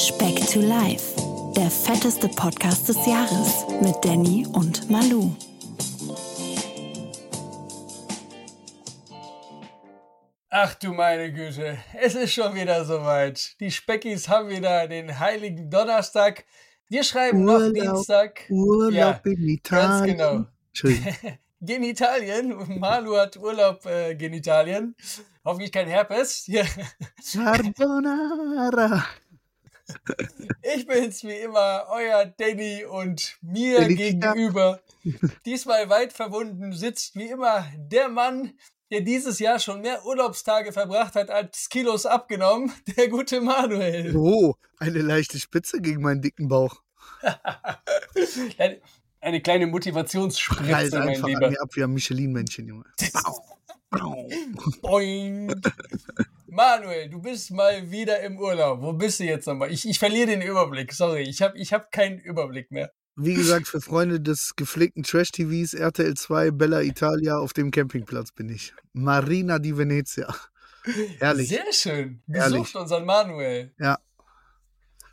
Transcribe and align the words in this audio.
Speck 0.00 0.36
to 0.52 0.60
Life, 0.60 1.14
der 1.54 1.70
fetteste 1.70 2.28
Podcast 2.28 2.88
des 2.88 2.96
Jahres 3.06 3.66
mit 3.82 3.94
Danny 4.02 4.46
und 4.54 4.88
Malu. 4.90 5.30
Ach 10.48 10.74
du 10.76 10.92
meine 10.94 11.30
Güte, 11.32 11.76
es 12.00 12.14
ist 12.14 12.32
schon 12.32 12.54
wieder 12.54 12.84
soweit. 12.84 13.60
Die 13.60 13.70
Speckis 13.70 14.28
haben 14.28 14.48
wieder 14.48 14.88
den 14.88 15.18
heiligen 15.18 15.68
Donnerstag. 15.70 16.44
Wir 16.88 17.04
schreiben 17.04 17.46
Urlaub, 17.46 17.72
noch 17.74 17.82
Dienstag. 17.94 18.46
Urlaub 18.48 18.92
Ja, 18.92 19.20
in 19.24 19.36
Ganz 19.36 20.00
Italien. 20.00 20.16
genau. 20.16 20.44
Entschuldigung. 20.68 21.14
Genitalien. 21.60 22.78
Malu 22.80 23.16
hat 23.16 23.36
Urlaub 23.36 23.84
äh, 23.84 24.14
Genitalien. 24.14 24.96
Hoffentlich 25.44 25.70
kein 25.72 25.88
Herpes. 25.88 26.46
Ja. 26.46 26.64
Carbonara. 27.32 29.04
Ich 30.62 30.86
bin's 30.86 31.24
wie 31.24 31.36
immer, 31.36 31.86
euer 31.90 32.26
Danny 32.26 32.84
und 32.84 33.36
mir 33.42 33.80
Danny 33.80 33.94
gegenüber. 33.94 34.80
Diesmal 35.46 35.88
weit 35.88 36.12
verbunden 36.12 36.72
sitzt 36.72 37.16
wie 37.16 37.28
immer 37.28 37.66
der 37.76 38.08
Mann, 38.08 38.52
der 38.90 39.00
dieses 39.02 39.38
Jahr 39.38 39.58
schon 39.58 39.80
mehr 39.80 40.04
Urlaubstage 40.04 40.72
verbracht 40.72 41.14
hat 41.14 41.30
als 41.30 41.68
Kilos 41.68 42.06
abgenommen, 42.06 42.72
der 42.96 43.08
gute 43.08 43.40
Manuel. 43.40 44.14
Oh, 44.16 44.54
eine 44.78 45.00
leichte 45.00 45.38
Spitze 45.38 45.80
gegen 45.80 46.02
meinen 46.02 46.22
dicken 46.22 46.48
Bauch. 46.48 46.82
Eine, 48.58 48.80
eine 49.20 49.40
kleine 49.40 49.66
Motivationsspritze, 49.66 50.62
mein 50.62 50.74
einfach 50.74 51.24
an 51.24 51.30
Lieber. 51.30 51.50
mir 51.50 51.60
ab 51.60 51.70
wie 51.74 51.84
ein 51.84 51.92
Michelin-Männchen, 51.92 52.66
Junge. 52.66 52.84
Bau. 53.12 53.59
Boing. 54.82 55.52
Manuel, 56.46 57.08
du 57.08 57.20
bist 57.20 57.50
mal 57.50 57.90
wieder 57.90 58.20
im 58.20 58.38
Urlaub. 58.38 58.82
Wo 58.82 58.92
bist 58.92 59.20
du 59.20 59.24
jetzt 59.24 59.46
nochmal? 59.46 59.70
Ich, 59.72 59.88
ich 59.88 59.98
verliere 59.98 60.26
den 60.28 60.42
Überblick. 60.42 60.92
Sorry, 60.92 61.22
ich 61.22 61.42
habe 61.42 61.58
ich 61.58 61.72
hab 61.72 61.90
keinen 61.92 62.18
Überblick 62.18 62.70
mehr. 62.70 62.92
Wie 63.16 63.34
gesagt, 63.34 63.68
für 63.68 63.80
Freunde 63.80 64.20
des 64.20 64.54
gepflegten 64.56 65.02
Trash-TVs 65.02 65.74
RTL 65.74 66.14
2 66.14 66.52
Bella 66.52 66.82
Italia 66.82 67.36
auf 67.36 67.52
dem 67.52 67.70
Campingplatz 67.70 68.32
bin 68.32 68.48
ich. 68.48 68.72
Marina 68.92 69.58
di 69.58 69.76
Venezia. 69.76 70.34
Herrlich. 71.18 71.48
Sehr 71.48 71.72
schön. 71.72 72.22
Herrlich. 72.28 72.62
Besucht 72.62 72.76
unseren 72.76 73.04
Manuel. 73.04 73.74
Ja. 73.78 73.98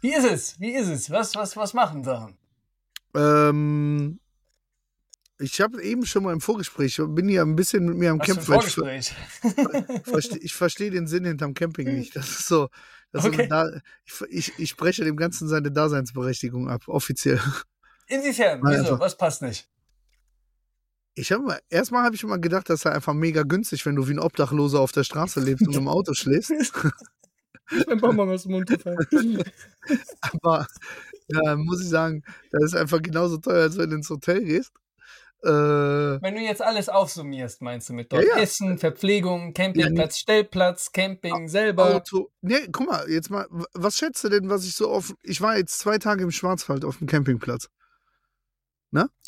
Wie 0.01 0.13
ist 0.13 0.25
es? 0.25 0.59
Wie 0.59 0.73
ist 0.73 0.87
es? 0.87 1.09
Was, 1.11 1.35
was, 1.35 1.57
was 1.57 1.73
machen 1.73 2.05
wir? 2.05 2.33
Ähm, 3.15 4.19
ich 5.39 5.61
habe 5.61 5.81
eben 5.83 6.05
schon 6.05 6.23
mal 6.23 6.33
im 6.33 6.41
Vorgespräch, 6.41 6.97
ich 6.99 7.05
bin 7.09 7.29
ja 7.29 7.43
ein 7.43 7.55
bisschen 7.55 7.85
mit 7.85 7.97
mir 7.97 8.11
am 8.11 8.19
Kämpfen. 8.19 8.47
weil 8.47 8.65
Ich, 8.65 8.73
Vorgespräch. 8.75 9.13
verstehe, 10.03 10.39
ich 10.39 10.53
verstehe 10.53 10.91
den 10.91 11.07
Sinn 11.07 11.25
hinterm 11.25 11.53
Camping 11.53 11.93
nicht. 11.93 12.15
Das 12.15 12.27
ist 12.29 12.47
so. 12.47 12.69
Das 13.11 13.23
ist 13.23 13.29
Okay. 13.33 13.43
so 13.43 13.49
da, 13.49 13.69
ich, 14.03 14.21
ich, 14.29 14.59
ich 14.59 14.69
spreche 14.69 15.03
dem 15.05 15.15
Ganzen 15.15 15.47
seine 15.47 15.71
Daseinsberechtigung 15.71 16.69
ab, 16.69 16.87
offiziell. 16.87 17.39
Inwiefern? 18.07 18.61
Wieso? 18.63 18.79
einfach- 18.79 18.99
Was 18.99 19.17
passt 19.17 19.41
nicht? 19.41 19.69
Ich 21.19 21.31
habe 21.31 21.43
mal, 21.43 21.59
erstmal 21.69 22.03
habe 22.03 22.15
ich 22.15 22.21
immer 22.23 22.37
gedacht, 22.37 22.69
das 22.69 22.81
sei 22.81 22.91
einfach 22.91 23.13
mega 23.13 23.41
günstig, 23.43 23.85
wenn 23.85 23.95
du 23.95 24.07
wie 24.07 24.13
ein 24.13 24.19
Obdachloser 24.19 24.79
auf 24.79 24.91
der 24.91 25.03
Straße 25.03 25.39
lebst 25.39 25.67
und 25.67 25.75
im 25.75 25.87
Auto 25.87 26.13
schläfst. 26.13 26.51
Mein 27.87 27.99
Bonbon 27.99 28.29
aus 28.29 28.43
dem 28.43 28.51
Mund 28.51 28.67
gefallen. 28.69 29.43
Aber 30.21 30.67
da 31.27 31.55
muss 31.55 31.81
ich 31.81 31.89
sagen, 31.89 32.23
das 32.51 32.63
ist 32.65 32.75
einfach 32.75 33.01
genauso 33.01 33.37
teuer, 33.37 33.63
als 33.63 33.77
wenn 33.77 33.89
du 33.89 33.95
ins 33.97 34.09
Hotel 34.09 34.43
gehst. 34.43 34.71
Äh, 35.47 36.21
Wenn 36.21 36.35
du 36.35 36.41
jetzt 36.41 36.61
alles 36.61 36.89
aufsummierst, 36.89 37.61
meinst 37.61 37.89
du 37.89 37.93
mit 37.93 38.11
dort 38.11 38.23
Ja, 38.23 38.35
ja. 38.35 38.41
Essen, 38.41 38.77
Verpflegung, 38.77 39.53
Campingplatz, 39.53 40.17
Stellplatz, 40.17 40.91
Camping 40.91 41.47
selber. 41.47 41.95
Auto. 41.95 42.31
Nee, 42.41 42.67
guck 42.71 42.87
mal, 42.87 43.09
jetzt 43.09 43.29
mal, 43.29 43.47
was 43.73 43.97
schätzt 43.97 44.23
du 44.23 44.29
denn, 44.29 44.49
was 44.49 44.65
ich 44.65 44.75
so 44.75 44.91
auf. 44.91 45.13
Ich 45.23 45.41
war 45.41 45.57
jetzt 45.57 45.79
zwei 45.79 45.97
Tage 45.97 46.23
im 46.23 46.31
Schwarzwald 46.31 46.83
auf 46.83 46.97
dem 46.97 47.07
Campingplatz. 47.07 47.69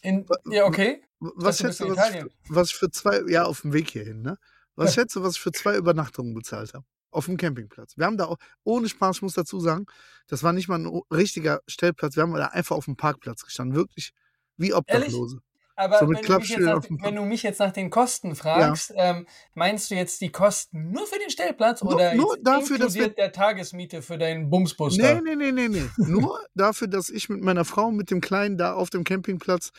In, 0.01 0.25
ja, 0.45 0.65
okay. 0.65 1.03
Was 1.19 1.59
schätzt 1.59 1.81
du, 1.81 1.95
was 1.95 2.13
ich, 2.13 2.25
was 2.49 2.69
ich 2.69 2.75
für 2.75 2.89
zwei, 2.89 3.21
ja, 3.27 3.43
auf 3.43 3.61
dem 3.61 3.73
Weg 3.73 3.89
hierhin, 3.89 4.21
ne? 4.21 4.37
Was 4.75 4.93
schätzt 4.93 5.15
du, 5.15 5.23
was 5.23 5.35
ich 5.35 5.41
für 5.41 5.51
zwei 5.51 5.75
Übernachtungen 5.75 6.33
bezahlt 6.33 6.73
habe? 6.73 6.85
Auf 7.11 7.25
dem 7.25 7.35
Campingplatz. 7.35 7.97
Wir 7.97 8.05
haben 8.05 8.15
da 8.17 8.25
auch, 8.25 8.37
ohne 8.63 8.87
Spaß, 8.87 9.17
ich 9.17 9.21
muss 9.23 9.33
dazu 9.33 9.59
sagen, 9.59 9.87
das 10.27 10.43
war 10.43 10.53
nicht 10.53 10.69
mal 10.69 10.79
ein 10.79 11.01
richtiger 11.11 11.59
Stellplatz, 11.67 12.15
wir 12.15 12.23
haben 12.23 12.33
da 12.33 12.47
einfach 12.47 12.77
auf 12.77 12.85
dem 12.85 12.95
Parkplatz 12.95 13.43
gestanden. 13.43 13.75
Wirklich 13.75 14.11
wie 14.55 14.73
Obdachlose. 14.73 15.41
Aber 15.79 15.97
So 15.99 16.01
wenn, 16.01 16.07
du 16.07 16.13
mich 16.13 16.17
jetzt 16.19 16.25
Klappstühlen 16.25 16.65
nach, 16.65 17.03
wenn 17.05 17.15
du 17.15 17.23
mich 17.23 17.41
jetzt 17.43 17.59
nach 17.59 17.71
den 17.71 17.89
Kosten 17.89 18.35
fragst, 18.35 18.93
ähm, 18.97 19.25
meinst 19.53 19.89
du 19.89 19.95
jetzt 19.95 20.19
die 20.19 20.29
Kosten 20.29 20.91
nur 20.91 21.07
für 21.07 21.17
den 21.19 21.29
Stellplatz 21.29 21.81
Nur- 21.81 21.95
oder 21.95 22.13
nur 22.15 22.37
dafür, 22.41 22.77
dass 22.77 22.95
wir- 22.95 23.03
inkludiert 23.03 23.17
der 23.17 23.31
Tagesmiete 23.31 24.01
für 24.01 24.17
deinen 24.17 24.49
Bumsbus 24.49 24.97
Nee, 24.97 25.21
nee, 25.23 25.35
nee, 25.37 25.51
nee, 25.53 25.69
nee. 25.69 25.83
Nur 25.97 26.37
dafür, 26.53 26.89
dass 26.89 27.09
ich 27.09 27.29
mit 27.29 27.41
meiner 27.41 27.63
Frau, 27.63 27.91
mit 27.91 28.11
dem 28.11 28.19
Kleinen 28.19 28.57
da 28.57 28.73
auf 28.73 28.89
dem 28.89 29.05
Campingplatz 29.05 29.71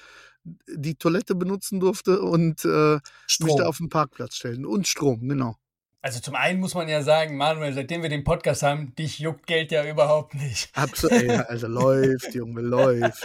die 0.66 0.94
Toilette 0.94 1.34
benutzen 1.34 1.80
durfte 1.80 2.22
und 2.22 2.64
äh, 2.64 2.94
mich 3.40 3.54
da 3.56 3.66
auf 3.66 3.76
den 3.76 3.90
Parkplatz 3.90 4.36
stellen. 4.36 4.64
Und 4.64 4.88
Strom, 4.88 5.28
genau. 5.28 5.56
Also 6.02 6.18
zum 6.20 6.34
einen 6.34 6.60
muss 6.60 6.74
man 6.74 6.88
ja 6.88 7.02
sagen, 7.02 7.36
Manuel, 7.36 7.74
seitdem 7.74 8.02
wir 8.02 8.08
den 8.08 8.24
Podcast 8.24 8.62
haben, 8.62 8.94
dich 8.94 9.18
juckt 9.18 9.46
Geld 9.46 9.70
ja 9.70 9.84
überhaupt 9.84 10.34
nicht. 10.34 10.70
Absolut. 10.74 11.28
Also 11.48 11.66
läuft, 11.68 12.34
Junge, 12.34 12.62
läuft. 12.62 13.22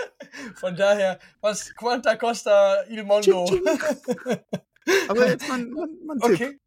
Von 0.55 0.75
daher, 0.75 1.19
was 1.39 1.73
Quanta 1.75 2.15
Costa 2.17 2.83
il 2.89 3.03
Mondo? 3.05 3.45
Aber 5.07 5.27
jetzt 5.29 5.47
mal, 5.47 5.65
mal, 5.65 5.87
mal 6.05 6.17
Tipp. 6.19 6.31
Okay. 6.35 6.59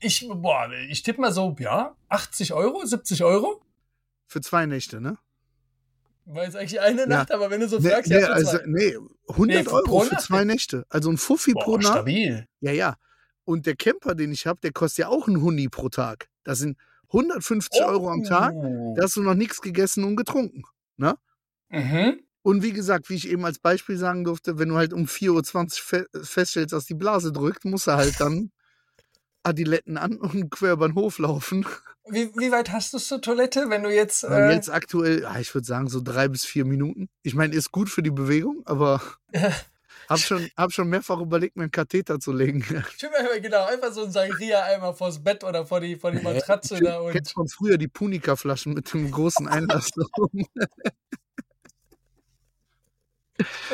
Ich, 0.00 0.26
boah, 0.28 0.68
ich 0.88 1.02
tippe 1.04 1.20
mal 1.20 1.32
so, 1.32 1.54
ja, 1.60 1.94
80 2.08 2.52
Euro, 2.54 2.84
70 2.84 3.22
Euro? 3.22 3.62
Für 4.26 4.40
zwei 4.40 4.66
Nächte, 4.66 5.00
ne? 5.00 5.16
War 6.24 6.44
jetzt 6.44 6.56
eigentlich 6.56 6.80
eine 6.80 7.02
Ja. 7.02 7.06
Nacht, 7.06 7.30
aber 7.30 7.50
wenn 7.50 7.60
du 7.60 7.68
so 7.68 7.78
Nee, 7.78 7.90
fragst, 7.90 8.10
nee, 8.10 8.18
ja, 8.20 8.26
für 8.26 8.32
also, 8.32 8.58
nee, 8.66 8.96
100 9.28 9.56
Nee, 9.58 9.62
für- 9.64 9.72
Euro 9.74 9.84
pro 9.84 10.00
für 10.00 10.16
zwei 10.16 10.44
Nächte. 10.44 10.84
Also 10.88 11.08
ein 11.10 11.18
Fuffi 11.18 11.52
pro 11.52 11.72
Boah, 11.72 11.78
Nacht. 11.78 11.92
stabil. 11.92 12.46
Ja, 12.60 12.72
ja. 12.72 12.96
Und 13.44 13.66
der 13.66 13.76
Camper, 13.76 14.14
den 14.14 14.32
ich 14.32 14.46
habe, 14.46 14.60
der 14.62 14.72
kostet 14.72 14.98
ja 14.98 15.08
auch 15.08 15.26
ein 15.28 15.40
Huni 15.42 15.68
pro 15.68 15.88
Tag. 15.88 16.28
Das 16.44 16.58
sind 16.58 16.76
150 17.08 17.82
Euro 17.84 18.10
am 18.10 18.22
Tag. 18.22 18.54
Oh. 18.54 18.94
Da 18.96 19.04
hast 19.04 19.16
du 19.16 19.22
noch 19.22 19.34
nichts 19.34 19.60
gegessen 19.60 20.04
und 20.04 20.16
getrunken. 20.16 20.64
Mhm. 21.72 22.20
Und 22.42 22.62
wie 22.62 22.72
gesagt, 22.72 23.08
wie 23.08 23.14
ich 23.14 23.28
eben 23.28 23.44
als 23.44 23.58
Beispiel 23.58 23.96
sagen 23.96 24.24
durfte, 24.24 24.58
wenn 24.58 24.68
du 24.68 24.76
halt 24.76 24.92
um 24.92 25.04
4.20 25.04 25.32
Uhr 25.32 25.70
fe 25.70 26.06
feststellst, 26.22 26.72
dass 26.72 26.86
die 26.86 26.94
Blase 26.94 27.32
drückt, 27.32 27.64
musst 27.64 27.86
du 27.86 27.92
halt 27.92 28.20
dann 28.20 28.50
Adiletten 29.42 29.96
an 29.96 30.16
und 30.18 30.50
quer 30.50 30.72
über 30.72 30.88
den 30.88 30.94
Hof 30.94 31.18
laufen. 31.18 31.66
Wie, 32.08 32.32
wie 32.36 32.50
weit 32.50 32.70
hast 32.72 32.92
du 32.94 32.98
zur 32.98 33.20
Toilette, 33.20 33.70
wenn 33.70 33.82
du 33.84 33.94
jetzt. 33.94 34.24
Und 34.24 34.32
Äh, 34.32 34.52
jetzt 34.52 34.70
aktuell, 34.70 35.26
ich 35.40 35.54
würde 35.54 35.66
sagen, 35.66 35.88
so 35.88 36.00
drei 36.00 36.28
bis 36.28 36.44
vier 36.44 36.64
Minuten. 36.64 37.08
Ich 37.22 37.34
meine, 37.34 37.54
ist 37.54 37.72
gut 37.72 37.88
für 37.88 38.02
die 38.02 38.10
Bewegung, 38.10 38.62
aber 38.66 39.00
hab 40.12 40.20
schon, 40.20 40.48
hab 40.56 40.72
schon 40.72 40.88
mehrfach 40.88 41.20
überlegt, 41.20 41.56
mir 41.56 41.64
einen 41.64 41.72
Katheter 41.72 42.18
zu 42.20 42.32
legen. 42.32 42.62
Stimmt, 42.94 43.14
genau, 43.40 43.64
einfach 43.66 43.92
so 43.92 44.04
ein 44.04 44.10
Sangria-Eimer 44.10 44.94
vors 44.94 45.22
Bett 45.22 45.44
oder 45.44 45.66
vor 45.66 45.80
die, 45.80 45.96
vor 45.96 46.10
die 46.10 46.22
Matratze 46.22 46.80
da 46.80 47.00
und. 47.00 47.12
Kennst 47.12 47.32
von 47.32 47.48
früher 47.48 47.78
die 47.78 47.88
Punika-Flaschen 47.88 48.74
mit 48.74 48.92
dem 48.92 49.10
großen 49.10 49.48
Einlass 49.48 49.90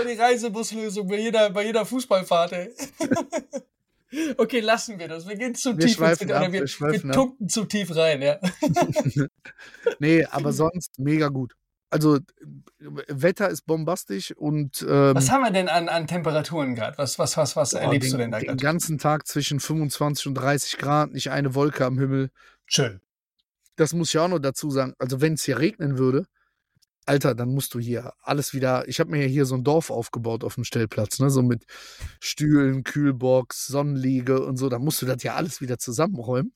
die 0.07 0.13
Reisebuslösung 0.15 1.09
bei 1.09 1.19
jeder, 1.19 1.51
bei 1.51 1.67
jeder 1.67 1.85
Fußballfahrt, 1.85 2.53
ey. 2.53 2.75
Okay, 4.39 4.61
lassen 4.61 4.99
wir 4.99 5.07
das. 5.07 5.29
Wir 5.29 5.37
gehen 5.37 5.55
zu 5.55 5.77
Wir 5.77 5.87
tief 5.87 6.01
ins 6.01 6.23
ab, 6.23 6.51
wir, 6.51 6.63
wir 6.63 6.63
wir 6.63 7.11
ab. 7.11 7.13
tunken 7.13 7.47
zu 7.47 7.67
tief 7.67 7.95
rein, 7.95 8.23
ja. 8.23 8.39
Nee, 9.99 10.25
aber 10.25 10.55
sonst 10.55 10.99
mega 10.99 11.29
gut. 11.29 11.53
Also, 11.91 12.19
Wetter 12.79 13.49
ist 13.49 13.63
bombastisch 13.63 14.33
und 14.37 14.85
ähm, 14.89 15.15
Was 15.15 15.31
haben 15.31 15.43
wir 15.43 15.51
denn 15.51 15.69
an, 15.69 15.89
an 15.89 16.07
Temperaturen 16.07 16.75
gerade? 16.75 16.99
Was, 16.99 17.19
was, 17.19 17.37
was, 17.37 17.57
was 17.57 17.71
boah, 17.71 17.81
erlebst 17.81 18.09
den, 18.09 18.13
du 18.13 18.19
denn 18.19 18.31
da 18.31 18.39
den 18.39 18.47
gerade? 18.49 18.63
ganzen 18.63 18.99
Tag 18.99 19.27
zwischen 19.27 19.59
25 19.59 20.27
und 20.27 20.35
30 20.35 20.77
Grad, 20.79 21.13
nicht 21.13 21.31
eine 21.31 21.55
Wolke 21.55 21.87
am 21.87 21.99
Himmel. 21.99 22.31
Schön. 22.67 23.01
Das 23.77 23.95
muss 23.95 24.09
ich 24.11 24.19
auch 24.19 24.29
noch 24.29 24.39
dazu 24.39 24.71
sagen. 24.71 24.95
Also, 24.99 25.21
wenn 25.21 25.35
es 25.35 25.45
hier 25.45 25.59
regnen 25.59 25.97
würde, 25.99 26.27
Alter, 27.07 27.35
dann 27.35 27.49
musst 27.55 27.73
du 27.73 27.79
hier 27.79 28.13
alles 28.21 28.53
wieder. 28.53 28.87
Ich 28.87 29.01
habe 29.01 29.11
mir 29.11 29.23
ja 29.23 29.27
hier 29.29 29.47
so 29.47 29.55
ein 29.55 29.65
Dorf 29.65 29.91
aufgebaut 29.91 30.45
auf 30.45 30.57
dem 30.57 30.65
Stellplatz, 30.65 31.19
ne? 31.21 31.31
So 31.31 31.43
mit 31.43 31.65
Stühlen, 32.21 32.85
Kühlbox, 32.85 33.67
Sonnenliege 33.67 34.45
und 34.45 34.59
so. 34.59 34.69
Da 34.69 34.79
musst 34.79 35.01
du 35.01 35.07
das 35.07 35.23
ja 35.23 35.35
alles 35.35 35.63
wieder 35.63 35.79
zusammenräumen. 35.79 36.53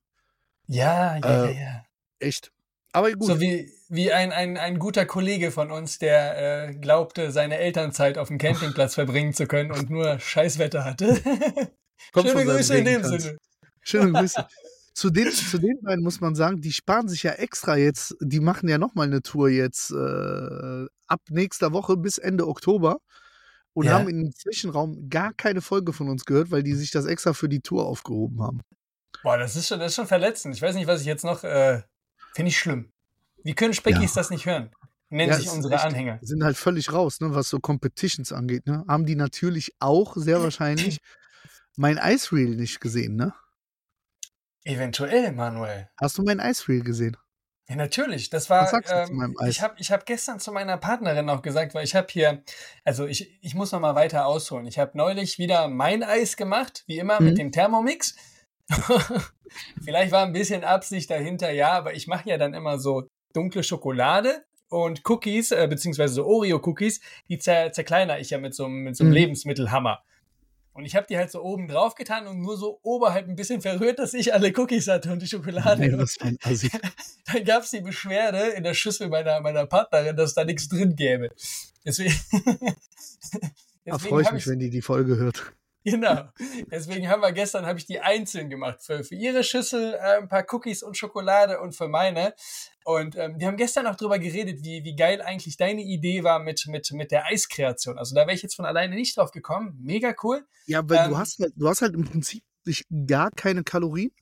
Ja, 0.66 1.16
ja, 1.16 1.44
Äh, 1.46 1.54
ja, 1.54 1.60
ja. 1.60 1.84
Echt. 2.18 2.52
Aber 2.92 3.10
gut. 3.12 3.26
So 3.26 3.40
wie, 3.40 3.72
wie 3.88 4.12
ein, 4.12 4.32
ein, 4.32 4.56
ein 4.56 4.78
guter 4.78 5.06
Kollege 5.06 5.50
von 5.50 5.70
uns, 5.70 5.98
der 5.98 6.68
äh, 6.68 6.74
glaubte, 6.74 7.30
seine 7.30 7.58
Elternzeit 7.58 8.18
auf 8.18 8.28
dem 8.28 8.38
Campingplatz 8.38 8.94
verbringen 8.94 9.32
zu 9.32 9.46
können 9.46 9.72
und 9.72 9.88
nur 9.90 10.18
Scheißwetter 10.18 10.84
hatte. 10.84 11.20
Kommt 12.12 12.28
Schöne 12.28 12.44
Grüße 12.44 12.76
in 12.76 12.84
dem. 12.84 13.02
Sinne. 13.04 13.38
Schöne 13.80 14.12
Grüße. 14.18 14.46
zu, 14.94 15.10
den, 15.10 15.30
zu 15.30 15.58
den 15.58 15.80
beiden 15.82 16.04
muss 16.04 16.20
man 16.20 16.34
sagen, 16.34 16.60
die 16.60 16.72
sparen 16.72 17.08
sich 17.08 17.22
ja 17.22 17.32
extra 17.32 17.76
jetzt, 17.76 18.14
die 18.20 18.40
machen 18.40 18.68
ja 18.68 18.76
nochmal 18.78 19.06
eine 19.06 19.22
Tour 19.22 19.48
jetzt 19.48 19.90
äh, 19.90 20.86
ab 21.06 21.20
nächster 21.30 21.72
Woche 21.72 21.96
bis 21.96 22.18
Ende 22.18 22.46
Oktober 22.46 22.98
und 23.72 23.86
Ja. 23.86 23.92
haben 23.94 24.06
dem 24.08 24.32
Zwischenraum 24.34 25.08
gar 25.08 25.32
keine 25.32 25.62
Folge 25.62 25.94
von 25.94 26.10
uns 26.10 26.26
gehört, 26.26 26.50
weil 26.50 26.62
die 26.62 26.74
sich 26.74 26.90
das 26.90 27.06
extra 27.06 27.32
für 27.32 27.48
die 27.48 27.60
Tour 27.60 27.86
aufgehoben 27.86 28.42
haben. 28.42 28.60
Boah, 29.22 29.38
das 29.38 29.56
ist 29.56 29.68
schon, 29.68 29.78
das 29.78 29.92
ist 29.92 29.96
schon 29.96 30.06
verletzend. 30.06 30.54
Ich 30.54 30.60
weiß 30.60 30.74
nicht, 30.74 30.86
was 30.86 31.00
ich 31.00 31.06
jetzt 31.06 31.24
noch. 31.24 31.42
Äh, 31.44 31.82
Finde 32.34 32.48
ich 32.50 32.58
schlimm. 32.58 32.92
Wie 33.44 33.54
können 33.54 33.74
Speckis 33.74 34.12
das 34.14 34.30
nicht 34.30 34.46
hören? 34.46 34.70
nennen 35.10 35.30
Ja, 35.30 35.36
sich 35.38 35.50
unsere 35.50 35.74
echt- 35.74 35.84
Anhänger. 35.84 36.18
Sind 36.22 36.42
halt 36.42 36.56
völlig 36.56 36.90
raus, 36.92 37.20
ne, 37.20 37.34
was 37.34 37.48
so 37.50 37.60
Competitions 37.60 38.32
angeht, 38.32 38.66
ne? 38.66 38.82
Haben 38.88 39.04
die 39.04 39.14
natürlich 39.16 39.74
auch 39.78 40.16
sehr 40.16 40.42
wahrscheinlich 40.42 41.00
mein 41.76 41.98
Ice 42.02 42.32
Reel 42.34 42.56
nicht 42.56 42.80
gesehen, 42.80 43.16
ne? 43.16 43.34
Eventuell, 44.64 45.32
Manuel. 45.32 45.88
Hast 46.00 46.18
du 46.18 46.22
mein 46.22 46.38
Ice 46.38 46.68
Reel 46.68 46.82
gesehen? 46.82 47.16
Ja, 47.68 47.76
natürlich. 47.76 48.30
Das 48.30 48.48
war. 48.48 48.62
Was 48.62 48.70
sagst 48.70 48.90
du 48.92 49.04
zu 49.06 49.10
ähm, 49.12 49.16
meinem 49.18 49.34
Eis? 49.38 49.50
ich 49.50 49.62
habe 49.62 49.74
ich 49.78 49.90
hab 49.92 50.06
gestern 50.06 50.38
zu 50.40 50.52
meiner 50.52 50.76
Partnerin 50.76 51.28
auch 51.30 51.42
gesagt, 51.42 51.74
weil 51.74 51.84
ich 51.84 51.94
habe 51.94 52.06
hier, 52.10 52.42
also 52.84 53.06
ich, 53.06 53.38
ich 53.42 53.54
muss 53.54 53.72
noch 53.72 53.80
mal 53.80 53.94
weiter 53.94 54.26
ausholen. 54.26 54.66
Ich 54.66 54.78
habe 54.78 54.96
neulich 54.96 55.38
wieder 55.38 55.68
mein 55.68 56.02
Eis 56.02 56.36
gemacht, 56.36 56.84
wie 56.86 56.98
immer 56.98 57.20
Mhm. 57.20 57.26
mit 57.26 57.38
dem 57.38 57.52
Thermomix. 57.52 58.14
Vielleicht 59.84 60.12
war 60.12 60.24
ein 60.24 60.32
bisschen 60.32 60.64
Absicht 60.64 61.10
dahinter, 61.10 61.50
ja, 61.50 61.72
aber 61.72 61.94
ich 61.94 62.06
mache 62.06 62.28
ja 62.28 62.38
dann 62.38 62.54
immer 62.54 62.78
so 62.78 63.06
dunkle 63.34 63.62
Schokolade 63.62 64.44
und 64.68 65.02
Cookies, 65.08 65.50
äh, 65.50 65.66
beziehungsweise 65.68 66.14
so 66.14 66.26
Oreo-Cookies, 66.26 67.00
die 67.28 67.38
zer 67.38 67.72
zerkleiner 67.72 68.18
ich 68.18 68.30
ja 68.30 68.38
mit 68.38 68.54
so, 68.54 68.64
einem- 68.64 68.84
mit 68.84 68.96
so 68.96 69.04
einem 69.04 69.10
Mhm. 69.10 69.16
Lebensmittelhammer. 69.16 70.02
Und 70.74 70.86
ich 70.86 70.96
habe 70.96 71.06
die 71.06 71.18
halt 71.18 71.30
so 71.30 71.42
oben 71.42 71.68
drauf 71.68 71.94
getan 71.96 72.26
und 72.26 72.40
nur 72.40 72.56
so 72.56 72.78
oberhalb 72.82 73.28
ein 73.28 73.36
bisschen 73.36 73.60
verrührt, 73.60 73.98
dass 73.98 74.14
ich 74.14 74.32
alle 74.32 74.52
Cookies 74.56 74.88
hatte 74.88 75.12
und 75.12 75.20
die 75.20 75.26
Schokolade. 75.26 75.82
Nee, 75.86 75.98
was 75.98 76.14
für 76.14 76.24
ein 76.24 76.38
Assi. 76.42 76.70
dann 77.30 77.44
gab 77.44 77.62
es 77.64 77.70
die 77.72 77.82
Beschwerde 77.82 78.38
in 78.56 78.64
der 78.64 78.72
Schüssel 78.72 79.08
meiner, 79.10 79.38
meiner 79.42 79.66
Partnerin, 79.66 80.16
dass 80.16 80.32
da 80.32 80.44
nichts 80.44 80.68
drin 80.68 80.96
gäbe. 80.96 81.28
Deswegen, 81.84 82.14
Da 83.84 83.98
freue 83.98 84.22
ich 84.22 84.32
mich, 84.32 84.46
wenn 84.46 84.60
die 84.60 84.70
die 84.70 84.80
Folge 84.82 85.16
hört. 85.16 85.52
Genau. 85.84 86.28
Deswegen 86.70 87.08
haben 87.08 87.22
wir 87.22 87.32
gestern 87.32 87.66
habe 87.66 87.78
ich 87.78 87.86
die 87.86 87.98
einzeln 88.00 88.48
gemacht. 88.48 88.78
Für, 88.82 89.02
für 89.02 89.16
ihre 89.16 89.42
Schüssel 89.42 89.94
äh, 89.94 90.18
ein 90.18 90.28
paar 90.28 90.44
Cookies 90.52 90.82
und 90.84 90.96
Schokolade 90.96 91.60
und 91.60 91.74
für 91.74 91.88
meine. 91.88 92.34
Und 92.84 93.16
ähm, 93.16 93.38
die 93.38 93.46
haben 93.46 93.56
gestern 93.56 93.86
auch 93.88 93.96
drüber 93.96 94.18
geredet, 94.20 94.62
wie, 94.62 94.84
wie 94.84 94.94
geil 94.94 95.20
eigentlich 95.20 95.56
deine 95.56 95.82
Idee 95.82 96.22
war 96.22 96.38
mit, 96.38 96.66
mit, 96.68 96.90
mit 96.92 97.10
der 97.10 97.26
Eiskreation. 97.26 97.98
Also 97.98 98.14
da 98.14 98.22
wäre 98.22 98.34
ich 98.34 98.42
jetzt 98.42 98.54
von 98.54 98.64
alleine 98.64 98.94
nicht 98.94 99.16
drauf 99.16 99.32
gekommen. 99.32 99.76
Mega 99.82 100.14
cool. 100.22 100.46
Ja, 100.66 100.88
weil 100.88 100.98
Ähm, 100.98 101.10
du 101.10 101.18
hast 101.18 101.38
halt, 101.40 101.52
du 101.56 101.68
hast 101.68 101.82
halt 101.82 101.94
im 101.94 102.04
Prinzip 102.04 102.44
gar 103.06 103.30
keine 103.32 103.64
Kalorien. 103.64 104.12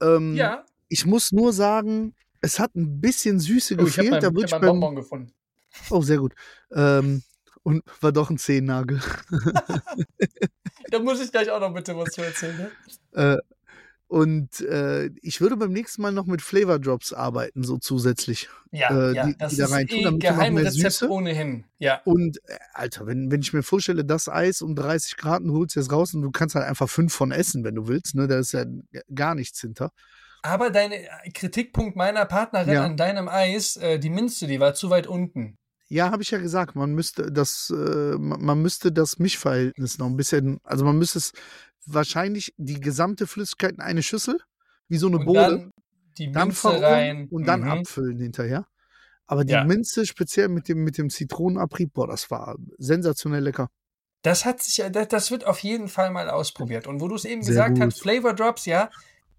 Ähm, 0.00 0.34
Ja. 0.36 0.64
Ich 0.88 1.06
muss 1.06 1.32
nur 1.32 1.52
sagen, 1.52 2.14
es 2.42 2.58
hat 2.58 2.74
ein 2.76 3.00
bisschen 3.00 3.40
Süße 3.40 3.74
Oh, 3.78 3.86
ich 3.86 3.98
habe 3.98 4.08
gefehlt. 4.08 4.10
meinen 4.10 4.20
da 4.20 4.26
hab 4.28 4.34
meinen 4.34 4.50
beim, 4.60 4.60
Bonbon 4.80 4.94
gefunden. 4.96 5.34
Oh, 5.90 6.02
sehr 6.02 6.18
gut. 6.18 6.34
Ähm, 6.74 7.22
und 7.62 7.82
war 8.00 8.12
doch 8.12 8.30
ein 8.30 8.38
Zehennagel. 8.38 9.00
Da 10.90 10.98
muss 10.98 11.22
ich 11.22 11.32
gleich 11.32 11.50
auch 11.50 11.60
noch 11.60 11.72
bitte 11.72 11.96
was 11.96 12.10
zu 12.10 12.20
erzählen. 12.22 12.56
Ne? 13.14 13.36
Äh, 13.36 13.38
und 14.08 14.60
äh, 14.60 15.06
ich 15.22 15.40
würde 15.40 15.56
beim 15.56 15.72
nächsten 15.72 16.02
Mal 16.02 16.12
noch 16.12 16.26
mit 16.26 16.42
Flavor 16.42 16.78
Drops 16.78 17.14
arbeiten, 17.14 17.62
so 17.64 17.78
zusätzlich. 17.78 18.50
Ja, 18.72 18.90
Äh, 18.90 19.14
ja, 19.14 19.26
die- 19.26 19.38
das 19.38 19.52
die 19.52 19.56
da 19.58 19.64
ist 19.78 19.90
tun, 19.90 20.16
eh 20.16 20.18
Geheimrezept 20.18 21.02
ohnehin. 21.10 21.64
Ja. 21.78 22.02
Und 22.04 22.36
äh, 22.46 22.58
Alter, 22.74 23.06
wenn, 23.06 23.30
wenn 23.30 23.40
ich 23.40 23.54
mir 23.54 23.62
vorstelle, 23.62 24.04
das 24.04 24.28
Eis 24.28 24.60
um 24.60 24.74
30 24.76 25.16
Grad, 25.16 25.42
du 25.44 25.54
holst 25.54 25.76
jetzt 25.76 25.90
raus 25.90 26.12
und 26.12 26.20
du 26.20 26.30
kannst 26.30 26.54
halt 26.56 26.66
einfach 26.66 26.90
fünf 26.90 27.14
von 27.14 27.32
essen, 27.32 27.64
wenn 27.64 27.74
du 27.74 27.88
willst, 27.88 28.14
ne? 28.14 28.28
Da 28.28 28.38
ist 28.38 28.52
ja 28.52 28.66
gar 29.14 29.34
nichts 29.34 29.60
hinter. 29.62 29.92
Aber 30.42 30.68
dein 30.70 30.92
Kritikpunkt 31.32 31.96
meiner 31.96 32.26
Partnerin 32.26 32.74
Ja. 32.74 32.84
an 32.84 32.98
deinem 32.98 33.28
Eis, 33.28 33.76
äh, 33.78 33.98
die 33.98 34.10
Minze, 34.10 34.46
die 34.46 34.60
war 34.60 34.74
zu 34.74 34.90
weit 34.90 35.06
unten. 35.06 35.56
Ja, 35.92 36.10
habe 36.10 36.22
ich 36.22 36.30
ja 36.30 36.38
gesagt, 36.38 36.74
man 36.74 36.94
müsste 36.94 37.30
das, 37.30 37.68
äh, 37.68 38.16
man 38.16 38.62
müsste 38.62 38.92
das 38.92 39.18
Mischverhältnis 39.18 39.98
noch 39.98 40.06
ein 40.06 40.16
bisschen, 40.16 40.58
also 40.64 40.86
man 40.86 40.96
müsste 40.96 41.18
es 41.18 41.32
wahrscheinlich 41.84 42.54
die 42.56 42.80
gesamte 42.80 43.26
Flüssigkeit 43.26 43.72
in 43.72 43.80
eine 43.80 44.02
Schüssel, 44.02 44.38
wie 44.88 44.96
so 44.96 45.08
eine 45.08 45.18
Und 45.18 45.26
Bohle, 45.26 45.38
dann 45.58 45.70
die 46.16 46.32
dann 46.32 46.50
rein. 46.50 47.28
und 47.30 47.46
dann 47.46 47.62
Mhm. 47.62 47.68
abfüllen 47.68 48.18
hinterher. 48.18 48.66
Aber 49.26 49.44
die 49.44 49.52
Ja. 49.52 49.64
Minze 49.64 50.06
speziell 50.06 50.48
mit 50.48 50.66
dem, 50.70 50.82
mit 50.82 50.96
dem 50.96 51.10
Zitronenabrieb, 51.10 51.92
boah, 51.92 52.06
das 52.06 52.30
war 52.30 52.56
sensationell 52.78 53.42
lecker. 53.42 53.68
Das 54.22 54.46
hat 54.46 54.62
sich, 54.62 54.78
ja- 54.78 54.88
das, 54.88 55.08
das 55.08 55.30
wird 55.30 55.44
auf 55.44 55.58
jeden 55.58 55.88
Fall 55.88 56.10
mal 56.10 56.30
ausprobiert. 56.30 56.86
Und 56.86 57.02
wo 57.02 57.08
du 57.08 57.16
es 57.16 57.26
eben 57.26 57.42
Sehr 57.42 57.54
gesagt 57.54 57.78
gut. 57.78 57.80
hast, 57.80 58.00
Flavor 58.00 58.32
Drops, 58.32 58.64
ja, 58.64 58.88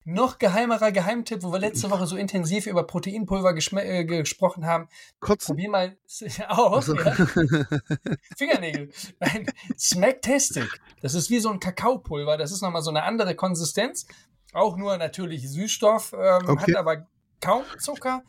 noch 0.06 0.38
geheimerer 0.38 0.92
Geheimtipp, 0.92 1.44
wo 1.44 1.52
wir 1.52 1.60
letzte 1.60 1.90
Woche 1.90 2.08
so 2.08 2.16
intensiv 2.18 2.68
über 2.68 2.84
Proteinpulver 2.84 3.56
äh, 3.78 4.04
gesprochen 4.06 4.66
haben. 4.66 4.90
Kotzen. 5.20 5.56
Probier 5.56 5.70
mal 5.70 5.98
auch, 6.50 6.74
Also, 6.74 6.96
ja. 6.96 7.14
Fingernägel. 8.38 8.92
Nein, 9.20 9.46
Smacktastic. 9.78 10.68
Das 11.02 11.14
ist 11.14 11.30
wie 11.30 11.40
so 11.40 11.50
ein 11.50 11.60
Kakaopulver. 11.60 12.38
Das 12.38 12.52
ist 12.52 12.62
nochmal 12.62 12.82
so 12.82 12.90
eine 12.90 13.04
andere 13.04 13.36
Konsistenz. 13.36 14.06
Auch 14.54 14.78
nur 14.78 14.98
natürlich 14.98 15.50
Süßstoff, 15.50 16.14
ähm, 16.14 16.50
Okay. 16.50 16.74
hat 16.74 16.76
aber 16.76 17.08
kaum 17.42 17.64
Zucker. 17.80 18.24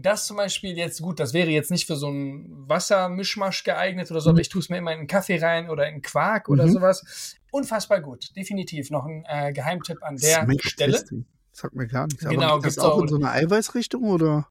Das 0.00 0.26
zum 0.26 0.38
Beispiel 0.38 0.76
jetzt, 0.76 1.02
gut, 1.02 1.20
das 1.20 1.34
wäre 1.34 1.50
jetzt 1.50 1.70
nicht 1.70 1.86
für 1.86 1.96
so 1.96 2.06
einen 2.06 2.66
Wassermischmasch 2.68 3.64
geeignet 3.64 4.10
oder 4.10 4.20
so, 4.22 4.30
aber 4.30 4.40
ich 4.40 4.48
tue 4.48 4.60
es 4.60 4.70
mir 4.70 4.78
immer 4.78 4.92
in 4.92 5.00
einen 5.00 5.06
Kaffee 5.06 5.38
rein 5.38 5.68
oder 5.68 5.86
in 5.88 6.00
Quark 6.00 6.48
oder 6.48 6.64
Mhm. 6.66 6.70
sowas. 6.72 7.36
Unfassbar 7.50 8.00
gut. 8.00 8.34
Definitiv 8.34 8.90
noch 8.90 9.04
ein 9.04 9.24
äh, 9.28 9.52
Geheimtipp 9.52 10.02
an 10.02 10.16
der 10.16 10.46
Stelle. 10.60 11.04
Sagt 11.52 11.74
mir 11.74 11.86
gar 11.86 12.06
nichts. 12.06 12.24
Genau, 12.24 12.54
Aber 12.54 12.62
geht 12.62 12.68
das 12.68 12.78
auch- 12.78 13.02
in 13.02 13.08
so 13.08 13.16
eine 13.16 13.30
Eiweißrichtung 13.30 14.04
oder? 14.04 14.48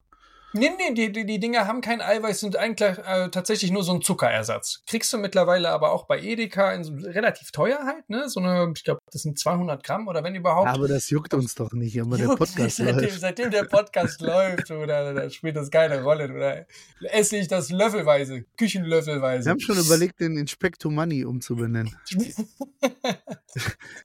Nee, 0.54 0.70
nee, 0.76 0.94
die, 0.94 1.12
die, 1.12 1.24
die 1.24 1.40
Dinger 1.40 1.66
haben 1.66 1.80
kein 1.80 2.00
Eiweiß, 2.02 2.40
sind 2.40 2.56
eigentlich 2.56 2.98
äh, 2.98 3.28
tatsächlich 3.30 3.70
nur 3.70 3.82
so 3.82 3.92
ein 3.94 4.02
Zuckerersatz. 4.02 4.82
Kriegst 4.86 5.12
du 5.12 5.18
mittlerweile 5.18 5.70
aber 5.70 5.92
auch 5.92 6.06
bei 6.06 6.20
Edeka 6.20 6.72
in 6.72 6.84
so, 6.84 6.92
relativ 6.94 7.52
teuer 7.52 7.80
halt, 7.84 8.08
ne? 8.10 8.28
So 8.28 8.40
eine, 8.40 8.72
ich 8.76 8.84
glaube, 8.84 9.00
das 9.10 9.22
sind 9.22 9.38
200 9.38 9.82
Gramm 9.82 10.08
oder 10.08 10.22
wenn 10.22 10.34
überhaupt. 10.34 10.68
Aber 10.68 10.88
das 10.88 11.08
juckt 11.10 11.32
uns 11.34 11.54
doch 11.54 11.72
nicht, 11.72 12.00
aber 12.00 12.18
der 12.18 12.28
Podcast 12.28 12.58
nicht, 12.58 12.76
seitdem, 12.76 12.96
läuft. 12.96 13.20
seitdem 13.20 13.50
der 13.50 13.64
Podcast 13.64 14.20
läuft, 14.22 14.70
oder, 14.70 15.14
da 15.14 15.30
spielt 15.30 15.56
das 15.56 15.70
keine 15.70 16.02
Rolle, 16.02 16.30
oder 16.30 16.66
esse 17.10 17.36
ich 17.38 17.48
das 17.48 17.70
löffelweise, 17.70 18.34
Wir 18.34 18.44
Küchenlöffelweise. 18.56 19.48
haben 19.48 19.60
schon 19.60 19.78
überlegt, 19.78 20.20
den 20.20 20.36
Inspecto 20.36 20.90
Money 20.90 21.24
umzubenennen. 21.24 21.94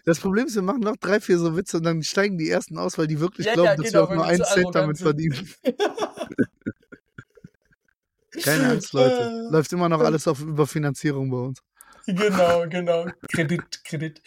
Das 0.06 0.20
Problem 0.20 0.48
ist, 0.48 0.56
wir 0.56 0.62
machen 0.62 0.82
noch 0.82 0.98
drei, 0.98 1.20
vier 1.22 1.38
so 1.38 1.56
Witze 1.56 1.78
und 1.78 1.84
dann 1.84 2.04
steigen 2.04 2.38
die 2.38 2.50
ersten 2.50 2.78
aus, 2.78 2.98
weil 2.98 3.08
die 3.08 3.20
wirklich 3.20 3.46
Ja, 3.48 3.54
glauben, 3.54 3.70
ja, 3.70 3.76
dass 3.78 3.86
genau, 3.86 4.00
wir 4.00 4.04
auch 4.04 4.16
nur 4.16 4.26
wir 4.26 4.30
einen 4.30 4.44
Cent 4.44 4.76
damit 4.76 4.98
verdienen. 4.98 5.50
Keine 8.44 8.70
Angst, 8.70 8.94
Leute. 8.94 9.48
Äh. 9.48 9.52
Läuft 9.52 9.72
immer 9.74 9.90
noch 9.90 10.02
alles 10.02 10.28
auf 10.28 10.42
Überfinanzierung 10.42 11.30
bei 11.30 11.38
uns. 11.38 11.62
genau, 12.06 12.66
genau. 12.70 13.06
Kredit, 13.32 13.84
Kredit. 13.84 14.22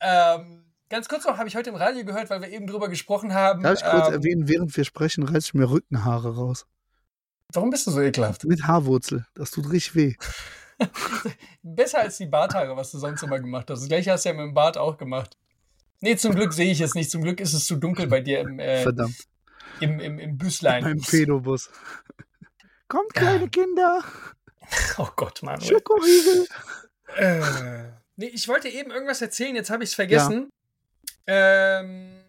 Ähm, 0.00 0.64
ganz 0.88 1.08
kurz 1.08 1.24
noch, 1.24 1.38
habe 1.38 1.48
ich 1.48 1.56
heute 1.56 1.70
im 1.70 1.76
Radio 1.76 2.04
gehört, 2.04 2.30
weil 2.30 2.42
wir 2.42 2.48
eben 2.48 2.66
drüber 2.66 2.88
gesprochen 2.88 3.34
haben. 3.34 3.62
Darf 3.62 3.78
ich 3.78 3.84
kurz 3.84 4.08
ähm, 4.08 4.14
erwähnen, 4.14 4.48
während 4.48 4.76
wir 4.76 4.84
sprechen, 4.84 5.24
reiße 5.24 5.48
ich 5.48 5.54
mir 5.54 5.70
Rückenhaare 5.70 6.36
raus. 6.36 6.66
Warum 7.52 7.70
bist 7.70 7.86
du 7.86 7.90
so 7.90 8.00
ekelhaft? 8.00 8.44
Mit 8.44 8.66
Haarwurzel. 8.66 9.26
Das 9.34 9.50
tut 9.50 9.70
richtig 9.70 9.94
weh. 9.94 10.14
Besser 11.62 12.00
als 12.00 12.16
die 12.16 12.26
Barthaare, 12.26 12.76
was 12.76 12.90
du 12.90 12.98
sonst 12.98 13.22
immer 13.22 13.38
gemacht 13.38 13.70
hast. 13.70 13.80
Das 13.80 13.88
gleiche 13.88 14.12
hast 14.12 14.24
du 14.24 14.30
ja 14.30 14.34
mit 14.34 14.44
dem 14.44 14.54
Bart 14.54 14.76
auch 14.76 14.96
gemacht. 14.96 15.36
Nee, 16.00 16.16
zum 16.16 16.34
Glück 16.34 16.52
sehe 16.52 16.70
ich 16.70 16.80
es 16.80 16.94
nicht. 16.94 17.10
Zum 17.10 17.22
Glück 17.22 17.40
ist 17.40 17.54
es 17.54 17.64
zu 17.64 17.76
dunkel 17.76 18.08
bei 18.08 18.20
dir 18.20 18.40
im, 18.40 18.58
äh, 18.58 18.82
Verdammt. 18.82 19.16
Im, 19.80 20.00
im, 20.00 20.18
im 20.18 20.38
Büslein. 20.38 20.82
Beim 20.84 21.00
Pedobus. 21.00 21.70
Kommt, 22.88 23.14
kleine 23.14 23.44
Ja. 23.44 23.48
Kinder. 23.48 24.04
Oh 24.96 25.08
Gott, 25.14 25.42
Manuel. 25.42 25.68
Schokoriegel. 25.68 26.46
Äh, 27.16 27.40
nee, 28.16 28.28
ich 28.28 28.48
wollte 28.48 28.68
eben 28.68 28.90
irgendwas 28.90 29.20
erzählen, 29.20 29.54
jetzt 29.54 29.68
habe 29.68 29.84
ich 29.84 29.90
es 29.90 29.94
vergessen. 29.94 30.48
Ähm, 31.26 32.22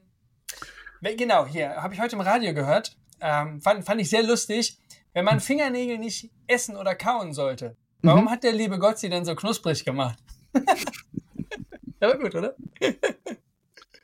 ne, 0.99 1.15
genau, 1.15 1.45
hier, 1.45 1.77
habe 1.81 1.93
ich 1.93 2.01
heute 2.01 2.15
im 2.17 2.21
Radio 2.21 2.53
gehört. 2.53 2.97
Ähm, 3.21 3.61
fand, 3.61 3.85
fand 3.85 4.01
ich 4.01 4.09
sehr 4.09 4.21
lustig. 4.23 4.77
Wenn 5.13 5.23
man 5.23 5.39
Fingernägel 5.39 5.97
nicht 5.97 6.29
essen 6.47 6.75
oder 6.75 6.93
kauen 6.93 7.33
sollte, 7.33 7.77
warum 8.01 8.25
Mhm. 8.25 8.31
hat 8.31 8.43
der 8.43 8.51
liebe 8.51 8.79
Gott 8.79 8.99
sie 8.99 9.09
denn 9.09 9.23
so 9.23 9.33
knusprig 9.33 9.85
gemacht? 9.85 10.19
ja, 12.01 12.09
war 12.09 12.17
gut, 12.17 12.35
oder? 12.35 12.55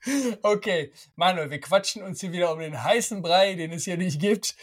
okay, 0.41 0.91
Manuel, 1.15 1.49
wir 1.49 1.59
quatschen 1.61 2.03
uns 2.03 2.21
hier 2.21 2.31
wieder 2.31 2.51
um 2.51 2.59
den 2.59 2.83
heißen 2.83 3.21
Brei, 3.21 3.55
den 3.55 3.71
es 3.71 3.83
hier 3.85 3.97
nicht 3.97 4.19
gibt. 4.19 4.55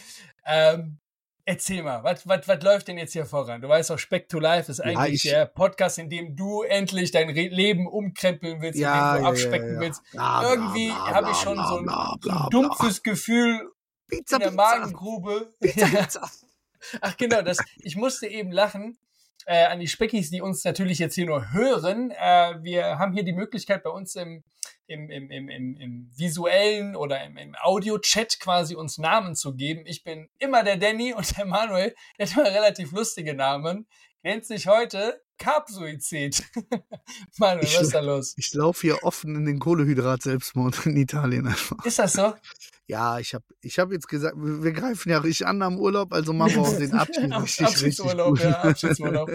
Ähm, 0.44 0.98
erzähl 1.44 1.82
mal, 1.82 2.02
was, 2.04 2.26
was, 2.26 2.46
was 2.48 2.62
läuft 2.62 2.88
denn 2.88 2.98
jetzt 2.98 3.12
hier 3.12 3.26
voran? 3.26 3.60
Du 3.60 3.68
weißt 3.68 3.90
doch, 3.90 3.98
Speck 3.98 4.28
to 4.28 4.38
Life 4.38 4.70
ist 4.70 4.80
eigentlich 4.80 5.24
ich- 5.24 5.30
der 5.30 5.46
Podcast, 5.46 5.98
in 5.98 6.10
dem 6.10 6.36
du 6.36 6.62
endlich 6.62 7.10
dein 7.10 7.28
Re 7.30 7.48
Leben 7.48 7.86
umkrempeln 7.86 8.60
willst, 8.60 8.78
Ja, 8.78 9.10
in 9.10 9.14
dem 9.14 9.18
du 9.18 9.24
ja, 9.24 9.30
abspecken 9.30 9.68
ja, 9.68 9.74
ja. 9.74 9.80
willst. 9.80 10.02
Bla, 10.12 10.42
Irgendwie 10.50 10.92
habe 10.92 11.30
ich 11.30 11.36
schon 11.36 11.54
bla, 11.54 11.68
so 11.68 11.76
ein, 11.78 11.84
bla, 11.84 12.18
ein 12.44 12.50
dumpfes 12.50 13.02
Gefühl 13.02 13.70
Pizza, 14.08 14.36
in 14.36 14.40
der 14.40 14.48
Pizza. 14.50 14.56
Magengrube. 14.56 15.52
Pizza. 15.60 16.30
Ach 17.00 17.16
genau, 17.16 17.42
das, 17.42 17.58
ich 17.78 17.96
musste 17.96 18.26
eben 18.26 18.52
lachen 18.52 18.98
äh, 19.46 19.64
an 19.66 19.80
die 19.80 19.88
Speckis, 19.88 20.30
die 20.30 20.40
uns 20.40 20.64
natürlich 20.64 20.98
jetzt 20.98 21.14
hier 21.14 21.26
nur 21.26 21.52
hören. 21.52 22.10
Äh, 22.10 22.62
wir 22.62 22.98
haben 22.98 23.12
hier 23.12 23.24
die 23.24 23.32
Möglichkeit 23.32 23.82
bei 23.82 23.90
uns 23.90 24.14
im, 24.14 24.44
im, 24.86 25.10
im, 25.10 25.30
im, 25.30 25.48
im, 25.48 25.76
im 25.76 26.10
visuellen 26.16 26.96
oder 26.96 27.22
im, 27.24 27.36
im 27.36 27.54
Audio-Chat 27.60 28.40
quasi 28.40 28.74
uns 28.74 28.98
Namen 28.98 29.34
zu 29.34 29.54
geben. 29.54 29.84
Ich 29.86 30.02
bin 30.04 30.28
immer 30.38 30.64
der 30.64 30.76
Danny 30.76 31.12
und 31.14 31.36
der 31.36 31.44
Manuel, 31.44 31.94
der 32.18 32.26
hat 32.26 32.36
immer 32.36 32.46
relativ 32.46 32.92
lustige 32.92 33.34
Namen. 33.34 33.86
Nennt 34.28 34.44
sich 34.44 34.66
heute 34.66 35.22
Carb-Suizid. 35.38 36.42
Mann, 37.38 37.60
was 37.62 37.80
ist 37.80 37.94
da 37.94 38.00
los? 38.00 38.34
Ich 38.36 38.52
laufe 38.52 38.82
hier 38.82 39.02
offen 39.02 39.34
in 39.34 39.46
den 39.46 39.58
Kohlehydrat-Selbstmord 39.58 40.84
in 40.84 40.98
Italien 40.98 41.46
einfach. 41.46 41.82
Ist 41.86 41.98
das 41.98 42.12
so? 42.12 42.34
Ja, 42.86 43.18
ich 43.20 43.32
habe 43.32 43.46
ich 43.62 43.78
hab 43.78 43.90
jetzt 43.90 44.06
gesagt, 44.06 44.36
wir 44.36 44.62
wir 44.62 44.72
greifen 44.72 45.08
ja 45.08 45.16
richtig 45.16 45.46
an 45.46 45.62
am 45.62 45.78
Urlaub, 45.78 46.12
also 46.12 46.34
machen 46.34 46.56
wir 46.56 46.60
auch 46.60 46.76
den 46.76 46.92
Abschied 46.92 47.32
Ab- 47.32 47.42
richtig, 47.44 47.68
richtig 47.68 47.74
Abschiedsurlaub, 47.80 48.28
gut. 48.28 48.40
ja, 48.40 48.60
Abschiedsurlaub. 48.64 49.30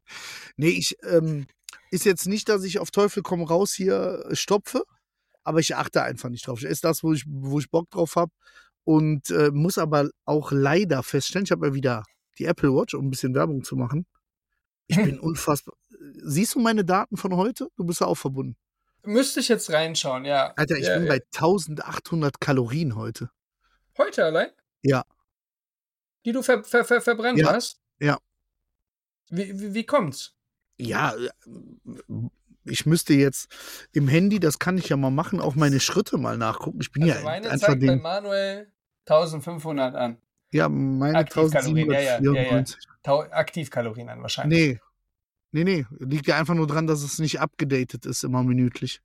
nee, 0.56 0.70
ich, 0.70 0.96
ähm, 1.02 1.46
ist 1.90 2.06
jetzt 2.06 2.26
nicht, 2.26 2.48
dass 2.48 2.64
ich 2.64 2.78
auf 2.78 2.90
Teufel 2.90 3.22
komm 3.22 3.42
raus 3.42 3.74
hier 3.74 4.24
äh, 4.30 4.34
stopfe, 4.34 4.84
aber 5.44 5.58
ich 5.60 5.76
achte 5.76 6.02
einfach 6.02 6.30
nicht 6.30 6.46
drauf. 6.46 6.60
Ich 6.62 6.66
esse 6.66 6.80
das, 6.80 7.02
wo 7.02 7.12
ich, 7.12 7.26
wo 7.28 7.58
ich 7.58 7.70
Bock 7.70 7.90
drauf 7.90 8.16
habe 8.16 8.32
und 8.84 9.28
äh, 9.32 9.50
muss 9.52 9.76
aber 9.76 10.08
auch 10.24 10.50
leider 10.50 11.02
feststellen, 11.02 11.44
ich 11.44 11.50
habe 11.50 11.66
ja 11.66 11.74
wieder 11.74 12.04
die 12.38 12.46
Apple 12.46 12.72
Watch, 12.74 12.94
um 12.94 13.06
ein 13.08 13.10
bisschen 13.10 13.34
Werbung 13.34 13.64
zu 13.64 13.76
machen. 13.76 14.06
Ich 14.90 14.96
bin 14.96 15.20
unfassbar. 15.20 15.74
Siehst 16.22 16.54
du 16.54 16.58
meine 16.60 16.84
Daten 16.84 17.16
von 17.16 17.36
heute? 17.36 17.68
Du 17.76 17.84
bist 17.84 18.00
ja 18.00 18.06
auch 18.06 18.16
verbunden. 18.16 18.56
Müsste 19.04 19.40
ich 19.40 19.48
jetzt 19.48 19.70
reinschauen, 19.70 20.24
ja. 20.24 20.52
Alter, 20.56 20.76
ich 20.76 20.86
ja, 20.86 20.94
bin 20.98 21.04
ja. 21.06 21.08
bei 21.12 21.22
1800 21.34 22.40
Kalorien 22.40 22.96
heute. 22.96 23.30
Heute 23.96 24.24
allein? 24.24 24.50
Ja. 24.82 25.04
Die 26.24 26.32
du 26.32 26.42
ver 26.42 26.64
ver 26.64 26.84
ver 26.84 27.00
verbrannt 27.00 27.38
Ja, 27.38 27.52
hast? 27.52 27.80
ja. 28.00 28.18
Wie, 29.30 29.58
wie, 29.58 29.74
wie 29.74 29.84
kommt's? 29.86 30.34
Ja, 30.78 31.14
äh, 31.14 31.30
ich 32.64 32.84
müsste 32.84 33.14
jetzt 33.14 33.48
im 33.92 34.08
Handy, 34.08 34.40
das 34.40 34.58
kann 34.58 34.76
ich 34.76 34.88
ja 34.88 34.96
mal 34.96 35.10
machen, 35.10 35.40
auch 35.40 35.54
meine 35.54 35.80
Schritte 35.80 36.18
mal 36.18 36.36
nachgucken. 36.36 36.78
Ich 36.80 36.92
bin 36.92 37.04
Also 37.04 37.14
ja 37.14 37.22
meine 37.22 37.48
einfach 37.50 37.68
zeigt 37.68 37.80
bei 37.80 37.86
den. 37.86 38.02
Manuel 38.02 38.72
1500 39.06 39.94
an. 39.94 40.18
Ja, 40.52 40.68
meine 40.68 41.18
Aktivkalorien, 41.18 41.90
ja, 41.90 42.00
ja, 42.00 42.00
ja, 42.00 42.16
ja. 42.18 42.18
1794. 42.20 42.78
Tau 43.02 43.20
Aktivkalorien 43.22 44.08
an 44.08 44.22
wahrscheinlich. 44.22 44.58
Nee. 44.58 44.80
Nee, 45.52 45.64
nee. 45.64 45.86
Liegt 45.98 46.26
ja 46.26 46.36
einfach 46.36 46.54
nur 46.54 46.66
dran, 46.66 46.86
dass 46.86 47.02
es 47.02 47.18
nicht 47.18 47.40
abgedatet 47.40 48.06
ist, 48.06 48.22
immer 48.24 48.42
minütlich. 48.42 49.00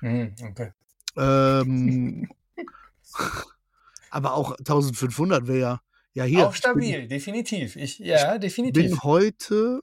Mhm, 0.00 0.34
okay. 0.42 0.72
Ähm, 1.16 2.28
aber 4.10 4.34
auch 4.34 4.56
1500 4.58 5.46
wäre 5.46 5.58
ja. 5.58 5.80
Ja, 6.14 6.24
hier. 6.24 6.48
Auch 6.48 6.54
stabil, 6.54 7.06
definitiv. 7.08 7.76
Ich, 7.76 7.98
ja, 7.98 8.34
Ich 8.34 8.40
definitiv. 8.40 8.82
bin 8.82 9.02
heute 9.02 9.80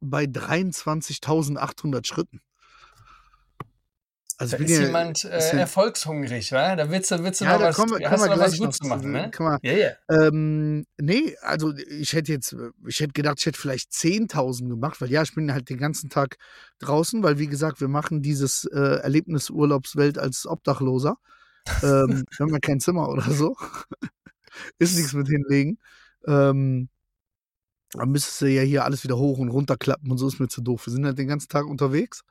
bei 0.00 0.24
23.800 0.24 2.06
Schritten. 2.06 2.40
Also 4.42 4.56
Da 4.56 4.64
ist 4.64 4.70
ja, 4.70 4.80
jemand 4.82 5.24
äh, 5.24 5.38
ist 5.38 5.52
ja- 5.52 5.58
erfolgshungrig, 5.60 6.52
wa? 6.52 6.76
Da 6.76 6.90
willst 6.90 7.10
du, 7.10 7.22
willst 7.22 7.40
du 7.40 7.44
Ja, 7.44 7.52
noch 7.54 7.60
da 7.60 7.68
was, 7.68 7.76
kommen 7.76 7.98
wir- 7.98 8.10
hast 8.10 8.24
du 8.24 8.28
noch 8.30 8.38
was 8.38 8.56
gut 8.58 8.66
noch 8.66 8.72
zu. 8.72 8.86
machen, 8.86 9.12
ne? 9.12 9.30
Kann 9.30 9.46
man- 9.46 9.58
Ja, 9.62 9.72
ja. 9.72 9.90
Ähm, 10.10 10.84
nee, 11.00 11.36
also 11.42 11.72
ich 11.76 12.12
hätte 12.12 12.32
jetzt, 12.32 12.54
ich 12.86 13.00
hätte 13.00 13.12
gedacht, 13.12 13.36
ich 13.40 13.46
hätte 13.46 13.58
vielleicht 13.60 13.92
10.000 13.92 14.68
gemacht, 14.68 15.00
weil 15.00 15.10
ja, 15.10 15.22
ich 15.22 15.34
bin 15.34 15.52
halt 15.52 15.68
den 15.70 15.78
ganzen 15.78 16.10
Tag 16.10 16.36
draußen, 16.80 17.22
weil 17.22 17.38
wie 17.38 17.46
gesagt, 17.46 17.80
wir 17.80 17.88
machen 17.88 18.22
dieses 18.22 18.64
äh, 18.64 18.78
Erlebnisurlaubswelt 19.02 20.18
als 20.18 20.46
Obdachloser. 20.46 21.16
ähm, 21.82 22.24
wir 22.36 22.44
haben 22.46 22.52
ja 22.52 22.58
kein 22.60 22.80
Zimmer 22.80 23.08
oder 23.08 23.30
so. 23.30 23.56
Ist 24.78 24.96
nichts 24.96 25.12
mit 25.14 25.28
hinlegen. 25.28 25.78
Ähm, 26.26 26.88
dann 27.92 28.10
müsstest 28.10 28.40
du 28.40 28.46
ja 28.46 28.62
hier 28.62 28.84
alles 28.84 29.04
wieder 29.04 29.16
hoch 29.18 29.38
und 29.38 29.48
runter 29.50 29.76
klappen 29.76 30.10
und 30.10 30.18
so 30.18 30.26
ist 30.26 30.40
mir 30.40 30.48
zu 30.48 30.62
doof. 30.62 30.86
Wir 30.86 30.92
sind 30.92 31.04
halt 31.04 31.18
den 31.18 31.28
ganzen 31.28 31.48
Tag 31.48 31.66
unterwegs. 31.66 32.22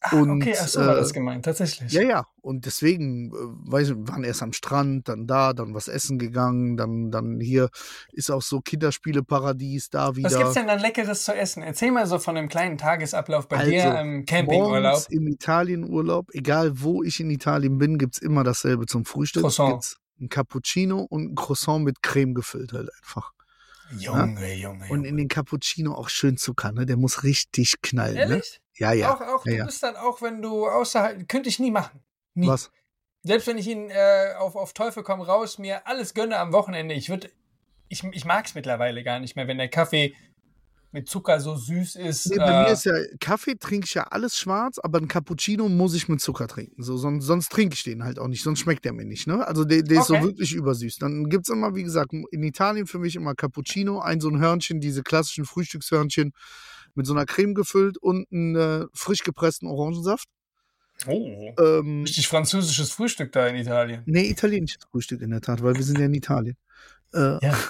Ach, 0.00 0.12
Und, 0.12 0.30
okay, 0.30 0.54
ach 0.60 0.68
so 0.68 0.80
war 0.80 0.96
äh, 0.96 1.00
das 1.00 1.12
gemeint, 1.12 1.44
tatsächlich. 1.44 1.92
Ja, 1.92 2.02
ja. 2.02 2.26
Und 2.40 2.66
deswegen, 2.66 3.30
äh, 3.30 3.70
weiß 3.70 3.90
ich, 3.90 3.96
waren 3.98 4.22
erst 4.22 4.42
am 4.42 4.52
Strand, 4.52 5.08
dann 5.08 5.26
da, 5.26 5.52
dann 5.52 5.74
was 5.74 5.88
essen 5.88 6.18
gegangen, 6.18 6.76
dann, 6.76 7.10
dann 7.10 7.40
hier 7.40 7.68
ist 8.12 8.30
auch 8.30 8.42
so 8.42 8.60
Kinderspieleparadies 8.60 9.90
da 9.90 10.14
wieder. 10.14 10.30
Was 10.30 10.38
gibt's 10.38 10.54
denn 10.54 10.68
dann 10.68 10.78
Leckeres 10.80 11.24
zu 11.24 11.34
essen? 11.34 11.62
Erzähl 11.62 11.90
mal 11.90 12.06
so 12.06 12.18
von 12.18 12.36
einem 12.36 12.48
kleinen 12.48 12.78
Tagesablauf 12.78 13.48
bei 13.48 13.64
dir 13.64 13.86
Also, 13.86 13.98
im 13.98 14.24
Campingurlaub. 14.24 14.82
Morgens 14.82 15.08
im 15.08 15.26
Italienurlaub, 15.26 16.28
egal 16.32 16.80
wo 16.80 17.02
ich 17.02 17.18
in 17.18 17.30
Italien 17.30 17.78
bin, 17.78 17.98
gibt's 17.98 18.18
immer 18.18 18.44
dasselbe 18.44 18.86
zum 18.86 19.04
Frühstück. 19.04 19.42
Croissant. 19.42 19.72
Gibt's 19.72 19.96
ein 20.20 20.28
Cappuccino 20.28 21.00
und 21.02 21.32
ein 21.32 21.34
Croissant 21.34 21.84
mit 21.84 22.02
Creme 22.02 22.34
gefüllt 22.34 22.72
halt 22.72 22.88
einfach. 22.98 23.32
Junge, 23.96 24.54
Junge, 24.54 24.84
Und 24.84 24.90
Junge. 24.90 25.08
in 25.08 25.16
den 25.16 25.28
Cappuccino 25.28 25.94
auch 25.94 26.08
schön 26.08 26.36
Zucker, 26.36 26.72
ne? 26.72 26.86
Der 26.86 26.96
muss 26.96 27.22
richtig 27.24 27.80
knallen, 27.82 28.14
ne? 28.14 28.20
Ehrlich? 28.20 28.60
Ja, 28.74 28.92
ja. 28.92 29.14
Auch, 29.14 29.20
auch 29.20 29.46
ja, 29.46 29.52
du 29.52 29.58
ja. 29.58 29.64
bist 29.66 29.82
dann 29.82 29.96
auch, 29.96 30.22
wenn 30.22 30.42
du 30.42 30.66
außerhalb, 30.66 31.28
könnte 31.28 31.48
ich 31.48 31.58
nie 31.58 31.70
machen. 31.70 32.00
Nie. 32.34 32.46
Was? 32.46 32.70
Selbst 33.22 33.46
wenn 33.46 33.58
ich 33.58 33.66
ihn 33.66 33.90
äh, 33.90 34.34
auf, 34.38 34.54
auf 34.56 34.72
Teufel 34.72 35.02
komm 35.02 35.20
raus, 35.20 35.58
mir 35.58 35.86
alles 35.86 36.14
gönne 36.14 36.38
am 36.38 36.52
Wochenende, 36.52 36.94
ich 36.94 37.08
würde, 37.08 37.30
ich, 37.88 38.04
ich 38.04 38.24
mag 38.24 38.46
es 38.46 38.54
mittlerweile 38.54 39.02
gar 39.02 39.18
nicht 39.18 39.36
mehr, 39.36 39.48
wenn 39.48 39.58
der 39.58 39.68
Kaffee 39.68 40.14
mit 40.90 41.08
Zucker 41.08 41.38
so 41.40 41.54
süß 41.56 41.96
ist. 41.96 42.30
Nee, 42.30 42.38
bei 42.38 42.52
mir 42.62 42.68
äh, 42.68 42.72
ist 42.72 42.84
ja, 42.84 42.92
Kaffee 43.20 43.54
trinke 43.56 43.86
ich 43.86 43.94
ja 43.94 44.04
alles 44.04 44.36
schwarz, 44.38 44.78
aber 44.78 44.98
ein 44.98 45.08
Cappuccino 45.08 45.68
muss 45.68 45.94
ich 45.94 46.08
mit 46.08 46.20
Zucker 46.20 46.48
trinken. 46.48 46.82
So, 46.82 46.96
sonst, 46.96 47.24
sonst 47.26 47.50
trinke 47.52 47.74
ich 47.74 47.82
den 47.84 48.04
halt 48.04 48.18
auch 48.18 48.28
nicht, 48.28 48.42
sonst 48.42 48.60
schmeckt 48.60 48.84
der 48.84 48.92
mir 48.92 49.04
nicht. 49.04 49.26
Ne? 49.26 49.46
Also 49.46 49.64
der, 49.64 49.82
der 49.82 49.98
ist 50.00 50.06
so 50.06 50.14
Okay. 50.14 50.24
wirklich 50.24 50.52
übersüß. 50.54 50.96
Dann 50.96 51.28
gibt 51.28 51.46
es 51.48 51.52
immer, 51.54 51.74
wie 51.74 51.82
gesagt, 51.82 52.12
in 52.12 52.42
Italien 52.42 52.86
für 52.86 52.98
mich 52.98 53.16
immer 53.16 53.34
Cappuccino, 53.34 54.00
ein 54.00 54.20
so 54.20 54.28
ein 54.28 54.40
Hörnchen, 54.40 54.80
diese 54.80 55.02
klassischen 55.02 55.44
Frühstückshörnchen 55.44 56.32
mit 56.94 57.06
so 57.06 57.12
einer 57.12 57.26
Creme 57.26 57.54
gefüllt 57.54 57.98
und 57.98 58.26
einen 58.32 58.56
äh, 58.56 58.84
frisch 58.94 59.22
gepressten 59.22 59.68
Orangensaft. 59.68 60.26
oh, 61.06 61.52
Ähm, 61.58 62.02
richtig 62.02 62.28
französisches 62.28 62.90
Frühstück 62.92 63.30
da 63.32 63.46
in 63.46 63.56
Italien. 63.56 64.02
nee, 64.06 64.28
italienisches 64.28 64.82
Frühstück 64.90 65.20
in 65.22 65.30
der 65.30 65.40
Tat, 65.40 65.62
weil 65.62 65.74
wir 65.76 65.82
sind 65.84 65.98
ja 65.98 66.06
in 66.06 66.14
Italien. 66.14 66.56
Äh, 67.12 67.38
Ja. 67.40 67.58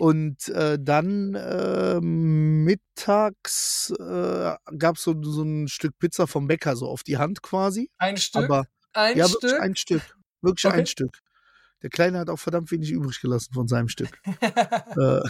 Und 0.00 0.48
äh, 0.48 0.78
dann 0.80 1.34
äh, 1.34 2.00
mittags 2.00 3.92
äh, 3.98 4.54
gab 4.78 4.96
es 4.96 5.02
so, 5.02 5.14
so 5.22 5.42
ein 5.42 5.68
Stück 5.68 5.98
Pizza 5.98 6.26
vom 6.26 6.46
Bäcker 6.46 6.74
so 6.74 6.88
auf 6.88 7.02
die 7.02 7.18
Hand 7.18 7.42
quasi. 7.42 7.90
Ein 7.98 8.16
Stück, 8.16 8.44
Aber 8.44 8.64
ein 8.94 9.18
ja, 9.18 9.28
Stück. 9.28 9.42
wirklich 9.42 9.60
ein 9.60 9.76
Stück. 9.76 10.16
Wirklich 10.40 10.64
Okay. 10.64 10.78
ein 10.78 10.86
Stück. 10.86 11.18
Der 11.82 11.90
Kleine 11.90 12.18
hat 12.18 12.30
auch 12.30 12.38
verdammt 12.38 12.70
wenig 12.70 12.90
übrig 12.92 13.20
gelassen 13.20 13.52
von 13.52 13.68
seinem 13.68 13.88
Stück. 13.88 14.18
äh, 14.24 15.20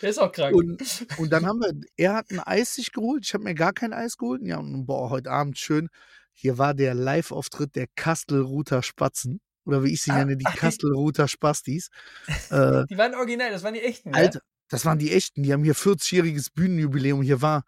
der 0.00 0.10
ist 0.10 0.18
auch 0.20 0.30
krank. 0.30 0.54
und, 0.54 0.80
und 1.18 1.30
dann 1.30 1.44
haben 1.44 1.58
wir, 1.58 1.72
er 1.96 2.14
hat 2.14 2.30
ein 2.30 2.38
Eis 2.38 2.72
sich 2.74 2.92
geholt, 2.92 3.24
ich 3.26 3.34
habe 3.34 3.42
mir 3.42 3.56
gar 3.56 3.72
kein 3.72 3.92
Eis 3.92 4.16
geholt. 4.16 4.42
Ja, 4.44 4.58
und 4.58 4.86
boah, 4.86 5.10
heute 5.10 5.32
Abend 5.32 5.58
schön. 5.58 5.88
Hier 6.32 6.56
war 6.56 6.72
der 6.74 6.94
Live-Auftritt 6.94 7.74
der 7.74 7.88
Kastelruther 7.96 8.84
Spatzen. 8.84 9.40
Oder 9.64 9.82
wie 9.82 9.92
ich 9.92 10.02
sie 10.02 10.10
Ah, 10.10 10.18
nenne, 10.18 10.36
die 10.36 10.44
Kastelruther 10.44 11.28
Spastis. 11.28 11.88
äh, 12.50 12.84
die 12.86 12.98
waren 12.98 13.14
original, 13.14 13.50
das 13.50 13.62
waren 13.62 13.74
die 13.74 13.82
echten, 13.82 14.10
ja? 14.10 14.16
Alter, 14.16 14.40
das 14.68 14.84
waren 14.84 14.98
die 14.98 15.12
echten. 15.12 15.42
Die 15.42 15.52
haben 15.52 15.64
hier 15.64 15.74
40-jähriges 15.74 16.48
Bühnenjubiläum. 16.54 17.22
Hier 17.22 17.42
war 17.42 17.62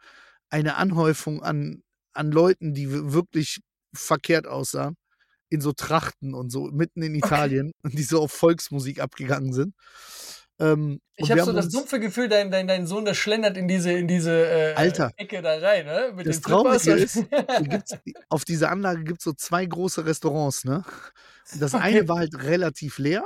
eine 0.50 0.76
Anhäufung 0.76 1.42
an, 1.42 1.82
an 2.12 2.30
Leuten, 2.30 2.74
die 2.74 2.90
wirklich 2.90 3.60
verkehrt 3.94 4.46
aussahen. 4.46 4.96
In 5.48 5.60
so 5.60 5.72
Trachten 5.72 6.34
und 6.34 6.50
so, 6.50 6.64
mitten 6.72 7.02
in 7.02 7.14
Italien. 7.14 7.72
Und 7.82 7.98
die 7.98 8.02
so 8.02 8.20
auf 8.20 8.32
Volksmusik 8.32 9.00
abgegangen 9.00 9.52
sind. 9.52 9.74
Ähm, 10.58 11.00
Ich 11.16 11.30
habe 11.30 11.42
so 11.42 11.52
das 11.52 11.68
dumpfe 11.70 11.98
Gefühl, 12.00 12.28
dein, 12.28 12.50
dein, 12.50 12.66
dein 12.68 12.86
Sohn, 12.86 13.04
der 13.04 13.14
schlendert 13.14 13.56
in 13.56 13.68
diese, 13.68 13.92
in 13.92 14.06
diese 14.08 14.32
äh, 14.32 14.75
Alter. 14.75 15.12
Ecke 15.16 15.40
da 15.42 15.58
rein, 15.58 15.86
ne? 15.86 16.12
Mit 16.14 16.26
Das 16.26 16.40
Traurige 16.40 16.92
ist, 16.92 17.25
auf 18.28 18.44
dieser 18.44 18.70
Anlage 18.70 19.04
gibt 19.04 19.20
es 19.20 19.25
so 19.25 19.32
zwei 19.32 19.64
große 19.64 20.04
Restaurants, 20.04 20.64
ne? 20.64 20.84
Und 21.52 21.62
das 21.62 21.75
Okay. 21.75 21.84
eine 21.84 22.08
war 22.08 22.18
halt 22.18 22.34
relativ 22.42 22.98
leer, 22.98 23.25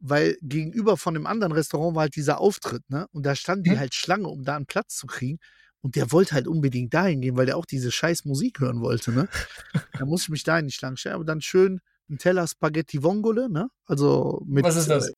weil 0.00 0.36
gegenüber 0.42 0.96
von 0.96 1.14
dem 1.14 1.26
anderen 1.26 1.52
Restaurant 1.52 1.94
war 1.96 2.02
halt 2.02 2.16
dieser 2.16 2.38
Auftritt, 2.40 2.88
ne? 2.90 3.06
Und 3.12 3.26
da 3.26 3.34
standen 3.34 3.64
die 3.64 3.70
Mhm. 3.70 3.78
halt 3.78 3.94
Schlange, 3.94 4.28
um 4.28 4.44
da 4.44 4.56
einen 4.56 4.66
Platz 4.66 4.96
zu 4.96 5.06
kriegen. 5.06 5.38
Und 5.82 5.96
der 5.96 6.12
wollte 6.12 6.34
halt 6.34 6.46
unbedingt 6.46 6.92
dahin 6.92 7.22
gehen, 7.22 7.36
weil 7.36 7.46
der 7.46 7.56
auch 7.56 7.64
diese 7.66 7.90
scheiß 7.90 8.24
Musik 8.26 8.60
hören 8.60 8.80
wollte, 8.82 9.12
ne? 9.12 9.28
da 9.98 10.04
muss 10.06 10.22
ich 10.24 10.28
mich 10.28 10.44
da 10.44 10.58
in 10.58 10.66
die 10.66 10.72
Schlange 10.72 10.96
stellen. 10.96 11.14
Aber 11.16 11.24
dann 11.24 11.40
schön 11.40 11.80
ein 12.10 12.18
Teller 12.18 12.46
Spaghetti 12.46 13.02
Vongole, 13.02 13.48
ne? 13.50 13.68
Also 13.86 14.42
mit 14.46 14.66
Was 14.66 14.76
ist 14.76 14.90
das? 14.90 15.12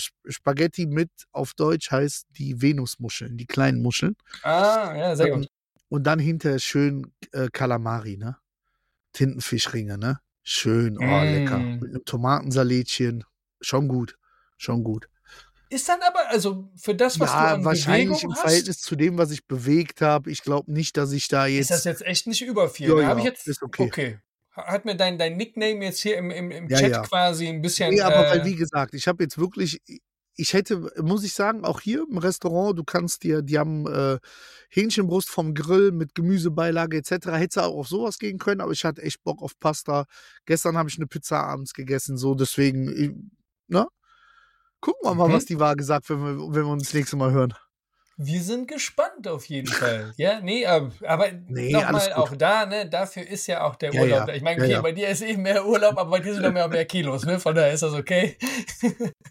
Sp- 0.00 0.14
Spaghetti 0.28 0.86
mit 0.86 1.10
auf 1.32 1.54
Deutsch 1.54 1.90
heißt 1.90 2.26
die 2.30 2.60
Venusmuscheln, 2.60 3.36
die 3.36 3.46
kleinen 3.46 3.82
Muscheln. 3.82 4.16
ah, 4.42 4.94
ja, 4.96 5.16
sehr 5.16 5.30
gut. 5.30 5.48
Und 5.88 6.04
dann 6.04 6.18
hinterher 6.18 6.58
schön 6.58 7.12
äh, 7.32 7.48
Kalamari, 7.52 8.16
ne? 8.16 8.36
Tintenfischringe, 9.12 9.98
ne? 9.98 10.20
Schön, 10.42 10.96
oh, 10.98 11.22
lecker. 11.22 11.58
Mm. 11.58 11.78
Mit 11.80 11.90
einem 11.90 12.04
Tomatensalätchen. 12.04 13.24
Schon 13.60 13.88
gut. 13.88 14.16
Schon 14.56 14.82
gut. 14.84 15.08
Ist 15.68 15.88
dann 15.88 16.00
aber, 16.02 16.28
also 16.28 16.70
für 16.76 16.94
das, 16.94 17.18
was 17.20 17.30
du 17.30 17.36
ja, 17.36 17.54
an 17.54 17.64
wahrscheinlich 17.64 18.08
Bewegung 18.08 18.30
im 18.30 18.32
hast, 18.32 18.40
Verhältnis 18.40 18.78
zu 18.80 18.96
dem, 18.96 19.18
was 19.18 19.30
ich 19.30 19.46
bewegt 19.46 20.00
habe. 20.00 20.30
Ich 20.30 20.42
glaube 20.42 20.72
nicht, 20.72 20.96
dass 20.96 21.12
ich 21.12 21.28
da 21.28 21.46
ist 21.46 21.70
das 21.70 21.84
jetzt. 21.84 22.00
jetzt 22.00 22.08
echt 22.08 22.26
nicht 22.26 22.42
über 22.42 22.68
viel. 22.68 22.88
Ja, 22.88 22.94
Da 22.96 23.02
ja, 23.02 23.16
ich 23.18 23.24
jetzt, 23.24 23.46
ist 23.46 23.62
okay. 23.62 23.84
okay. 23.84 24.18
Hat 24.52 24.84
mir 24.84 24.96
dein, 24.96 25.18
dein 25.18 25.36
Nickname 25.36 25.82
jetzt 25.84 26.00
hier 26.00 26.18
im, 26.18 26.30
im, 26.30 26.50
im 26.50 26.68
Ja, 26.68 26.78
Chat 26.78 26.90
ja. 26.90 27.02
quasi 27.02 27.48
ein 27.48 27.62
bisschen. 27.62 27.90
Nee, 27.90 28.02
aber 28.02 28.28
weil, 28.30 28.40
äh, 28.40 28.44
wie 28.44 28.54
gesagt, 28.56 28.94
ich 28.94 29.08
habe 29.08 29.22
jetzt 29.22 29.38
wirklich. 29.38 29.80
Ich 30.34 30.54
hätte, 30.54 30.90
muss 31.02 31.24
ich 31.24 31.34
sagen, 31.34 31.62
auch 31.64 31.80
hier 31.82 32.06
im 32.10 32.16
Restaurant, 32.16 32.78
du 32.78 32.84
kannst 32.84 33.22
dir, 33.22 33.42
die 33.42 33.58
haben 33.58 33.86
äh, 33.86 34.18
Hähnchenbrust 34.70 35.28
vom 35.28 35.52
Grill 35.52 35.92
mit 35.92 36.14
Gemüsebeilage 36.14 36.96
etc. 36.96 37.28
Hätte 37.32 37.64
auch 37.64 37.76
auf 37.76 37.88
sowas 37.88 38.18
gehen 38.18 38.38
können, 38.38 38.62
aber 38.62 38.72
ich 38.72 38.84
hatte 38.86 39.02
echt 39.02 39.22
Bock 39.24 39.42
auf 39.42 39.58
Pasta. 39.60 40.06
Gestern 40.46 40.78
habe 40.78 40.88
ich 40.88 40.96
eine 40.96 41.06
Pizza 41.06 41.42
abends 41.44 41.74
gegessen, 41.74 42.16
so 42.16 42.34
deswegen, 42.34 43.30
ne? 43.68 43.86
Gucken 44.80 45.08
wir 45.08 45.14
mal, 45.14 45.28
Mhm. 45.28 45.32
was 45.34 45.44
die 45.44 45.60
Waage 45.60 45.84
sagt, 45.84 46.08
wenn 46.08 46.20
wir, 46.24 46.36
wenn 46.54 46.64
wir 46.64 46.72
uns 46.72 46.84
das 46.84 46.94
nächste 46.94 47.16
Mal 47.16 47.32
hören. 47.32 47.52
Wir 48.18 48.42
sind 48.42 48.68
gespannt 48.68 49.26
auf 49.26 49.46
jeden 49.46 49.68
Fall. 49.68 50.12
Ja, 50.18 50.40
nee, 50.40 50.66
aber, 50.66 50.90
aber 51.06 51.32
Nee, 51.48 51.72
nochmal 51.72 52.12
auch 52.12 52.36
da, 52.36 52.66
ne, 52.66 52.88
dafür 52.88 53.26
ist 53.26 53.46
ja 53.46 53.64
auch 53.64 53.74
der 53.76 53.92
Ja, 53.94 54.00
Urlaub. 54.02 54.28
ja. 54.28 54.34
Ich 54.34 54.42
meine, 54.42 54.62
okay, 54.62 54.72
ja. 54.72 54.80
bei 54.82 54.92
dir 54.92 55.08
ist 55.08 55.22
eben 55.22 55.42
mehr 55.42 55.66
Urlaub, 55.66 55.96
aber 55.98 56.10
bei 56.10 56.20
dir 56.20 56.34
sind 56.34 56.42
noch 56.42 56.52
mehr, 56.52 56.68
mehr 56.68 56.84
Kilos, 56.84 57.24
ne? 57.24 57.40
Von 57.40 57.54
daher 57.54 57.72
ist 57.72 57.82
das 57.82 57.94
okay. 57.94 58.36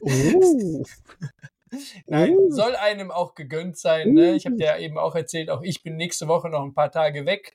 Oh. 0.01 0.83
Nein, 2.07 2.35
Oh. 2.37 2.51
soll 2.51 2.75
einem 2.75 3.11
auch 3.11 3.33
gegönnt 3.35 3.77
sein. 3.77 4.13
Ne? 4.13 4.33
Ich 4.35 4.45
habe 4.45 4.57
dir 4.57 4.65
ja 4.65 4.77
eben 4.77 4.97
auch 4.97 5.15
erzählt, 5.15 5.49
auch 5.49 5.61
ich 5.61 5.83
bin 5.83 5.95
nächste 5.95 6.27
Woche 6.27 6.49
noch 6.49 6.63
ein 6.63 6.73
paar 6.73 6.91
Tage 6.91 7.25
weg. 7.25 7.53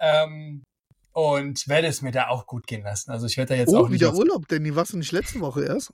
Ähm, 0.00 0.62
und 1.12 1.68
werde 1.68 1.88
es 1.88 2.00
mir 2.00 2.12
da 2.12 2.28
auch 2.28 2.46
gut 2.46 2.66
gehen 2.66 2.82
lassen. 2.84 3.10
Also 3.10 3.26
ich 3.26 3.36
werde 3.36 3.54
da 3.54 3.60
jetzt 3.60 3.74
Oh, 3.74 3.78
auch 3.84 3.90
wieder 3.90 4.14
Urlaub, 4.14 4.48
Danny. 4.48 4.74
Warst 4.76 4.92
du 4.94 4.96
nicht 4.98 5.12
letzte 5.12 5.40
Woche 5.40 5.64
erst? 5.64 5.92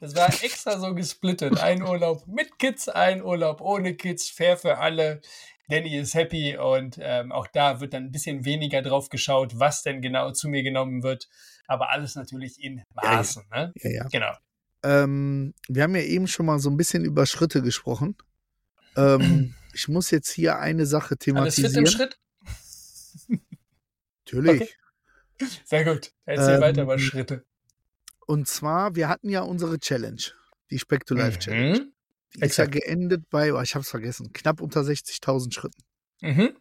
Das 0.00 0.14
war 0.14 0.28
extra 0.42 0.78
so 0.78 0.94
gesplittet. 0.94 1.58
Ein 1.58 1.82
Urlaub 1.82 2.26
mit 2.26 2.58
Kids, 2.58 2.88
ein 2.88 3.22
Urlaub 3.22 3.60
ohne 3.60 3.94
Kids, 3.94 4.28
fair 4.28 4.56
für 4.56 4.78
alle. 4.78 5.20
Danny 5.68 5.96
ist 5.96 6.14
happy 6.14 6.58
und 6.58 6.98
ähm, 7.00 7.32
auch 7.32 7.46
da 7.46 7.80
wird 7.80 7.94
dann 7.94 8.04
ein 8.04 8.12
bisschen 8.12 8.44
weniger 8.44 8.82
drauf 8.82 9.08
geschaut, 9.08 9.58
was 9.58 9.82
denn 9.82 10.02
genau 10.02 10.30
zu 10.32 10.48
mir 10.48 10.62
genommen 10.62 11.02
wird. 11.02 11.28
Aber 11.66 11.90
alles 11.90 12.16
natürlich 12.16 12.62
in 12.62 12.78
ja. 12.78 12.84
Maßen. 12.94 13.44
Ne? 13.50 13.72
Ja, 13.76 13.90
ja. 13.90 14.08
Genau. 14.08 14.32
Ähm, 14.82 15.54
wir 15.68 15.82
haben 15.82 15.96
ja 15.96 16.02
eben 16.02 16.26
schon 16.26 16.46
mal 16.46 16.58
so 16.58 16.68
ein 16.68 16.76
bisschen 16.76 17.04
über 17.04 17.24
Schritte 17.24 17.62
gesprochen. 17.62 18.16
Ähm, 18.96 19.54
ich 19.72 19.88
muss 19.88 20.10
jetzt 20.10 20.30
hier 20.30 20.58
eine 20.58 20.84
Sache 20.84 21.14
Alles 21.14 21.18
fit 21.18 21.28
im 21.28 21.34
thematisieren. 21.36 21.86
Schritt? 21.86 22.18
Natürlich. 24.26 24.62
Okay. 24.62 25.48
Sehr 25.64 25.84
gut. 25.84 26.12
Erzähl 26.26 26.56
Ähm, 26.56 26.60
weiter 26.60 26.82
über 26.82 26.98
Schritte. 26.98 27.44
Und 28.26 28.48
zwar, 28.48 28.96
wir 28.96 29.08
hatten 29.08 29.28
ja 29.28 29.42
unsere 29.42 29.78
Challenge, 29.78 30.20
die 30.70 30.78
Speck 30.78 31.06
to 31.06 31.14
Life 31.14 31.38
Challenge. 31.38 31.78
Mhm. 31.78 31.92
Die 32.34 32.40
ist 32.40 32.56
ja 32.56 32.64
exakt. 32.64 32.72
geendet 32.72 33.30
bei, 33.30 33.52
oh, 33.54 33.60
ich 33.60 33.74
hab's 33.74 33.90
vergessen, 33.90 34.32
knapp 34.32 34.60
unter 34.60 34.80
60.000 34.80 35.52
Schritten. 35.52 35.82
Mhm. 36.20 36.56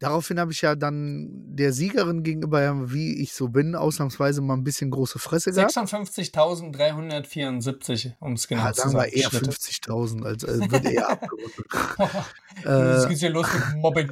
Daraufhin 0.00 0.40
habe 0.40 0.50
ich 0.52 0.60
ja 0.60 0.74
dann 0.74 1.28
der 1.54 1.72
Siegerin 1.72 2.24
gegenüber, 2.24 2.92
wie 2.92 3.22
ich 3.22 3.32
so 3.32 3.48
bin, 3.48 3.76
ausnahmsweise 3.76 4.42
mal 4.42 4.54
ein 4.54 4.64
bisschen 4.64 4.90
große 4.90 5.20
Fresse 5.20 5.52
gehabt. 5.52 5.70
56.374, 5.70 8.14
um 8.18 8.32
es 8.32 8.48
genau 8.48 8.64
Ja, 8.64 8.72
zu 8.72 8.80
sagen 8.82 8.90
sagen. 8.92 9.12
wir 9.12 9.16
eher 9.16 9.30
Schritte. 9.30 9.50
50.000, 9.52 10.24
als 10.24 10.42
äh, 10.42 10.58
wird 10.70 10.84
eher 10.84 11.10
abgerundet. 11.10 11.54
Äh, 12.64 13.06
geht's 13.08 13.20
hier 13.20 13.30
los 13.30 13.46
mit 13.52 13.62
Mobbing. 13.76 14.10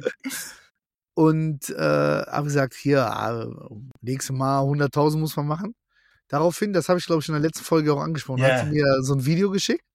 und 1.15 1.69
äh, 1.69 1.73
habe 1.75 2.45
gesagt, 2.45 2.73
hier, 2.75 3.05
ah, 3.05 3.47
nächstes 4.01 4.33
Mal 4.35 4.61
100.000 4.61 5.17
muss 5.17 5.35
man 5.35 5.47
machen. 5.47 5.75
Daraufhin, 6.33 6.73
das 6.73 6.89
habe 6.89 6.97
ich 6.97 7.05
glaube 7.05 7.21
ich 7.21 7.27
in 7.27 7.33
der 7.35 7.41
letzten 7.43 7.63
Folge 7.63 7.93
auch 7.93 8.01
angesprochen, 8.01 8.39
Ja. 8.41 8.55
hat 8.55 8.65
sie 8.65 8.71
mir 8.71 9.03
so 9.03 9.13
ein 9.13 9.23
Video 9.23 9.51
geschickt. 9.51 9.85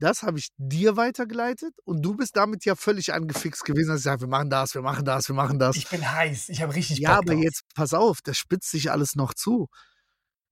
Das 0.00 0.24
habe 0.24 0.40
ich 0.40 0.48
dir 0.56 0.96
weitergeleitet 0.96 1.72
und 1.84 2.02
du 2.04 2.16
bist 2.16 2.34
damit 2.36 2.64
ja 2.64 2.74
völlig 2.74 3.12
angefixt 3.14 3.64
gewesen, 3.64 3.90
dass 3.90 3.98
ich 4.00 4.02
gesagt, 4.04 4.22
wir 4.22 4.26
machen 4.28 4.50
das, 4.50 4.74
wir 4.74 4.82
machen 4.82 5.04
das, 5.04 5.28
wir 5.28 5.36
machen 5.36 5.60
das. 5.60 5.76
Ich 5.76 5.88
bin 5.88 6.10
heiß. 6.10 6.48
Ich 6.48 6.62
habe 6.62 6.74
richtig 6.74 6.98
Ja, 6.98 7.10
Bock 7.10 7.18
aber 7.18 7.34
drauf. 7.34 7.44
jetzt 7.44 7.62
pass 7.76 7.94
auf, 7.94 8.18
das 8.24 8.36
spitzt 8.38 8.72
sich 8.72 8.90
alles 8.90 9.14
noch 9.14 9.34
zu. 9.34 9.68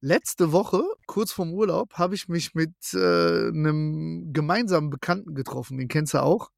Letzte 0.01 0.53
Woche, 0.53 0.85
kurz 1.09 1.33
vorm 1.33 1.53
Urlaub, 1.53 1.95
habe 1.95 2.15
ich 2.15 2.29
mich 2.29 2.55
mit 2.55 2.73
äh, 2.95 3.49
einem 3.49 4.33
gemeinsamen 4.33 4.91
Bekannten 4.91 5.35
getroffen, 5.35 5.77
den 5.77 5.89
kennst 5.89 6.15
du 6.15 6.23
auch. 6.23 6.51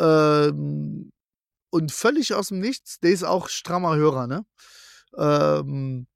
Ähm, 0.00 1.12
und 1.70 1.92
völlig 1.92 2.34
aus 2.34 2.48
dem 2.48 2.58
Nichts, 2.58 2.98
der 2.98 3.12
ist 3.12 3.22
auch 3.22 3.48
strammer 3.48 3.94
Hörer, 3.94 4.26
ne? 4.26 4.44
Ähm, 5.16 6.08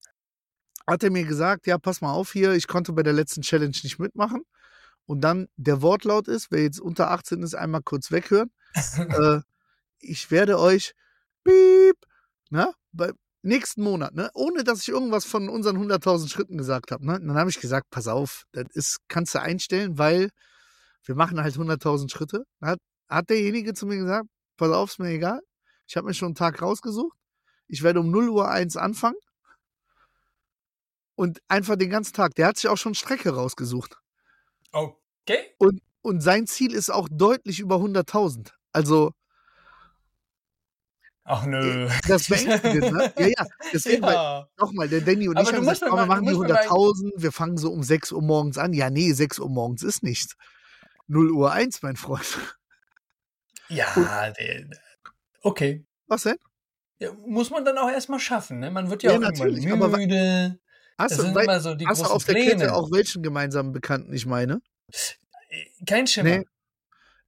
hat 0.90 1.04
er 1.04 1.10
mir 1.10 1.24
gesagt, 1.24 1.66
ja, 1.66 1.78
pass 1.78 2.00
mal 2.00 2.12
auf 2.12 2.32
hier, 2.32 2.52
ich 2.52 2.66
konnte 2.66 2.92
bei 2.92 3.02
der 3.02 3.12
letzten 3.12 3.42
Challenge 3.42 3.76
nicht 3.82 3.98
mitmachen. 3.98 4.42
Und 5.06 5.22
dann 5.22 5.48
der 5.56 5.82
Wortlaut 5.82 6.28
ist, 6.28 6.50
wer 6.50 6.62
jetzt 6.62 6.80
unter 6.80 7.10
18 7.10 7.42
ist, 7.42 7.54
einmal 7.54 7.82
kurz 7.82 8.10
weghören. 8.10 8.50
äh, 8.96 9.40
ich 10.00 10.30
werde 10.30 10.58
euch 10.58 10.94
piep, 11.44 11.96
ne, 12.50 12.72
bei 12.92 13.12
nächsten 13.42 13.82
Monat, 13.82 14.14
ne, 14.14 14.30
ohne 14.34 14.64
dass 14.64 14.82
ich 14.82 14.88
irgendwas 14.88 15.24
von 15.24 15.48
unseren 15.48 15.78
100.000 15.78 16.28
Schritten 16.28 16.58
gesagt 16.58 16.90
habe, 16.90 17.06
ne, 17.06 17.20
dann 17.20 17.36
habe 17.36 17.50
ich 17.50 17.60
gesagt, 17.60 17.88
pass 17.90 18.08
auf, 18.08 18.44
das 18.52 18.66
ist, 18.74 18.98
kannst 19.08 19.34
du 19.34 19.40
einstellen, 19.40 19.96
weil 19.96 20.30
wir 21.04 21.14
machen 21.14 21.40
halt 21.40 21.54
100.000 21.54 22.10
Schritte. 22.10 22.44
Hat, 22.60 22.78
hat 23.08 23.30
derjenige 23.30 23.74
zu 23.74 23.86
mir 23.86 23.96
gesagt, 23.96 24.26
pass 24.56 24.70
auf, 24.70 24.90
ist 24.90 24.98
mir 24.98 25.10
egal. 25.10 25.40
Ich 25.86 25.96
habe 25.96 26.06
mir 26.06 26.14
schon 26.14 26.26
einen 26.26 26.34
Tag 26.34 26.60
rausgesucht. 26.60 27.16
Ich 27.68 27.82
werde 27.82 28.00
um 28.00 28.10
0 28.10 28.28
Uhr 28.28 28.48
1 28.48 28.76
anfangen. 28.76 29.16
Und 31.20 31.42
einfach 31.48 31.76
den 31.76 31.90
ganzen 31.90 32.14
Tag. 32.14 32.34
Der 32.36 32.46
hat 32.46 32.56
sich 32.56 32.66
auch 32.70 32.78
schon 32.78 32.94
Strecke 32.94 33.34
rausgesucht. 33.34 33.98
Okay. 34.72 35.54
Und, 35.58 35.82
und 36.00 36.22
sein 36.22 36.46
Ziel 36.46 36.72
ist 36.72 36.88
auch 36.88 37.10
deutlich 37.12 37.60
über 37.60 37.76
100.000. 37.76 38.52
Also, 38.72 39.12
Ach 41.24 41.44
nö. 41.44 41.90
das 42.08 42.26
beängstigend, 42.26 42.92
ne? 42.92 43.12
Ja, 43.18 43.26
ja. 43.26 43.46
Deswegen, 43.70 44.02
ja. 44.06 44.48
nochmal, 44.58 44.88
der 44.88 45.02
Danny 45.02 45.28
und 45.28 45.36
Aber 45.36 45.46
ich 45.46 45.54
haben 45.54 45.60
gesagt, 45.60 45.82
komm, 45.82 45.98
wir 45.98 46.06
mal- 46.06 46.06
machen 46.06 46.24
die 46.26 46.32
musst 46.32 46.48
mir 46.48 46.54
mal- 46.54 46.66
100.000, 46.66 47.12
wir 47.16 47.32
fangen 47.32 47.58
so 47.58 47.70
um 47.70 47.82
6 47.82 48.12
Uhr 48.12 48.22
morgens 48.22 48.56
an. 48.56 48.72
Ja, 48.72 48.88
nee, 48.88 49.12
6 49.12 49.40
Uhr 49.40 49.50
morgens 49.50 49.82
ist 49.82 50.02
nichts. 50.02 50.36
0 51.06 51.30
Uhr 51.32 51.52
1, 51.52 51.82
mein 51.82 51.96
Freund. 51.96 52.38
Ja, 53.68 54.30
der, 54.30 54.70
okay. 55.42 55.84
Was 56.06 56.22
denn? 56.22 56.38
Ja, 56.98 57.12
muss 57.26 57.50
man 57.50 57.62
dann 57.66 57.76
auch 57.76 57.90
erstmal 57.90 58.20
schaffen, 58.20 58.58
ne? 58.60 58.70
Man 58.70 58.88
wird 58.88 59.02
ja, 59.02 59.12
Ja, 59.12 59.18
auch 59.18 59.32
irgendwann 59.44 59.90
müde. 60.00 60.58
Hast 61.00 61.12
Das 61.12 61.18
du, 61.18 61.24
sind 61.24 61.34
wei- 61.34 61.44
immer 61.44 61.60
so 61.60 61.74
die 61.74 61.86
hast 61.86 62.00
du 62.02 62.06
auf 62.06 62.24
der 62.24 62.32
Pläne. 62.34 62.50
Kette 62.50 62.74
auch 62.74 62.90
welchen 62.92 63.22
gemeinsamen 63.22 63.72
Bekannten 63.72 64.12
ich 64.12 64.26
meine? 64.26 64.60
Kein 65.86 66.06
Schimmer. 66.06 66.38
Nee. 66.38 66.44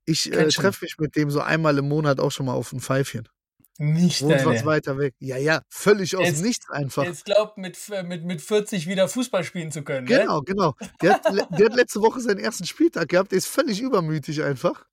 Ich 0.05 0.33
äh, 0.33 0.49
treffe 0.49 0.85
mich 0.85 0.97
mit 0.99 1.15
dem 1.17 1.31
so 1.31 1.41
einmal 1.41 1.79
im 1.79 1.89
Monat 1.89 2.19
auch 2.21 2.31
schon 2.31 2.47
mal 2.47 2.55
auf 2.55 2.73
ein 2.73 2.81
Pfeifchen. 2.81 3.29
Nicht 3.79 4.21
Wohnt 4.23 4.35
was 4.45 4.57
deine. 4.57 4.65
weiter 4.67 4.99
weg. 4.99 5.15
Ja, 5.19 5.37
ja, 5.39 5.63
völlig 5.71 6.15
aus 6.17 6.27
Jetzt- 6.27 6.43
Nichts 6.43 6.69
einfach. 6.71 7.05
Jetzt 7.05 7.25
glaubt, 7.25 7.57
mit, 7.57 7.79
mit, 8.05 8.25
mit 8.25 8.43
40 8.43 8.87
wieder 8.87 9.09
Fußball 9.09 9.45
spielen 9.45 9.71
zu 9.73 9.83
können, 9.83 10.07
ne? 10.07 10.19
Genau, 10.21 10.41
genau. 10.43 10.75
Der 11.01 11.15
hat, 11.15 11.25
der 11.25 11.67
hat 11.67 11.75
letzte 11.75 12.01
Woche 12.03 12.21
seinen 12.21 12.39
ersten 12.39 12.67
Spieltag 12.67 13.09
gehabt, 13.09 13.31
der 13.33 13.39
ist 13.39 13.47
völlig 13.47 13.81
übermütig 13.81 14.43
einfach. 14.43 14.85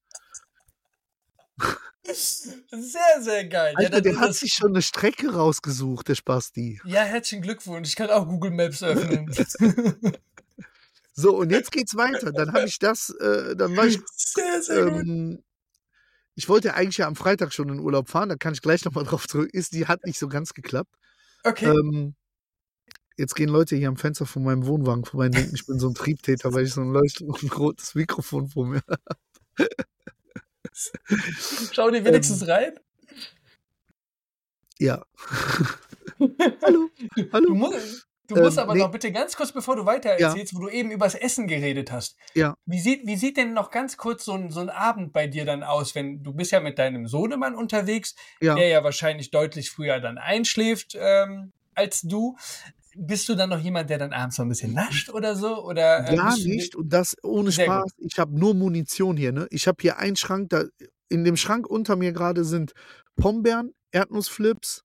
Sehr, 2.13 3.22
sehr 3.22 3.45
geil. 3.45 3.74
Alter, 3.76 3.93
ja, 3.95 4.02
der 4.02 4.19
hat 4.19 4.34
sich 4.34 4.54
schon 4.54 4.69
eine 4.69 4.82
Strecke 4.82 5.34
rausgesucht, 5.34 6.08
der 6.08 6.15
Spasti. 6.15 6.82
ja, 6.86 7.02
herzlichen 7.04 7.41
Glückwunsch. 7.41 7.89
Ich 7.89 7.95
kann 7.95 8.10
auch 8.10 8.28
Google 8.28 8.52
Maps 8.52 8.84
öffnen. 8.84 9.30
So, 11.19 11.36
und 11.36 11.52
jetzt 11.52 11.74
geht's 11.74 11.98
weiter. 11.98 12.32
Dann 12.32 12.54
habe 12.54 12.65
ich 12.65 12.80
das, 12.80 13.10
äh, 13.10 13.54
dann 13.54 13.76
war 13.76 13.86
ich, 13.86 14.00
sehr, 14.15 14.62
sehr 14.62 14.86
gut. 14.86 15.02
ähm, 15.02 15.43
ich 16.36 16.48
wollte 16.48 16.76
eigentlich 16.76 16.98
ja 16.98 17.08
am 17.08 17.17
Freitag 17.17 17.52
schon 17.52 17.67
in 17.67 17.82
Urlaub 17.82 18.08
fahren, 18.08 18.30
da 18.30 18.38
kann 18.38 18.54
ich 18.54 18.62
gleich 18.62 18.86
nochmal 18.86 19.04
drauf 19.06 19.28
zurück. 19.28 19.50
Ist, 19.52 19.74
die 19.74 19.86
hat 19.88 20.06
nicht 20.06 20.17
so 20.17 20.30
ganz 20.30 20.54
geklappt. 20.54 20.95
Okay. 21.43 21.65
Ähm, 21.65 22.15
jetzt 23.17 23.36
gehen 23.36 23.50
Leute 23.50 23.76
hier 23.76 23.89
am 23.89 23.98
Fenster 23.98 24.26
von 24.26 24.43
meinem 24.43 24.65
Wohnwagen 24.65 25.04
vorbei 25.04 25.26
und 25.26 25.36
denken, 25.36 25.56
ich 25.56 25.65
bin 25.65 25.78
so 25.78 25.89
ein 25.89 25.93
Triebtäter, 25.93 26.54
weil 26.54 26.63
ich 26.63 26.72
so 26.72 26.80
ein 26.82 26.93
leuchtendes 26.93 27.60
rotes 27.60 27.95
Mikrofon 27.95 28.48
vor 28.48 28.65
mir 28.65 28.82
habe. 28.89 29.69
Schau 31.74 31.89
dir 31.92 32.04
wenigstens 32.06 32.48
rein. 32.48 32.74
Ja. 34.80 35.04
Hallo. 36.63 36.89
Du 37.15 37.32
Hallo. 37.34 37.54
musst, 37.54 38.08
du 38.28 38.36
musst 38.36 38.58
Ähm, 38.58 38.63
aber 38.63 38.74
nee. 38.76 38.80
noch 38.80 38.92
bitte 38.92 39.12
ganz 39.12 39.36
kurz, 39.36 39.52
bevor 39.52 39.76
du 39.76 39.86
weiter 39.86 40.18
Ja. 40.20 40.30
erzählst, 40.30 40.56
wo 40.56 40.60
du 40.60 40.70
eben 40.70 40.92
übers 40.92 41.15
Essen 41.15 41.48
geredet 41.48 41.92
hast. 41.92 42.18
Ja. 42.34 42.56
Wie 42.65 42.80
sieht, 42.80 43.06
wie 43.06 43.18
sieht 43.18 43.38
denn 43.38 43.54
noch 43.54 43.72
ganz 43.72 43.98
kurz 43.98 44.26
so 44.26 44.34
ein, 44.34 44.52
so 44.52 44.60
ein 44.62 44.70
Abend 44.70 45.12
bei 45.13 45.28
dir 45.28 45.46
dann 45.46 45.63
aus, 45.63 45.96
wenn 45.96 46.24
du 46.24 46.34
bist 46.34 46.52
ja 46.52 46.60
mit 46.62 46.80
deinem 46.80 47.08
Sohnemann 47.08 47.56
unterwegs, 47.56 48.15
Ja. 48.42 48.56
der 48.56 48.68
ja 48.68 48.84
wahrscheinlich 48.84 49.32
deutlich 49.32 49.70
früher 49.70 50.00
dann 50.00 50.18
einschläft 50.18 50.96
ähm, 51.00 51.52
als 51.76 52.02
du. 52.02 52.38
Bist 52.95 53.30
du 53.30 53.36
dann 53.36 53.49
noch 53.49 53.60
jemand, 53.60 53.89
der 53.89 53.97
dann 53.99 54.13
abends 54.13 54.38
noch 54.38 54.45
ein 54.45 54.49
bisschen 54.49 54.73
nascht 54.73 55.10
oder 55.10 55.36
so? 55.36 55.63
Oder, 55.63 56.10
äh, 56.10 56.15
Gar 56.15 56.38
nicht. 56.38 56.75
Und 56.75 56.91
das 56.91 57.15
ohne 57.23 57.52
Spaß. 57.52 57.91
Ich 57.97 58.17
habe 58.17 58.38
nur 58.38 58.54
Munition 58.56 59.15
hier. 59.17 59.32
Ne? 59.32 59.47
Ich 59.52 59.67
habe 59.67 59.78
hier 59.82 59.97
einen 59.97 60.15
Schrank. 60.15 60.49
Da, 60.49 60.63
in 61.08 61.23
dem 61.23 61.38
Schrank 61.38 61.67
unter 61.67 61.95
mir 61.95 62.12
gerade 62.12 62.43
sind 62.43 62.73
Pombeeren, 63.15 63.73
Erdnussflips, 63.91 64.84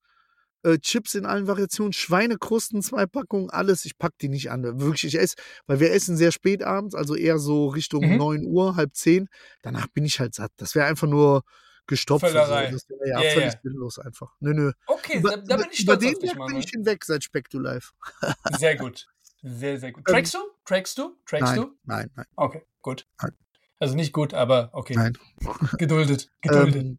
äh, 0.62 0.78
Chips 0.78 1.14
in 1.14 1.26
allen 1.26 1.46
Variationen, 1.46 1.92
Schweinekrusten, 1.92 2.82
zwei 2.82 3.06
Packungen, 3.06 3.50
alles. 3.50 3.84
Ich 3.84 3.98
pack 3.98 4.12
die 4.20 4.28
nicht 4.28 4.50
an. 4.50 4.62
Wirklich, 4.80 5.14
ich 5.14 5.20
esse, 5.20 5.36
weil 5.66 5.80
wir 5.80 5.92
essen 5.92 6.16
sehr 6.16 6.32
spät 6.32 6.62
abends, 6.62 6.94
also 6.94 7.14
eher 7.14 7.38
so 7.38 7.68
Richtung 7.68 8.02
Mhm. 8.08 8.16
9 8.16 8.46
Uhr, 8.46 8.76
halb 8.76 8.94
10. 8.94 9.28
Danach 9.62 9.86
bin 9.88 10.04
ich 10.04 10.20
halt 10.20 10.34
satt. 10.34 10.52
Das 10.56 10.74
wäre 10.74 10.86
einfach 10.86 11.08
nur 11.08 11.42
gestopft. 11.86 12.26
Völlerei. 12.26 12.70
Das 12.70 12.88
wär, 12.88 13.08
ja, 13.08 13.22
Ja, 13.22 13.30
völlig 13.30 13.54
ja. 13.54 13.60
sinnlos 13.62 13.98
einfach. 13.98 14.32
Nö, 14.40 14.54
nö. 14.54 14.72
Okay, 14.86 15.18
Über, 15.18 15.36
da, 15.36 15.56
bin 15.56 15.66
ich 15.70 15.82
über 15.82 15.94
stolz 15.94 16.00
den 16.00 16.14
auf 16.14 16.20
dich, 16.20 16.20
Berg 16.20 16.32
bin 16.32 16.38
Manuel. 16.38 16.64
ich 16.64 16.70
hinweg 16.70 17.04
seit 17.04 17.24
Speck 17.24 17.50
to 17.50 17.58
Life. 17.58 17.92
Sehr 18.58 18.76
gut. 18.76 19.06
Sehr, 19.42 19.78
sehr 19.78 19.92
gut. 19.92 20.04
Ähm, 20.08 20.14
Trackst 20.14 20.34
du? 20.34 20.38
Trackst 20.64 20.96
du? 20.96 21.16
Trackst 21.26 21.48
Nein, 21.48 21.56
du? 21.56 21.76
nein, 21.84 22.10
nein. 22.16 22.26
Okay, 22.36 22.62
gut. 22.80 23.06
Nein. 23.20 23.32
Also 23.78 23.94
nicht 23.94 24.12
gut, 24.14 24.32
aber 24.32 24.70
okay. 24.72 24.94
Nein. 24.94 25.18
Geduldet. 25.78 26.30
Geduldet. 26.40 26.76
Ähm, 26.82 26.98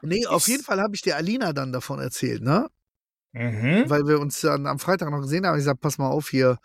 nee, 0.00 0.24
auf 0.26 0.48
jeden 0.48 0.62
Fall 0.62 0.80
habe 0.80 0.94
ich 0.94 1.02
der 1.02 1.16
Alina 1.16 1.52
dann 1.52 1.72
davon 1.72 1.98
erzählt, 2.00 2.42
ne? 2.42 2.70
mhm. 3.32 3.84
Weil 3.90 4.06
wir 4.06 4.18
uns 4.20 4.40
dann 4.40 4.66
am 4.66 4.78
Freitag 4.78 5.10
noch 5.10 5.20
gesehen 5.20 5.44
haben. 5.46 5.56
Ich 5.56 5.60
gesagt, 5.60 5.82
pass 5.82 5.98
mal 5.98 6.08
auf 6.08 6.30
hier, 6.30 6.58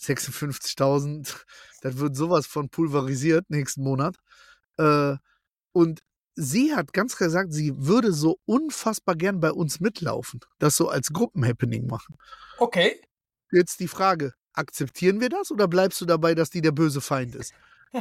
56.000, 0.00 1.34
das 1.80 1.98
wird 1.98 2.14
sowas 2.16 2.46
von 2.46 2.68
pulverisiert 2.68 3.48
nächsten 3.48 3.82
Monat. 3.82 4.16
Äh, 4.76 5.16
und 5.72 6.02
sie 6.38 6.74
hat 6.74 6.92
ganz 6.92 7.16
klar 7.16 7.28
gesagt, 7.28 7.52
sie 7.52 7.74
würde 7.76 8.12
so 8.12 8.38
unfassbar 8.46 9.16
gern 9.16 9.40
bei 9.40 9.50
uns 9.50 9.80
mitlaufen, 9.80 10.40
das 10.58 10.76
so 10.76 10.88
als 10.88 11.12
Gruppenhappening 11.12 11.86
machen. 11.86 12.16
Okay. 12.58 13.00
Jetzt 13.50 13.80
die 13.80 13.88
Frage, 13.88 14.34
akzeptieren 14.52 15.20
wir 15.20 15.28
das 15.28 15.50
oder 15.50 15.66
bleibst 15.66 16.00
du 16.00 16.06
dabei, 16.06 16.34
dass 16.34 16.50
die 16.50 16.60
der 16.60 16.72
böse 16.72 17.00
Feind 17.00 17.34
ist? 17.34 17.52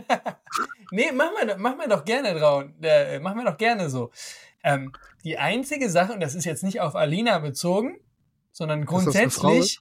nee, 0.92 1.12
wir, 1.12 1.46
doch- 1.48 1.58
machen 1.58 1.80
wir 1.80 1.88
doch 1.88 2.06
gerne 2.06 2.38
drauf. 2.38 2.66
Äh, 2.82 3.20
machen 3.20 3.38
wir 3.38 3.46
doch 3.46 3.58
gerne 3.58 3.90
so. 3.90 4.12
Ähm, 4.64 4.92
die 5.24 5.38
einzige 5.38 5.90
Sache, 5.90 6.14
und 6.14 6.20
das 6.20 6.36
ist 6.36 6.46
jetzt 6.46 6.64
nicht 6.64 6.82
auf 6.82 6.96
Alina 6.96 7.40
bezogen, 7.40 8.00
sondern 8.52 8.86
grundsätzlich, 8.86 9.80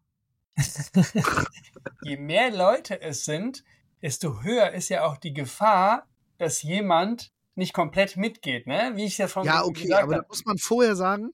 je 2.03 2.17
mehr 2.17 2.51
Leute 2.51 3.01
es 3.03 3.25
sind, 3.25 3.65
desto 4.01 4.43
höher 4.43 4.73
ist 4.73 4.89
ja 4.89 5.05
auch 5.05 5.17
die 5.17 5.35
Gefahr, 5.35 6.07
dass 6.39 6.63
jemand 6.63 7.33
nicht 7.57 7.73
komplett 7.73 8.17
mitgeht, 8.17 8.67
ne? 8.67 8.93
Wie 8.95 9.05
ich 9.07 9.19
ja 9.19 9.29
schon 9.29 9.45
Ja, 9.45 9.65
okay, 9.65 9.83
gesagt 9.83 10.03
aber 10.03 10.17
da 10.17 10.23
muss 10.29 10.45
man 10.45 10.59
vorher 10.59 10.95
sagen, 10.97 11.33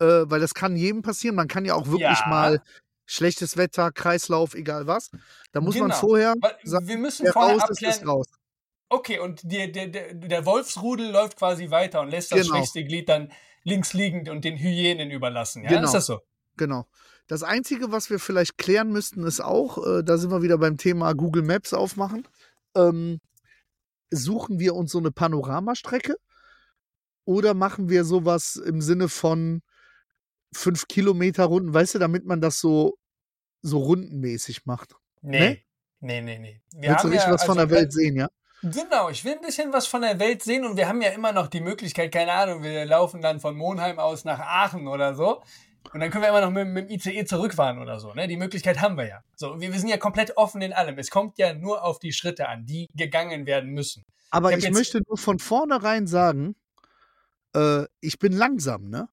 äh, 0.00 0.04
weil 0.24 0.40
das 0.40 0.54
kann 0.54 0.76
jedem 0.76 1.02
passieren. 1.02 1.36
Man 1.36 1.48
kann 1.48 1.64
ja 1.64 1.74
auch 1.74 1.86
wirklich 1.86 2.20
Ja. 2.20 2.26
mal 2.28 2.62
schlechtes 3.06 3.56
Wetter, 3.56 3.90
Kreislauf, 3.92 4.54
egal 4.54 4.86
was. 4.86 5.10
Da 5.52 5.60
muss 5.60 5.74
man 5.76 5.88
Genau. 5.88 6.00
vorher 6.00 6.34
Weil 6.40 6.56
sagen, 6.64 6.86
Wir 6.88 6.98
müssen 6.98 7.26
wer 7.26 7.32
vorher 7.32 7.54
raus 7.54 7.62
abklären, 7.62 7.94
ist 7.94 8.06
raus. 8.06 8.26
okay, 8.88 9.18
und 9.18 9.40
der, 9.44 9.68
der, 9.68 9.88
der, 9.88 10.14
der 10.14 10.46
Wolfsrudel 10.46 11.10
läuft 11.10 11.36
quasi 11.36 11.70
weiter 11.70 12.00
und 12.00 12.10
lässt 12.10 12.32
das 12.32 12.42
Genau. 12.42 12.54
schwächste 12.56 12.84
Glied 12.84 13.08
dann 13.08 13.32
links 13.64 13.92
liegend 13.92 14.28
und 14.28 14.44
den 14.44 14.56
Hyänen 14.56 15.10
überlassen. 15.10 15.64
Ja, 15.64 15.70
Genau. 15.70 15.84
ist 15.86 15.92
das 15.94 16.06
so? 16.06 16.20
Genau. 16.56 16.86
Das 17.26 17.42
Einzige, 17.42 17.92
was 17.92 18.10
wir 18.10 18.18
vielleicht 18.18 18.58
klären 18.58 18.90
müssten, 18.90 19.22
ist 19.24 19.40
auch, 19.40 19.78
äh, 19.86 20.02
da 20.02 20.16
sind 20.18 20.30
wir 20.30 20.42
wieder 20.42 20.58
beim 20.58 20.76
Thema 20.78 21.12
Google 21.14 21.42
Maps 21.42 21.72
aufmachen. 21.74 22.26
Ähm, 22.74 23.20
suchen 24.10 24.58
wir 24.58 24.74
uns 24.74 24.92
so 24.92 24.98
eine 24.98 25.10
Panoramastrecke 25.10 26.16
oder 27.24 27.54
machen 27.54 27.88
wir 27.88 28.04
sowas 28.04 28.56
im 28.56 28.80
Sinne 28.80 29.08
von 29.08 29.62
fünf 30.52 30.88
Kilometer 30.88 31.44
Runden, 31.44 31.72
weißt 31.72 31.94
du, 31.94 31.98
damit 31.98 32.24
man 32.24 32.40
das 32.40 32.58
so, 32.58 32.98
so 33.62 33.78
rundenmäßig 33.78 34.66
macht? 34.66 34.96
Nee. 35.22 35.64
Nee, 36.00 36.22
nee, 36.22 36.38
nee. 36.38 36.62
Wir 36.72 36.90
Willst 36.90 37.04
du 37.04 37.08
richtig 37.08 37.28
ja, 37.28 37.34
was 37.34 37.44
von 37.44 37.58
also 37.58 37.68
der 37.68 37.78
Welt 37.78 37.92
sehen, 37.92 38.16
ja? 38.16 38.28
Genau, 38.62 39.08
ich 39.08 39.24
will 39.24 39.34
ein 39.34 39.40
bisschen 39.40 39.72
was 39.72 39.86
von 39.86 40.02
der 40.02 40.18
Welt 40.18 40.42
sehen 40.42 40.64
und 40.64 40.76
wir 40.76 40.86
haben 40.88 41.00
ja 41.00 41.10
immer 41.10 41.32
noch 41.32 41.48
die 41.48 41.60
Möglichkeit, 41.60 42.12
keine 42.12 42.32
Ahnung, 42.32 42.62
wir 42.62 42.84
laufen 42.84 43.22
dann 43.22 43.40
von 43.40 43.56
Monheim 43.56 43.98
aus 43.98 44.24
nach 44.24 44.38
Aachen 44.38 44.86
oder 44.86 45.14
so. 45.14 45.42
Und 45.92 46.00
dann 46.00 46.10
können 46.10 46.22
wir 46.22 46.28
immer 46.28 46.40
noch 46.40 46.50
mit, 46.50 46.68
mit 46.68 46.90
dem 46.90 46.94
ICE 46.94 47.24
zurückfahren 47.24 47.78
oder 47.78 47.98
so. 47.98 48.12
Ne? 48.14 48.28
Die 48.28 48.36
Möglichkeit 48.36 48.80
haben 48.80 48.96
wir 48.96 49.06
ja. 49.08 49.22
So, 49.34 49.60
wir, 49.60 49.72
wir 49.72 49.78
sind 49.78 49.88
ja 49.88 49.96
komplett 49.96 50.36
offen 50.36 50.62
in 50.62 50.72
allem. 50.72 50.98
Es 50.98 51.10
kommt 51.10 51.38
ja 51.38 51.54
nur 51.54 51.82
auf 51.82 51.98
die 51.98 52.12
Schritte 52.12 52.48
an, 52.48 52.64
die 52.66 52.86
gegangen 52.94 53.46
werden 53.46 53.70
müssen. 53.70 54.04
Aber 54.30 54.52
Ich 54.56 54.64
ich 54.64 54.70
möchte 54.70 55.00
nur 55.08 55.16
von 55.18 55.38
vornherein 55.38 56.06
sagen, 56.06 56.54
äh, 57.54 57.84
ich 58.00 58.18
bin 58.18 58.32
langsam, 58.32 58.88
ne? 58.88 59.08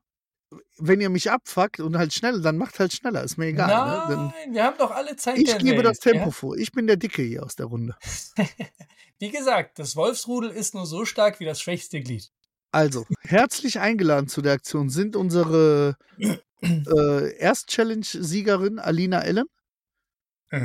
Wenn 0.77 1.01
ihr 1.01 1.10
mich 1.10 1.30
abfuckt 1.30 1.80
und 1.82 1.97
halt 1.97 2.13
schnell, 2.13 2.41
dann 2.41 2.58
macht 2.58 2.80
halt 2.80 2.93
schneller, 2.93 3.21
ist 3.23 3.38
mir 3.38 3.47
egal. 3.47 3.67
Ne? 3.67 4.15
Dann, 4.15 4.25
Nein, 4.27 4.53
wir 4.53 4.63
haben 4.63 4.77
doch 4.77 4.91
alle 4.91 5.15
Zeit 5.17 5.38
ich 5.39 5.58
gebe 5.58 5.77
Welt. 5.77 5.86
das 5.88 5.99
Tempo 5.99 6.25
Ja? 6.25 6.32
vor. 6.32 6.56
Ich 6.56 6.71
bin 6.71 6.88
der 6.88 6.95
Dicke 6.95 7.21
hier 7.21 7.43
aus 7.43 7.56
der 7.58 7.65
Runde. 7.65 7.95
Wie 9.19 9.30
gesagt, 9.32 9.80
das 9.80 9.95
Wolfsrudel 9.95 10.51
ist 10.51 10.73
nur 10.75 10.86
so 10.86 11.03
stark 11.03 11.39
wie 11.39 11.45
das 11.45 11.60
schwächste 11.60 11.99
Glied. 11.99 12.32
Also, 12.71 13.06
herzlich 13.21 13.80
eingeladen 13.80 14.27
zu 14.27 14.41
der 14.41 14.53
Aktion 14.53 14.89
sind 14.89 15.15
unsere 15.15 15.97
äh, 16.98 17.36
Erst-Challenge-Siegerin 17.38 18.80
Alina 18.80 19.22
Ellen, 19.22 19.46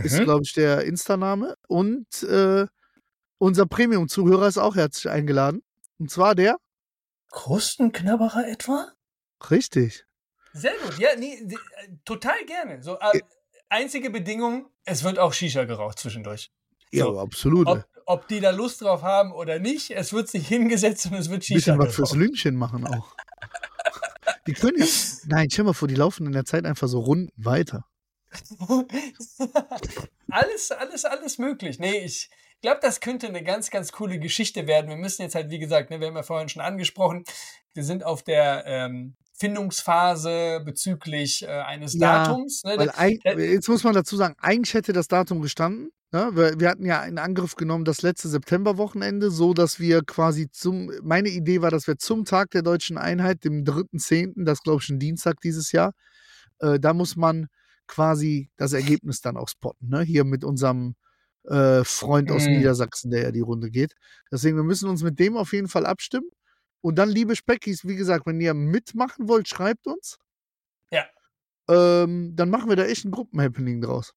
ist, 0.05 0.19
Mhm. 0.21 0.25
glaube 0.25 0.43
ich, 0.45 0.53
der 0.53 0.85
Insta-Name. 0.85 1.57
Und 1.69 2.23
äh, 2.23 2.67
unser 3.39 3.67
Premium-Zuhörer 3.67 4.47
ist 4.47 4.59
auch 4.59 4.77
herzlich 4.77 5.11
eingeladen. 5.13 5.63
Und 5.99 6.11
zwar 6.11 6.35
der, 6.35 6.57
Krustenknabberer 7.31 8.47
etwa? 8.49 8.89
richtig, 9.51 10.05
Sehr 10.53 10.75
gut, 10.85 10.99
ja, 10.99 11.09
nee, 11.19 11.35
äh, 11.37 11.57
total 12.05 12.45
gerne. 12.47 12.83
So, 12.83 12.99
äh, 13.01 13.21
einzige 13.71 14.11
Bedingung, 14.11 14.69
es 14.85 15.03
wird 15.03 15.19
auch 15.19 15.33
Shisha 15.33 15.65
geraucht 15.65 15.99
zwischendurch. 15.99 16.51
ja, 16.93 17.05
So, 17.07 17.19
absolut. 17.19 17.67
Ob, 17.67 17.85
ob 18.07 18.29
die 18.29 18.41
da 18.41 18.51
Lust 18.51 18.83
drauf 18.83 19.03
haben 19.03 19.33
oder 19.33 19.59
nicht, 19.59 19.91
es 19.93 20.13
wird 20.13 20.29
sich 20.29 20.47
hingesetzt 20.47 21.07
und 21.07 21.15
es 21.15 21.31
wird 21.31 21.45
Shisha 21.45 21.73
bisschen 21.75 21.79
was 21.79 21.95
fürs 21.95 22.11
geraucht. 22.11 22.19
Lünchen 22.29 22.55
machen 22.57 22.87
auch. 22.87 23.17
Die 24.47 24.53
können 24.53 24.79
ja, 24.79 24.87
nein, 25.27 25.51
stell 25.51 25.65
mal 25.65 25.73
vor, 25.73 25.89
die 25.89 25.95
laufen 25.95 26.27
in 26.27 26.33
der 26.33 26.45
Zeit 26.45 26.65
einfach 26.65 26.89
so 26.89 27.01
Runden 27.01 27.33
weiter. 27.37 27.85
alles, 30.31 30.71
alles, 30.71 31.05
alles 31.05 31.39
möglich. 31.39 31.79
Nee, 31.79 31.99
ich 32.05 32.31
glaube, 32.63 32.79
das 32.81 33.01
könnte 33.01 33.27
eine 33.27 33.43
ganz, 33.43 33.71
ganz 33.71 33.93
coole 33.93 34.19
Geschichte 34.19 34.67
werden. 34.67 34.89
Wir 34.89 34.97
müssen 34.97 35.23
jetzt 35.23 35.35
halt, 35.35 35.51
wie 35.51 35.59
gesagt, 35.59 35.91
ne, 35.91 36.01
wir 36.01 36.07
haben 36.09 36.17
ja 36.17 36.23
vorhin 36.23 36.49
schon 36.49 36.63
angesprochen, 36.63 37.25
wir 37.75 37.85
sind 37.85 38.05
auf 38.05 38.23
der 38.23 38.65
ähm, 38.67 39.17
Findungsphase 39.35 40.63
bezüglich 40.65 41.43
äh, 41.43 41.49
eines 41.49 41.95
Ja, 41.95 42.25
Datums. 42.25 42.63
Ne? 42.65 42.79
Weil 42.79 42.93
äh, 43.25 43.53
jetzt 43.53 43.69
muss 43.69 43.85
man 43.85 43.95
dazu 43.95 44.17
sagen, 44.17 44.37
eigentlich 44.39 44.75
hätte 44.75 44.93
das 44.93 45.09
Datum 45.09 45.43
gestanden. 45.43 45.91
Ne? 46.13 46.31
Wir, 46.35 46.61
wir 46.61 46.69
hatten 46.69 46.85
ja 46.85 47.03
in 47.05 47.19
Angriff 47.19 47.57
genommen 47.57 47.85
das 47.85 48.03
letzte 48.03 48.29
Septemberwochenende, 48.29 49.31
so 49.31 49.55
dass 49.55 49.81
wir 49.81 50.03
quasi 50.03 50.51
zum, 50.51 50.93
meine 51.03 51.31
Idee 51.31 51.63
war, 51.63 51.71
dass 51.71 51.87
wir 51.87 51.97
zum 51.97 52.25
Tag 52.27 52.51
der 52.51 52.63
deutschen 52.63 52.99
Einheit, 52.99 53.45
dem 53.45 53.65
3.10., 53.65 54.45
das 54.45 54.63
glaube 54.63 54.83
ich 54.83 54.91
ein 54.91 54.99
Dienstag 54.99 55.41
dieses 55.41 55.73
Jahr, 55.73 55.95
äh, 56.59 56.79
da 56.79 56.93
muss 56.93 57.17
man 57.17 57.49
quasi 57.87 58.51
das 58.57 58.75
Ergebnis 58.75 59.21
dann 59.23 59.37
auch 59.37 59.49
spotten. 59.49 59.89
Ne? 59.89 60.03
Hier 60.03 60.25
mit 60.25 60.45
unserem 60.45 60.97
äh, 61.45 61.83
Freund 61.85 62.31
aus 62.31 62.47
Mhm. 62.47 62.59
Niedersachsen, 62.59 63.11
der 63.11 63.23
ja 63.23 63.33
die 63.33 63.41
Runde 63.41 63.71
geht. 63.71 63.95
Deswegen, 64.31 64.57
wir 64.57 64.65
müssen 64.65 64.89
uns 64.89 65.03
mit 65.03 65.19
dem 65.19 65.37
auf 65.37 65.53
jeden 65.53 65.69
Fall 65.69 65.87
abstimmen. 65.87 66.29
Und 66.83 66.97
dann, 66.97 67.09
liebe 67.09 67.37
Speckis, 67.37 67.87
wie 67.87 67.97
gesagt, 67.97 68.27
wenn 68.27 68.41
ihr 68.41 68.55
mitmachen 68.55 69.29
wollt, 69.29 69.49
schreibt 69.49 69.87
uns. 69.87 70.19
Ja. 70.91 71.05
Ähm, 71.69 72.35
dann 72.35 72.51
machen 72.51 72.69
wir 72.69 72.77
da 72.77 72.85
echt 72.85 73.05
ein 73.05 73.11
Gruppenhappening 73.13 73.81
draus. 73.81 74.15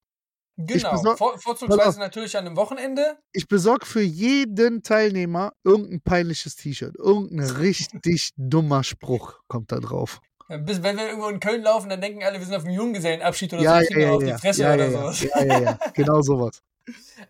Genau, 0.58 1.16
Vor, 1.16 1.38
vorzugsweise 1.38 2.00
natürlich 2.00 2.38
an 2.38 2.46
einem 2.46 2.56
Wochenende. 2.56 3.18
Ich 3.34 3.48
besorge 3.48 3.86
für 3.86 4.02
jeden 4.02 4.84
Teilnehmer 4.84 5.52
irgendein 5.66 6.02
peinliches 6.02 6.56
T-Shirt. 6.56 6.96
Irgendein 6.98 7.50
richtig 7.58 8.30
dummer 8.38 8.84
Spruch 8.84 9.40
kommt 9.48 9.72
da 9.72 9.80
drauf. 9.80 10.22
Äh, 10.48 10.60
Bis, 10.60 10.82
wenn 10.82 10.96
wir 10.98 11.08
irgendwo 11.08 11.28
in 11.28 11.40
Köln 11.40 11.62
laufen, 11.62 11.90
dann 11.90 12.00
denken 12.00 12.24
alle, 12.24 12.40
wir 12.40 12.46
sind 12.46 12.56
auf 12.56 12.64
einem 12.64 12.74
Junggesellenabschied 12.74 13.54
oder 13.54 13.62
Ja, 13.64 13.84
so, 13.84 13.94
ja, 13.94 14.00
ja, 14.00 14.12
auf 14.14 14.22
ja. 14.22 14.36
die 14.36 14.42
Fresse 14.42 14.62
ja, 14.62 14.74
oder 14.74 14.86
ja, 14.86 14.92
sowas. 14.92 15.22
ja, 15.24 15.44
ja, 15.44 15.60
ja, 15.60 15.80
genau 15.94 16.22
sowas. 16.22 16.62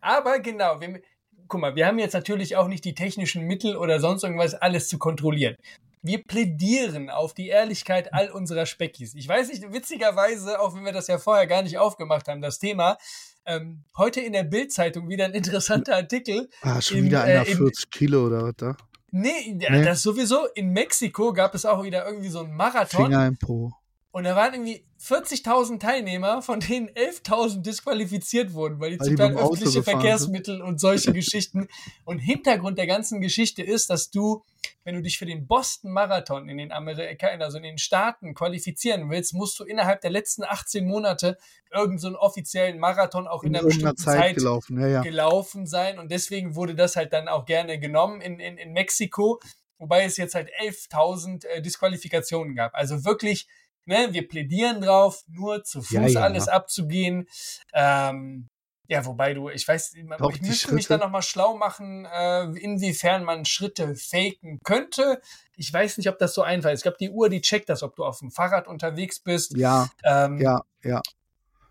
Aber 0.01 0.39
genau, 0.39 0.79
wir, 0.79 1.01
guck 1.47 1.61
mal, 1.61 1.75
wir 1.75 1.87
haben 1.87 1.97
jetzt 1.97 2.13
natürlich 2.13 2.55
auch 2.55 2.67
nicht 2.67 2.85
die 2.85 2.93
technischen 2.93 3.45
Mittel 3.45 3.75
oder 3.75 3.99
sonst 3.99 4.23
irgendwas, 4.23 4.53
alles 4.53 4.87
zu 4.87 4.99
kontrollieren. 4.99 5.55
Wir 6.05 6.23
plädieren 6.23 7.09
auf 7.09 7.33
die 7.33 7.47
Ehrlichkeit 7.47 8.13
all 8.13 8.29
unserer 8.29 8.65
Speckis. 8.67 9.15
Ich 9.15 9.27
weiß 9.27 9.49
nicht, 9.49 9.63
witzigerweise, 9.73 10.59
auch 10.59 10.75
wenn 10.75 10.85
wir 10.85 10.91
das 10.91 11.07
ja 11.07 11.17
vorher 11.17 11.47
gar 11.47 11.63
nicht 11.63 11.79
aufgemacht 11.79 12.27
haben, 12.27 12.41
das 12.41 12.59
Thema, 12.59 12.97
ähm, 13.47 13.83
heute 13.97 14.21
in 14.21 14.33
der 14.33 14.43
Bild-Zeitung 14.43 15.09
wieder 15.09 15.25
ein 15.25 15.33
interessanter 15.33 15.95
Artikel. 15.95 16.47
Ah, 16.61 16.79
schon 16.79 16.99
In, 16.99 17.05
wieder 17.05 17.27
äh, 17.27 17.31
einer 17.39 17.47
in- 17.47 17.57
40 17.57 17.89
Kilo 17.89 18.27
oder 18.27 18.43
was 18.43 18.53
da? 18.57 18.77
Nee, 19.11 19.31
Nee. 19.55 19.83
das 19.83 20.03
sowieso. 20.03 20.45
In 20.55 20.69
Mexiko 20.73 21.31
gab 21.33 21.55
es 21.55 21.65
auch 21.65 21.81
wieder 21.83 22.05
irgendwie 22.05 22.29
so 22.29 22.41
einen 22.41 22.53
Marathon. 22.55 23.05
Finger 23.05 23.25
im 23.27 23.37
Po. 23.37 23.71
Und 24.15 24.23
da 24.23 24.33
waren 24.33 24.53
irgendwie 24.53 24.85
40.000 25.01 25.77
Teilnehmer, 25.77 26.41
von 26.41 26.61
denen 26.61 26.87
11.000 26.87 27.63
disqualifiziert 27.63 28.53
wurden, 28.53 28.79
weil 28.79 28.91
die 28.91 28.99
Weil 29.01 29.07
zum 29.07 29.15
Teil 29.17 29.35
öffentliche 29.35 29.79
gefahren 29.79 29.83
sind. 29.83 29.83
Verkehrsmittel 29.83 30.61
und 30.61 30.79
solche 30.79 31.11
Geschichten. 31.11 31.67
Und 32.05 32.19
Hintergrund 32.19 32.77
der 32.77 32.87
ganzen 32.87 33.19
Geschichte 33.19 33.61
ist, 33.61 33.89
dass 33.89 34.11
du, 34.11 34.45
wenn 34.85 34.95
du 34.95 35.01
dich 35.01 35.17
für 35.17 35.25
den 35.25 35.47
Boston 35.47 35.91
Marathon 35.91 36.47
in 36.47 36.57
den 36.57 36.71
Amerika, 36.71 37.27
also 37.27 37.57
in 37.57 37.63
den 37.63 37.77
Staaten 37.77 38.33
qualifizieren 38.33 39.09
willst, 39.09 39.33
musst 39.33 39.59
du 39.59 39.65
innerhalb 39.65 39.99
der 39.99 40.11
letzten 40.11 40.45
18 40.45 40.87
Monate 40.87 41.37
irgendeinen 41.69 41.99
so 41.99 42.07
einen 42.07 42.15
offiziellen 42.15 42.79
Marathon 42.79 43.27
auch 43.27 43.43
in, 43.43 43.49
In 43.49 43.57
einer 43.57 43.65
bestimmten 43.65 43.97
Zeit, 43.97 44.17
Zeit 44.17 44.35
gelaufen. 44.37 44.79
Ja, 44.79 44.87
ja. 44.87 45.01
gelaufen 45.01 45.67
sein 45.67 45.99
und 45.99 46.09
deswegen 46.09 46.55
wurde 46.55 46.73
das 46.73 46.95
halt 46.95 47.11
dann 47.11 47.27
auch 47.27 47.43
gerne 47.43 47.79
genommen 47.81 48.21
in, 48.21 48.39
in, 48.39 48.57
in 48.57 48.71
Mexiko, 48.71 49.41
wobei 49.77 50.05
es 50.05 50.15
jetzt 50.15 50.35
halt 50.35 50.49
11.000 50.63 51.45
äh, 51.47 51.61
Disqualifikationen 51.61 52.55
gab. 52.55 52.73
Also 52.75 53.03
wirklich, 53.03 53.49
ne, 53.85 54.09
wir 54.11 54.27
plädieren 54.27 54.81
drauf, 54.81 55.23
nur 55.27 55.63
zu 55.63 55.81
Fuß 55.81 55.91
Ja, 55.91 56.07
ja. 56.07 56.21
alles 56.21 56.47
abzugehen. 56.47 57.27
Ähm, 57.73 58.49
ja, 58.87 59.03
wobei 59.05 59.33
du, 59.33 59.49
ich 59.49 59.67
weiß, 59.67 59.93
Auch 60.19 60.31
ich 60.31 60.41
müsste 60.43 60.73
mich 60.75 60.85
Schritte. 60.85 60.99
da 60.99 61.05
nochmal 61.05 61.23
schlau 61.23 61.57
machen, 61.57 62.05
äh, 62.05 62.43
inwiefern 62.59 63.23
man 63.23 63.43
Schritte 63.45 63.95
faken 63.95 64.59
könnte. 64.63 65.19
Ich 65.55 65.73
weiß 65.73 65.97
nicht, 65.97 66.07
ob 66.09 66.19
das 66.19 66.35
so 66.35 66.43
einfach 66.43 66.69
ist. 66.69 66.79
Ich 66.79 66.83
glaube, 66.83 66.97
die 66.99 67.09
Uhr, 67.09 67.29
die 67.29 67.41
checkt 67.41 67.69
das, 67.69 67.81
ob 67.81 67.95
du 67.95 68.05
auf 68.05 68.19
dem 68.19 68.29
Fahrrad 68.29 68.67
unterwegs 68.67 69.19
bist. 69.19 69.57
Ja, 69.57 69.89
Ähm, 70.03 70.39
ja, 70.39 70.61
ja. 70.83 71.01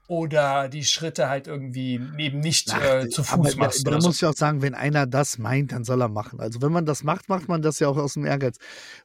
Oder 0.07 0.69
die 0.69 0.85
Schritte 0.85 1.31
halt 1.31 1.47
irgendwie 1.47 1.95
eben 2.19 2.41
nicht 2.41 2.71
Ach, 2.75 2.83
äh, 3.05 3.09
zu 3.09 3.23
aber 3.23 3.45
Fuß 3.45 3.53
da, 3.53 3.59
machst. 3.59 3.87
da 3.87 3.91
oder 3.93 4.01
so. 4.03 4.09
muss 4.09 4.17
ich 4.17 4.27
auch 4.27 4.35
sagen, 4.35 4.61
wenn 4.61 4.75
einer 4.75 5.07
das 5.07 5.39
meint, 5.39 5.73
dann 5.73 5.85
soll 5.85 6.03
er 6.03 6.09
machen. 6.11 6.41
Also 6.41 6.61
wenn 6.61 6.73
man 6.73 6.85
das 6.85 7.05
macht, 7.05 7.31
macht 7.31 7.49
man 7.49 7.63
das 7.63 7.79
ja 7.79 7.89
auch 7.89 7.97
aus 7.97 8.13
dem 8.15 8.27
Ehrgeiz. 8.27 8.59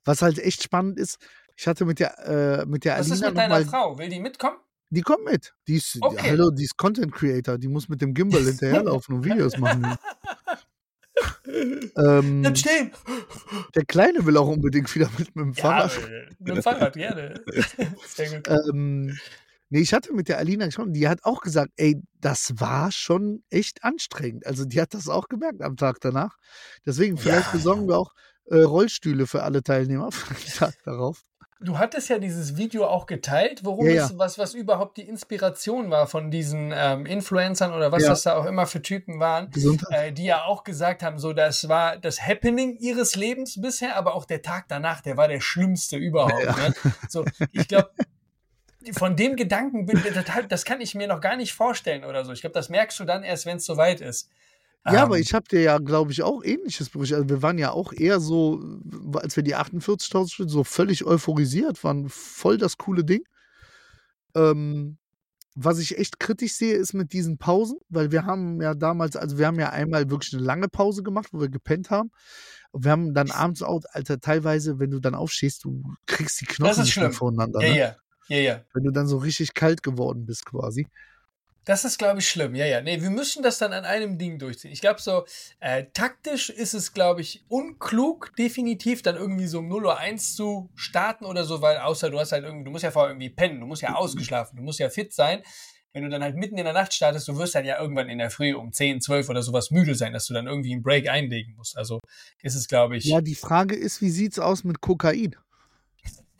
Was 0.04 0.22
halt 0.22 0.40
echt 0.40 0.62
spannend 0.62 0.98
ist, 1.00 1.18
ich 1.60 1.68
hatte 1.68 1.84
mit 1.84 2.00
der, 2.00 2.18
äh, 2.62 2.66
mit 2.66 2.86
der 2.86 2.98
Was 3.00 3.08
ist 3.08 3.12
Alina 3.22 3.28
mit 3.30 3.38
deiner 3.38 3.60
nochmal, 3.60 3.66
Frau? 3.66 3.98
Will 3.98 4.08
die 4.08 4.20
mitkommen? 4.22 4.58
die 4.92 5.02
kommt 5.02 5.26
mit. 5.26 5.54
Die 5.68 5.76
ist, 5.76 5.98
Okay. 6.02 6.32
hallo, 6.32 6.50
die 6.52 6.64
ist 6.64 6.78
Content 6.78 7.12
Creator, 7.14 7.58
die 7.58 7.68
muss 7.68 7.90
mit 7.90 8.02
dem 8.02 8.14
Gimbal 8.14 8.44
hinterherlaufen 8.44 9.16
und 9.16 9.26
Videos 9.26 9.58
machen. 9.58 9.98
Ähm, 11.98 12.42
Bleib 12.44 12.58
stehen! 12.58 12.92
der 13.76 13.84
Kleine 13.86 14.26
will 14.26 14.38
auch 14.38 14.48
unbedingt 14.48 14.94
wieder 14.96 15.10
mit, 15.18 15.36
mit 15.36 15.46
dem 15.46 15.54
Fahrrad. 15.54 15.92
Ja, 16.00 16.08
äh, 16.08 16.30
mit 16.40 16.48
dem 16.56 16.64
Fahrrad, 16.64 16.94
gerne. 16.94 17.44
Sehr 18.08 18.30
gut. 18.40 18.48
Ähm, 18.48 19.18
nee, 19.70 19.80
ich 19.82 19.94
hatte 19.94 20.14
mit 20.14 20.30
der 20.30 20.38
Alina 20.38 20.66
gesprochen, 20.66 20.94
die 20.94 21.08
hat 21.10 21.26
auch 21.26 21.42
gesagt, 21.42 21.72
ey, 21.76 22.02
das 22.22 22.54
war 22.60 22.92
schon 22.94 23.44
echt 23.50 23.84
anstrengend. 23.84 24.46
Also 24.46 24.64
die 24.64 24.80
hat 24.80 24.94
das 24.94 25.10
auch 25.10 25.28
gemerkt 25.28 25.62
am 25.62 25.76
Tag 25.76 25.98
danach. 26.00 26.38
Deswegen, 26.86 27.18
vielleicht 27.18 27.48
Ja. 27.48 27.52
besorgen 27.52 27.88
wir 27.90 27.98
auch 27.98 28.14
äh, 28.46 28.62
Rollstühle 28.62 29.28
für 29.28 29.44
alle 29.44 29.62
Teilnehmer 29.62 30.12
für 30.12 30.34
den 30.34 30.54
Tag 30.54 30.76
darauf. 30.86 31.26
Du 31.62 31.78
hattest 31.78 32.08
ja 32.08 32.20
dieses 32.20 32.56
Video 32.56 32.86
auch 32.88 33.06
geteilt, 33.06 33.66
worum 33.66 33.86
Ja, 33.88 34.06
es, 34.06 34.12
ja. 34.12 34.18
was, 34.18 34.38
was 34.38 34.54
überhaupt 34.54 34.96
die 34.96 35.02
Inspiration 35.02 35.92
war 35.92 36.08
von 36.08 36.32
diesen 36.32 36.72
ähm, 36.74 37.06
Influencern 37.06 37.74
oder 37.74 37.92
was 37.92 38.04
Ja. 38.04 38.10
das 38.10 38.22
da 38.24 38.38
auch 38.38 38.46
immer 38.46 38.66
für 38.66 38.82
Typen 38.82 39.20
waren, 39.20 39.52
äh, 39.92 40.14
die 40.14 40.24
ja 40.24 40.46
auch 40.46 40.64
gesagt 40.64 41.04
haben, 41.04 41.20
so 41.20 41.34
das 41.34 41.68
war 41.68 41.98
das 41.98 42.26
Happening 42.26 42.78
ihres 42.78 43.16
Lebens 43.18 43.60
bisher, 43.62 43.98
aber 43.98 44.16
auch 44.16 44.24
der 44.24 44.42
Tag 44.42 44.66
danach, 44.70 45.02
der 45.02 45.18
war 45.18 45.28
der 45.28 45.42
schlimmste 45.42 45.98
überhaupt. 45.98 46.46
Ne? 46.46 46.74
So, 47.10 47.26
ich 47.52 47.68
glaube, 47.68 47.90
von 48.94 49.18
dem 49.18 49.36
Gedanken, 49.36 49.86
bin, 49.86 50.02
das, 50.14 50.26
das 50.48 50.64
kann 50.64 50.80
ich 50.80 50.96
mir 50.96 51.08
noch 51.08 51.20
gar 51.20 51.36
nicht 51.36 51.52
vorstellen 51.54 52.06
oder 52.06 52.24
so. 52.24 52.32
Ich 52.32 52.40
glaube, 52.40 52.54
das 52.54 52.70
merkst 52.70 52.98
du 53.00 53.04
dann 53.04 53.24
erst, 53.24 53.46
wenn 53.46 53.58
es 53.58 53.66
soweit 53.66 54.00
ist. 54.00 54.30
Ja, 54.86 55.04
aber 55.04 55.18
Ähm, 55.18 55.22
ich 55.22 55.34
habe 55.34 55.48
dir 55.50 55.62
ja, 55.62 55.78
glaube 55.78 56.12
ich, 56.12 56.24
auch 56.24 56.44
ähnliches 56.44 56.90
berichtet. 56.90 57.18
Also 57.18 57.30
wir 57.30 57.42
waren 57.42 57.58
ja 57.58 57.72
auch 57.72 57.92
eher 57.94 58.20
so, 58.20 58.62
als 59.14 59.36
wir 59.36 59.44
die 59.44 59.56
48.000 59.56 60.32
Schritte 60.32 60.50
so 60.50 60.64
völlig 60.64 61.06
euphorisiert 61.06 61.84
waren, 61.84 62.10
voll 62.10 62.58
das 62.58 62.78
coole 62.78 63.04
Ding. 63.04 63.24
Ähm, 64.36 64.98
was 65.56 65.80
ich 65.80 65.98
echt 65.98 66.20
kritisch 66.20 66.54
sehe, 66.54 66.76
ist 66.76 66.94
mit 66.94 67.12
diesen 67.12 67.38
Pausen, 67.38 67.80
weil 67.90 68.12
wir 68.12 68.26
haben 68.26 68.62
ja 68.62 68.74
damals, 68.76 69.18
also 69.18 69.38
wir 69.38 69.48
haben 69.48 69.60
ja 69.60 69.72
einmal 69.72 70.10
wirklich 70.10 70.34
eine 70.34 70.44
lange 70.44 70.70
Pause 70.70 71.04
gemacht, 71.04 71.30
wo 71.32 71.42
wir 71.42 71.50
gepennt 71.50 71.90
haben. 71.90 72.12
Und 72.72 72.86
wir 72.86 72.92
haben 72.92 73.14
dann 73.14 73.32
abends 73.32 73.62
auch, 73.62 73.82
Alter, 73.92 74.20
teilweise, 74.20 74.80
wenn 74.80 74.92
du 74.92 75.00
dann 75.00 75.16
aufstehst, 75.16 75.66
du 75.66 75.84
kriegst 76.06 76.40
die 76.40 76.46
Knochen 76.46 76.84
nicht 76.84 76.96
mehr 76.96 77.12
voneinander. 77.12 77.62
Ja, 77.62 77.74
Ne? 77.74 77.78
ja, 77.78 77.96
ja, 78.30 78.38
ja. 78.38 78.62
Wenn 78.74 78.84
du 78.84 78.92
dann 78.92 79.08
so 79.08 79.18
richtig 79.18 79.54
kalt 79.54 79.84
geworden 79.84 80.26
bist, 80.26 80.46
quasi. 80.46 80.88
Das 81.66 81.86
ist, 81.86 81.98
glaube 81.98 82.20
ich, 82.20 82.28
schlimm. 82.28 82.56
Ja, 82.56 82.66
ja. 82.66 82.82
Nee, 82.82 83.02
wir 83.02 83.10
müssen 83.10 83.44
das 83.44 83.58
dann 83.58 83.74
an 83.74 83.86
einem 83.86 84.18
Ding 84.18 84.40
durchziehen. 84.40 84.72
Ich 84.72 84.82
glaube, 84.82 85.02
so 85.02 85.26
äh, 85.60 85.86
taktisch 85.94 86.50
ist 86.50 86.74
es, 86.74 86.94
glaube 86.94 87.22
ich, 87.22 87.46
unklug, 87.48 88.36
definitiv 88.38 89.02
dann 89.02 89.16
irgendwie 89.16 89.48
so 89.48 89.60
um 89.60 89.68
0 89.68 89.86
Uhr 89.86 89.98
1 89.98 90.36
zu 90.36 90.70
starten 90.76 91.26
oder 91.26 91.44
so, 91.44 91.62
weil 91.62 91.78
außer 91.78 92.10
du 92.10 92.20
hast 92.20 92.32
halt 92.32 92.44
irgendwie, 92.44 92.66
du 92.66 92.72
musst 92.72 92.84
ja 92.84 92.92
vorher 92.92 93.12
irgendwie 93.12 93.30
pennen, 93.30 93.60
du 93.60 93.68
musst 93.68 93.82
ja 93.82 93.94
ausgeschlafen, 93.94 94.58
du 94.58 94.64
musst 94.64 94.80
ja 94.80 94.90
fit 94.90 95.14
sein. 95.14 95.44
Wenn 95.92 96.04
du 96.04 96.10
dann 96.10 96.22
halt 96.24 96.36
mitten 96.36 96.58
in 96.58 96.66
der 96.66 96.74
Nacht 96.74 96.94
startest, 96.94 97.28
du 97.28 97.38
wirst 97.38 97.56
dann 97.56 97.66
ja 97.66 97.80
irgendwann 97.82 98.10
in 98.10 98.20
der 98.20 98.30
Früh 98.30 98.54
um 98.54 98.72
10, 98.72 99.02
12 99.02 99.30
oder 99.30 99.42
sowas 99.42 99.72
müde 99.72 99.96
sein, 99.96 100.14
dass 100.14 100.28
du 100.28 100.34
dann 100.34 100.46
irgendwie 100.46 100.72
einen 100.72 100.84
Break 100.84 101.10
einlegen 101.10 101.56
musst. 101.56 101.78
Also 101.78 102.00
ist 102.44 102.56
es, 102.56 102.68
glaube 102.68 102.98
ich. 102.98 103.06
Ja, 103.06 103.22
die 103.22 103.36
Frage 103.36 103.76
ist, 103.76 104.02
wie 104.02 104.12
sieht's 104.12 104.38
aus 104.38 104.64
mit 104.64 104.82
Kokain? 104.82 105.36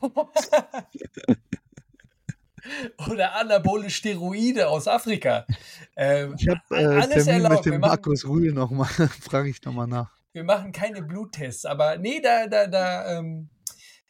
oder 3.10 3.34
anabole 3.36 3.90
Steroide 3.90 4.68
aus 4.68 4.86
Afrika. 4.88 5.46
Ähm, 5.96 6.34
Ich 6.38 6.48
habe 6.48 6.60
äh, 6.70 6.84
alles 6.86 7.24
Termin 7.24 7.44
erlaubt. 7.44 7.64
mit 7.66 7.74
dem 7.74 7.80
machen- 7.80 7.90
Markus 7.90 8.26
Rühl 8.26 8.52
nochmal, 8.52 8.88
frage 9.20 9.48
ich 9.50 9.62
nochmal 9.62 9.86
nach. 9.86 10.10
wir 10.32 10.44
machen 10.44 10.72
keine 10.72 11.02
Bluttests, 11.02 11.64
aber 11.64 11.96
nee, 11.98 12.20
da, 12.20 12.46
da, 12.46 12.66
da, 12.66 13.18
ähm, 13.18 13.48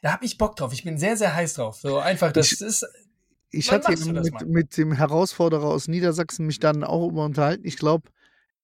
da 0.01 0.13
hab 0.13 0.23
ich 0.23 0.37
Bock 0.37 0.55
drauf. 0.55 0.73
Ich 0.73 0.83
bin 0.83 0.97
sehr, 0.97 1.17
sehr 1.17 1.35
heiß 1.35 1.55
drauf. 1.55 1.77
So 1.81 1.99
einfach, 1.99 2.31
das 2.31 2.51
Ich- 2.51 2.61
ist. 2.61 2.85
Ich 3.53 3.69
Wann 3.69 3.83
hatte 3.83 4.13
mit, 4.13 4.47
mit 4.47 4.77
dem 4.77 4.93
Herausforderer 4.93 5.65
aus 5.65 5.89
Niedersachsen 5.89 6.45
mich 6.45 6.59
dann 6.59 6.85
auch 6.85 7.09
über 7.09 7.25
unterhalten. 7.25 7.65
Ich 7.67 7.75
glaube, 7.75 8.09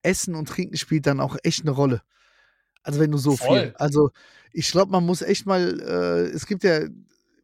Essen 0.02 0.34
und 0.34 0.48
Trinken 0.48 0.78
spielt 0.78 1.06
dann 1.08 1.20
auch 1.20 1.36
echt 1.44 1.64
eine 1.64 1.72
Rolle. 1.72 2.02
Also 2.84 3.02
wenn 3.02 3.12
du 3.12 3.18
so 3.18 3.36
Voll. 3.36 3.60
viel. 3.64 3.74
Also 3.78 4.12
ich 4.54 4.72
glaube, 4.72 4.94
man 4.94 5.06
muss 5.06 5.22
echt 5.22 5.46
mal, 5.46 5.78
äh, 5.82 6.30
es 6.34 6.46
gibt 6.46 6.64
ja, 6.64 6.82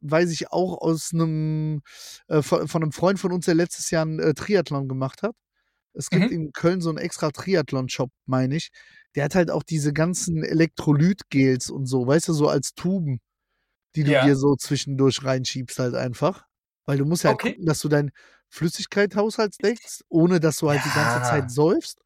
weiß 0.04 0.32
ich 0.32 0.52
auch 0.52 0.78
aus 0.82 1.12
einem, 1.14 1.82
äh, 2.28 2.42
von, 2.42 2.68
von 2.68 2.84
einem 2.84 2.92
Freund 2.92 3.20
von 3.20 3.32
uns, 3.34 3.46
der 3.46 3.56
letztes 3.56 3.92
Jahr 3.92 4.04
einen 4.04 4.20
äh, 4.20 4.34
Triathlon 4.34 4.88
gemacht 4.88 5.24
hat. 5.24 5.36
Es 5.94 6.10
gibt 6.10 6.30
Mhm. 6.30 6.32
in 6.32 6.52
Köln 6.54 6.82
so 6.82 6.90
einen 6.90 6.98
extra 7.00 7.32
Triathlon-Shop, 7.32 8.12
meine 8.28 8.56
ich. 8.56 8.70
Der 9.16 9.26
hat 9.26 9.36
halt 9.36 9.52
auch 9.52 9.64
diese 9.64 9.94
ganzen 9.94 10.44
Elektrolytgels 10.44 11.70
und 11.70 11.88
so, 11.88 12.08
weißt 12.08 12.30
du, 12.30 12.34
so 12.34 12.50
als 12.50 12.74
Tuben, 12.76 13.20
die 13.96 14.04
du 14.04 14.16
Ja. 14.16 14.18
dir 14.18 14.36
so 14.36 14.56
zwischendurch 14.56 15.24
reinschiebst 15.24 15.80
halt 15.80 15.96
einfach. 15.96 16.46
Weil 16.86 16.98
du 16.98 17.06
musst 17.06 17.24
ja 17.24 17.30
halt 17.30 17.40
Okay. 17.40 17.42
gucken, 17.42 17.66
dass 17.66 17.80
du 17.80 17.90
deinen 17.90 18.12
Flüssigkeithaushalt 18.50 19.56
deckst, 19.64 20.04
ohne 20.10 20.40
dass 20.40 20.58
du 20.58 20.70
halt 20.70 20.86
die 20.86 20.92
ganze 20.92 21.22
Ja. 21.22 21.22
Zeit 21.22 21.50
säufst. 21.52 22.00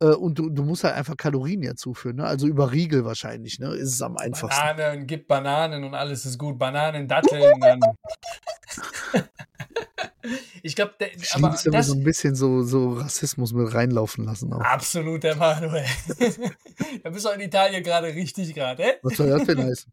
Äh, 0.00 0.06
und 0.06 0.38
du, 0.38 0.50
du 0.50 0.62
musst 0.62 0.84
halt 0.84 0.94
einfach 0.94 1.16
Kalorien 1.16 1.62
ja 1.62 1.74
zuführen, 1.74 2.16
ne? 2.16 2.24
Also 2.24 2.46
über 2.46 2.72
Riegel 2.72 3.04
wahrscheinlich, 3.04 3.58
ne? 3.58 3.74
Ist 3.74 3.94
es 3.94 4.02
am 4.02 4.16
einfachsten. 4.16 4.60
Bananen, 4.60 5.06
gib 5.06 5.28
Bananen 5.28 5.84
und 5.84 5.94
alles 5.94 6.26
ist 6.26 6.38
gut. 6.38 6.58
Bananen, 6.58 7.06
Datteln, 7.14 7.60
dann. 7.60 7.80
ich 10.62 10.74
glaube, 10.74 10.94
aber 11.34 11.52
wir 11.62 11.72
das, 11.72 11.86
so 11.86 11.94
ein 11.94 12.02
bisschen 12.02 12.34
so, 12.34 12.62
so 12.62 12.94
Rassismus 12.94 13.52
mit 13.52 13.72
reinlaufen 13.72 14.24
lassen 14.24 14.52
auch. 14.52 14.60
absolut 14.60 15.22
der 15.22 15.36
Manuel. 15.36 15.84
da 17.02 17.10
bist 17.10 17.24
du 17.24 17.30
in 17.30 17.40
Italien 17.40 17.82
gerade 17.82 18.08
richtig 18.08 18.54
gerade? 18.54 18.98
Was 19.02 19.16
soll 19.16 19.28
das 19.28 19.44
denn 19.44 19.64
heißen? 19.64 19.92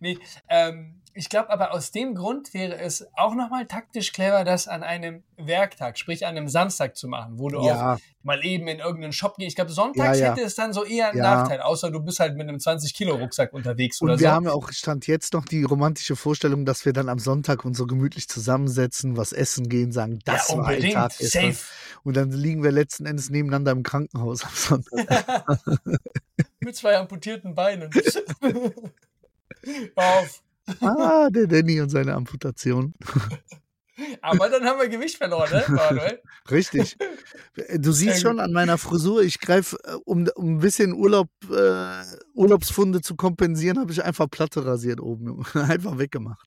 Nee, 0.00 0.18
ähm, 0.48 1.00
ich 1.18 1.28
glaube 1.28 1.50
aber 1.50 1.72
aus 1.72 1.90
dem 1.90 2.14
Grund 2.14 2.54
wäre 2.54 2.78
es 2.78 3.04
auch 3.14 3.34
nochmal 3.34 3.66
taktisch 3.66 4.12
clever, 4.12 4.44
das 4.44 4.68
an 4.68 4.84
einem 4.84 5.24
Werktag, 5.36 5.98
sprich 5.98 6.24
an 6.24 6.36
einem 6.36 6.48
Samstag 6.48 6.96
zu 6.96 7.08
machen, 7.08 7.40
wo 7.40 7.48
du 7.48 7.58
auch 7.58 7.66
Ja, 7.66 7.98
mal 8.22 8.44
eben 8.44 8.68
in 8.68 8.78
irgendeinen 8.78 9.12
Shop 9.12 9.36
gehst. 9.36 9.48
Ich 9.48 9.56
glaube, 9.56 9.72
sonntags 9.72 10.20
Ja, 10.20 10.26
ja. 10.26 10.32
hätte 10.32 10.46
es 10.46 10.54
dann 10.54 10.72
so 10.72 10.84
eher 10.84 11.10
einen. 11.10 11.18
Nachteil, 11.18 11.60
außer 11.60 11.90
du 11.90 12.00
bist 12.00 12.20
halt 12.20 12.36
mit 12.36 12.48
einem 12.48 12.58
20-Kilo-Rucksack 12.58 13.52
unterwegs 13.52 14.00
und 14.00 14.10
oder 14.10 14.20
wir 14.20 14.28
so. 14.28 14.32
haben 14.32 14.44
ja 14.44 14.52
auch, 14.52 14.70
stand 14.70 15.08
jetzt 15.08 15.32
noch 15.32 15.44
die 15.44 15.64
romantische 15.64 16.14
Vorstellung, 16.14 16.64
dass 16.64 16.84
wir 16.84 16.92
dann 16.92 17.08
am 17.08 17.18
Sonntag 17.18 17.64
uns 17.64 17.78
so 17.78 17.86
gemütlich 17.88 18.28
zusammensetzen, 18.28 19.16
was 19.16 19.32
essen 19.32 19.68
gehen, 19.68 19.90
sagen, 19.90 20.20
das 20.24 20.50
ja, 20.50 20.58
war 20.58 20.68
ein. 20.68 20.90
Tag. 20.92 21.12
Safe. 21.12 21.56
Und 22.04 22.16
dann 22.16 22.30
liegen 22.30 22.62
wir 22.62 22.70
letzten 22.70 23.06
Endes 23.06 23.28
nebeneinander 23.28 23.72
im 23.72 23.82
Krankenhaus 23.82 24.44
am 24.44 24.52
Sonntag. 24.54 25.44
mit 26.60 26.76
zwei 26.76 26.96
amputierten 26.96 27.56
Beinen. 27.56 27.90
Hör 28.40 30.20
auf. 30.20 30.42
Ah, 30.80 31.28
der 31.30 31.46
Danny 31.46 31.80
und 31.80 31.88
seine 31.90 32.14
Amputation. 32.14 32.94
Aber 34.22 34.48
dann 34.48 34.64
haben 34.64 34.78
wir 34.78 34.88
Gewicht 34.88 35.16
verloren, 35.16 35.50
ne, 35.50 35.64
Manuel? 35.68 36.22
Richtig. 36.50 36.96
Du 37.76 37.90
siehst 37.90 38.20
schon 38.20 38.38
an 38.38 38.52
meiner 38.52 38.78
Frisur, 38.78 39.22
ich 39.22 39.40
greife, 39.40 39.76
äh, 39.84 39.94
um, 40.04 40.28
um 40.36 40.54
ein 40.54 40.58
bisschen 40.60 40.92
Urlaub, 40.94 41.28
äh, 41.50 42.02
Urlaubsfunde 42.34 43.00
zu 43.00 43.16
kompensieren, 43.16 43.78
habe 43.78 43.90
ich 43.90 44.04
einfach 44.04 44.30
Platte 44.30 44.64
rasiert 44.64 45.00
oben. 45.00 45.44
einfach 45.54 45.98
weggemacht. 45.98 46.46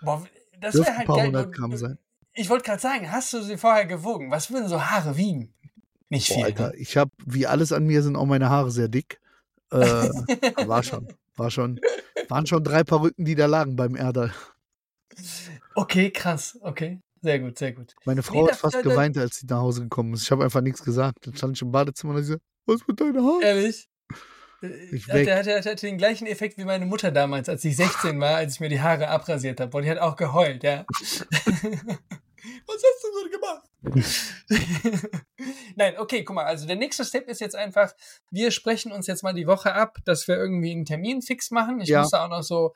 Boah, 0.00 0.26
das 0.60 0.74
wäre 0.74 0.86
ein 0.86 0.96
halt 0.98 1.06
paar 1.06 1.16
geil. 1.16 1.26
hundert 1.26 1.52
Gramm 1.54 1.72
du- 1.72 1.76
sein. 1.76 1.98
Ich 2.36 2.48
wollte 2.50 2.64
gerade 2.64 2.80
sagen, 2.82 3.12
hast 3.12 3.32
du 3.32 3.42
sie 3.42 3.56
vorher 3.58 3.86
gewogen? 3.86 4.30
Was 4.30 4.50
würden 4.50 4.68
so 4.68 4.82
Haare 4.82 5.16
wiegen? 5.16 5.54
Nicht 6.08 6.28
Boah, 6.28 6.34
viel. 6.34 6.44
Alter, 6.44 6.68
ne? 6.70 6.76
ich 6.76 6.96
habe, 6.96 7.10
wie 7.26 7.46
alles 7.46 7.72
an 7.72 7.84
mir, 7.86 8.02
sind 8.02 8.16
auch 8.16 8.26
meine 8.26 8.48
Haare 8.48 8.70
sehr 8.70 8.88
dick. 8.88 9.20
Äh, 9.70 9.76
war 10.66 10.82
schon, 10.82 11.08
war 11.36 11.50
schon, 11.50 11.80
waren 12.28 12.46
schon 12.46 12.62
drei 12.64 12.84
Perücken, 12.84 13.24
die 13.24 13.34
da 13.34 13.46
lagen 13.46 13.76
beim 13.76 13.96
Erdal. 13.96 14.32
Okay, 15.74 16.10
krass. 16.10 16.58
Okay. 16.60 17.00
Sehr 17.22 17.38
gut, 17.38 17.58
sehr 17.58 17.72
gut. 17.72 17.94
Meine 18.04 18.22
Frau 18.22 18.44
Nee, 18.44 18.50
hat 18.50 18.58
fast 18.58 18.74
da- 18.74 18.82
geweint, 18.82 19.16
als 19.16 19.36
sie 19.38 19.46
nach 19.46 19.58
Hause 19.60 19.82
gekommen 19.82 20.12
ist. 20.12 20.24
Ich 20.24 20.30
habe 20.30 20.44
einfach 20.44 20.60
nichts 20.60 20.84
gesagt. 20.84 21.26
Dann 21.26 21.34
stand 21.34 21.56
ich 21.56 21.62
im 21.62 21.72
Badezimmer 21.72 22.14
und 22.14 22.20
ich 22.20 22.26
so, 22.26 22.36
was 22.66 22.86
mit 22.86 23.00
deinen 23.00 23.16
Haaren? 23.24 23.40
Ehrlich? 23.42 23.88
Ich 24.92 25.08
Hat, 25.08 25.14
weg. 25.14 25.24
der, 25.26 25.38
hat, 25.38 25.46
der, 25.46 25.58
hatte 25.58 25.86
den 25.86 25.96
gleichen 25.98 26.26
Effekt 26.26 26.58
wie 26.58 26.64
meine 26.64 26.86
Mutter 26.86 27.10
damals, 27.10 27.48
als 27.48 27.64
ich 27.64 27.76
16 27.76 28.20
war, 28.20 28.36
als 28.36 28.54
ich 28.54 28.60
mir 28.60 28.68
die 28.68 28.80
Haare 28.80 29.08
abrasiert 29.08 29.60
habe. 29.60 29.74
Und 29.76 29.84
die 29.84 29.90
hat 29.90 29.98
auch 29.98 30.16
geheult, 30.16 30.62
ja. 30.64 30.84
Was 32.66 32.82
hast 32.82 33.04
du 33.04 33.08
so 33.12 33.28
gemacht? 33.30 33.68
Nein, 35.76 35.98
okay, 35.98 36.24
guck 36.24 36.36
mal, 36.36 36.44
also 36.44 36.66
der 36.66 36.76
nächste 36.76 37.04
Step 37.04 37.28
ist 37.28 37.40
jetzt 37.40 37.56
einfach, 37.56 37.94
wir 38.30 38.50
sprechen 38.50 38.92
uns 38.92 39.06
jetzt 39.06 39.22
mal 39.22 39.34
die 39.34 39.46
Woche 39.46 39.74
ab, 39.74 39.98
dass 40.04 40.28
wir 40.28 40.36
irgendwie 40.36 40.72
einen 40.72 40.84
Termin 40.84 41.22
fix 41.22 41.50
machen. 41.50 41.80
Ich 41.80 41.88
Ja. 41.88 42.00
muss 42.00 42.10
da 42.10 42.24
auch 42.24 42.30
noch 42.30 42.42
so. 42.42 42.74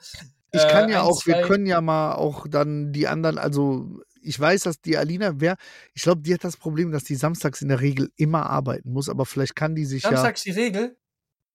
Ich 0.51 0.63
äh, 0.63 0.69
kann 0.69 0.89
ja 0.89 1.01
ein, 1.01 1.07
auch, 1.07 1.25
wir 1.27 1.43
können 1.43 1.67
ja 1.67 1.81
mal 1.81 2.15
auch 2.15 2.47
dann 2.49 2.93
die 2.93 3.07
anderen, 3.07 3.39
also 3.39 4.01
ich 4.21 4.39
weiß, 4.39 4.63
dass 4.63 4.81
die 4.81 4.97
Alina, 4.97 5.41
wer, 5.41 5.57
ich 5.95 6.03
glaube, 6.03 6.23
die 6.23 6.35
hat 6.35 6.45
das 6.45 6.57
Problem, 6.57 6.91
dass 6.91 7.05
die 7.05 7.15
samstags 7.15 7.63
in 7.63 7.69
der 7.69 7.81
Regel 7.81 8.11
immer 8.17 8.49
arbeiten 8.49 8.93
muss, 8.93 9.09
aber 9.09 9.27
vielleicht 9.27 9.57
kann 9.57 9.75
die 9.75 9.85
sich 9.85 10.03
Samstags 10.03 10.43
die 10.43 10.51
Regel. 10.51 10.97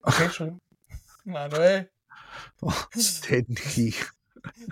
Okay, 0.02 0.28
schon. 0.32 0.60
Manuel, 1.24 1.88
ja. 1.88 1.94
Oh, 2.60 2.72
Danny. 3.28 3.94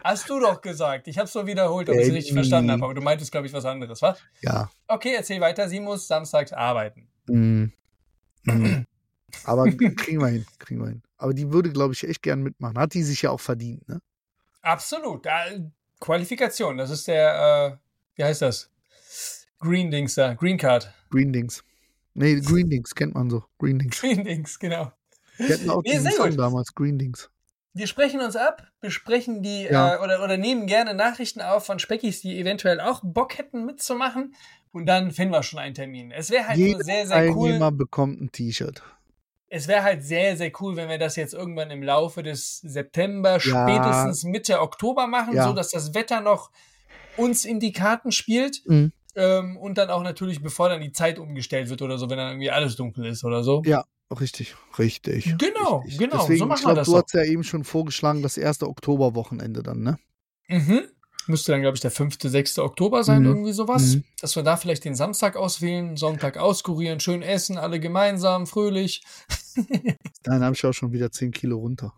Hast 0.05 0.29
du 0.29 0.41
doch 0.41 0.61
gesagt. 0.61 1.09
Ich 1.09 1.19
habe 1.19 1.27
es 1.27 1.33
so 1.33 1.47
wiederholt, 1.47 1.89
ob 1.89 1.97
ich 1.97 2.09
es 2.09 2.13
richtig 2.13 2.33
verstanden 2.33 2.71
habe. 2.71 2.85
Aber 2.85 2.95
du 2.95 3.01
meintest, 3.01 3.33
glaube 3.33 3.47
ich, 3.47 3.53
was 3.53 3.65
anderes, 3.65 4.03
was? 4.03 4.21
Ja. 4.41 4.71
Okay, 4.89 5.15
erzähl 5.17 5.41
weiter. 5.41 5.69
Sie 5.69 5.81
muss 5.81 6.07
samstags 6.07 6.53
arbeiten. 6.53 7.09
Mm. 7.27 7.67
Aber 9.45 9.65
kriegen 9.71 10.21
wir 10.21 10.29
hin, 10.29 10.47
kriegen 10.59 10.81
wir 10.81 10.89
hin. 10.89 11.03
Aber 11.17 11.35
die 11.35 11.53
würde, 11.53 11.71
glaube 11.71 11.95
ich, 11.95 12.07
echt 12.07 12.23
gern 12.23 12.43
mitmachen. 12.43 12.79
Hat 12.79 12.95
die 12.95 13.03
sich 13.03 13.23
ja 13.23 13.31
auch 13.31 13.41
verdient, 13.41 13.89
ne? 13.89 14.01
Absolut. 14.61 15.27
Qualifikation, 16.01 16.77
das 16.77 16.91
ist 16.91 17.09
der, 17.09 17.79
äh, 17.81 18.17
wie 18.17 18.25
heißt 18.25 18.43
das? 18.43 18.71
Green 19.59 19.91
Dings 19.91 20.15
da, 20.15 20.35
Green 20.35 20.59
Card. 20.59 20.93
Green 21.11 21.33
Dings. 21.33 21.65
Nee, 22.15 22.41
Greendings 22.41 22.95
kennt 22.95 23.15
man 23.15 23.31
so. 23.31 23.45
Greendings. 23.59 24.01
Greendings, 24.01 24.59
genau. 24.59 24.93
Wir 25.39 25.55
hatten 25.55 25.71
auch 25.71 25.83
Nee, 25.83 25.93
diesen 25.93 26.13
Song 26.13 26.37
damals, 26.37 26.75
Greendings. 26.75 27.31
Wir 27.75 27.87
sprechen 27.87 28.21
uns 28.21 28.37
ab, 28.37 28.67
besprechen 28.81 29.43
die 29.43 29.65
Ja. 29.65 29.95
äh, 29.95 29.99
oder, 29.99 30.23
oder 30.23 30.37
nehmen 30.37 30.67
gerne 30.67 30.95
Nachrichten 30.95 31.41
auf 31.41 31.65
von 31.67 31.79
Speckis, 31.79 32.21
die 32.21 32.39
eventuell 32.39 32.81
auch 32.81 33.01
Bock 33.03 33.39
hätten 33.39 33.65
mitzumachen. 33.65 34.35
Und 34.73 34.87
dann 34.87 35.11
finden 35.11 35.33
wir 35.35 35.43
schon 35.43 35.59
einen 35.59 35.75
Termin. 35.75 36.11
Es 36.13 36.31
wäre 36.31 36.49
halt 36.49 36.59
Jeder 36.59 36.79
nur 36.79 36.85
sehr, 36.85 37.07
sehr 37.07 37.31
cool. 37.35 37.49
Teilnehmer 37.51 37.73
bekommt 37.73 38.21
ein 38.21 38.33
T-Shirt. 38.33 38.83
Es 39.49 39.69
wäre 39.69 39.83
halt 39.83 40.03
sehr, 40.03 40.37
sehr 40.39 40.51
cool, 40.61 40.77
wenn 40.77 40.89
wir 40.89 40.99
das 40.99 41.17
jetzt 41.17 41.35
irgendwann 41.35 41.71
im 41.71 41.83
Laufe 41.83 42.23
des 42.23 42.59
September, 42.61 43.33
Ja. 43.33 43.39
spätestens 43.41 44.25
Mitte 44.25 44.61
Oktober 44.61 45.07
machen, 45.07 45.35
Ja. 45.35 45.45
so 45.47 45.53
dass 45.53 45.71
das 45.71 45.95
Wetter 45.95 46.21
noch 46.23 46.51
uns 47.19 47.45
in 47.45 47.61
die 47.61 47.73
Karten 47.73 48.13
spielt. 48.13 48.63
Mhm. 48.67 48.93
Ähm, 49.15 49.59
und 49.59 49.77
dann 49.77 49.91
auch 49.91 50.03
natürlich, 50.03 50.43
bevor 50.43 50.71
dann 50.71 50.81
die 50.81 50.93
Zeit 50.93 51.19
umgestellt 51.19 51.69
wird 51.69 51.83
oder 51.83 51.99
so, 51.99 52.09
wenn 52.09 52.17
dann 52.17 52.29
irgendwie 52.31 52.51
alles 52.51 52.77
dunkel 52.77 53.05
ist 53.05 53.25
oder 53.25 53.43
so. 53.43 53.61
Ja, 53.67 53.85
richtig, 54.11 54.55
richtig. 54.79 55.35
Genau, 55.39 55.79
richtig. 55.79 55.99
genau, 55.99 56.19
Deswegen, 56.23 56.39
so 56.39 56.47
machen 56.47 56.59
ich 56.61 56.67
wir 56.67 56.75
glaub, 56.75 56.77
das 56.77 56.87
Du 56.87 56.97
hast 56.97 57.15
ja 57.15 57.25
eben 57.25 57.45
schon 57.45 57.65
vorgeschlagen, 57.65 58.23
das 58.23 58.37
erste 58.37 58.69
Oktoberwochenende 58.69 59.63
dann, 59.63 59.81
ne? 59.83 59.99
Mhm. 60.49 60.83
Müsste 61.29 61.53
dann, 61.53 61.61
glaube 61.63 61.77
ich, 61.77 61.81
der 61.81 61.93
5., 61.93 62.19
6. 62.21 62.59
Oktober 62.59 63.05
sein, 63.05 63.21
Mhm. 63.23 63.29
irgendwie 63.29 63.53
sowas. 63.53 63.95
Mhm. 63.97 64.05
Dass 64.21 64.35
wir 64.35 64.43
da 64.43 64.57
vielleicht 64.57 64.85
den 64.85 64.97
Samstag 64.97 65.37
auswählen, 65.37 65.97
Sonntag 65.97 66.37
auskurieren, 66.37 66.99
schön 66.99 67.23
essen, 67.23 67.59
alle 67.59 67.79
gemeinsam, 67.79 68.47
fröhlich. 68.49 69.05
Dann 70.25 70.43
habe 70.43 70.55
ich 70.57 70.65
auch 70.67 70.73
schon 70.73 70.93
wieder 70.93 71.11
10 71.13 71.31
Kilo 71.31 71.59
runter. 71.59 71.93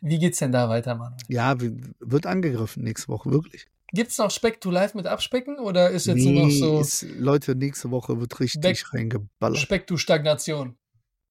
Wie 0.00 0.18
geht's 0.18 0.38
denn 0.38 0.52
da 0.52 0.68
weiter, 0.68 0.94
Manuel? 0.96 1.18
Ja, 1.28 1.56
wird 1.58 2.26
angegriffen 2.26 2.82
nächste 2.84 3.08
Woche, 3.08 3.30
wirklich. 3.30 3.66
Gibt's 3.92 4.18
noch 4.18 4.30
Speck 4.30 4.60
to 4.60 4.70
Live 4.70 4.94
mit 4.94 5.06
Abspecken 5.06 5.58
oder 5.58 5.90
ist 5.90 6.06
jetzt 6.06 6.24
nur 6.24 6.32
noch 6.32 6.46
Nee, 6.46 6.58
so 6.58 6.80
ist, 6.80 7.02
Leute, 7.18 7.54
nächste 7.54 7.90
Woche 7.92 8.20
wird 8.20 8.38
richtig 8.40 8.62
Weg- 8.64 8.92
reingeballert. 8.92 9.58
Speck 9.58 9.86
to 9.86 9.96
Stagnation? 9.96 10.76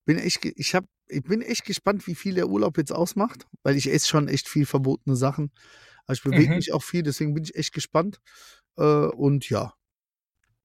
Bin 0.05 0.17
echt, 0.19 0.45
ich, 0.45 0.75
hab, 0.75 0.85
ich 1.07 1.23
bin 1.23 1.41
echt 1.41 1.65
gespannt, 1.65 2.05
wie 2.07 2.15
viel 2.15 2.35
der 2.35 2.47
Urlaub 2.47 2.77
jetzt 2.77 2.91
ausmacht, 2.91 3.47
weil 3.63 3.75
ich 3.75 3.91
esse 3.91 4.07
schon 4.07 4.27
echt 4.27 4.47
viel 4.47 4.65
verbotene 4.65 5.15
Sachen. 5.15 5.51
Also 6.05 6.19
ich 6.19 6.23
bewege 6.23 6.51
Mhm. 6.51 6.57
mich 6.57 6.73
auch 6.73 6.83
viel, 6.83 7.01
deswegen 7.03 7.33
bin 7.33 7.43
ich 7.43 7.55
echt 7.55 7.73
gespannt. 7.73 8.21
Äh, 8.77 8.83
und 8.83 9.49
ja, 9.49 9.73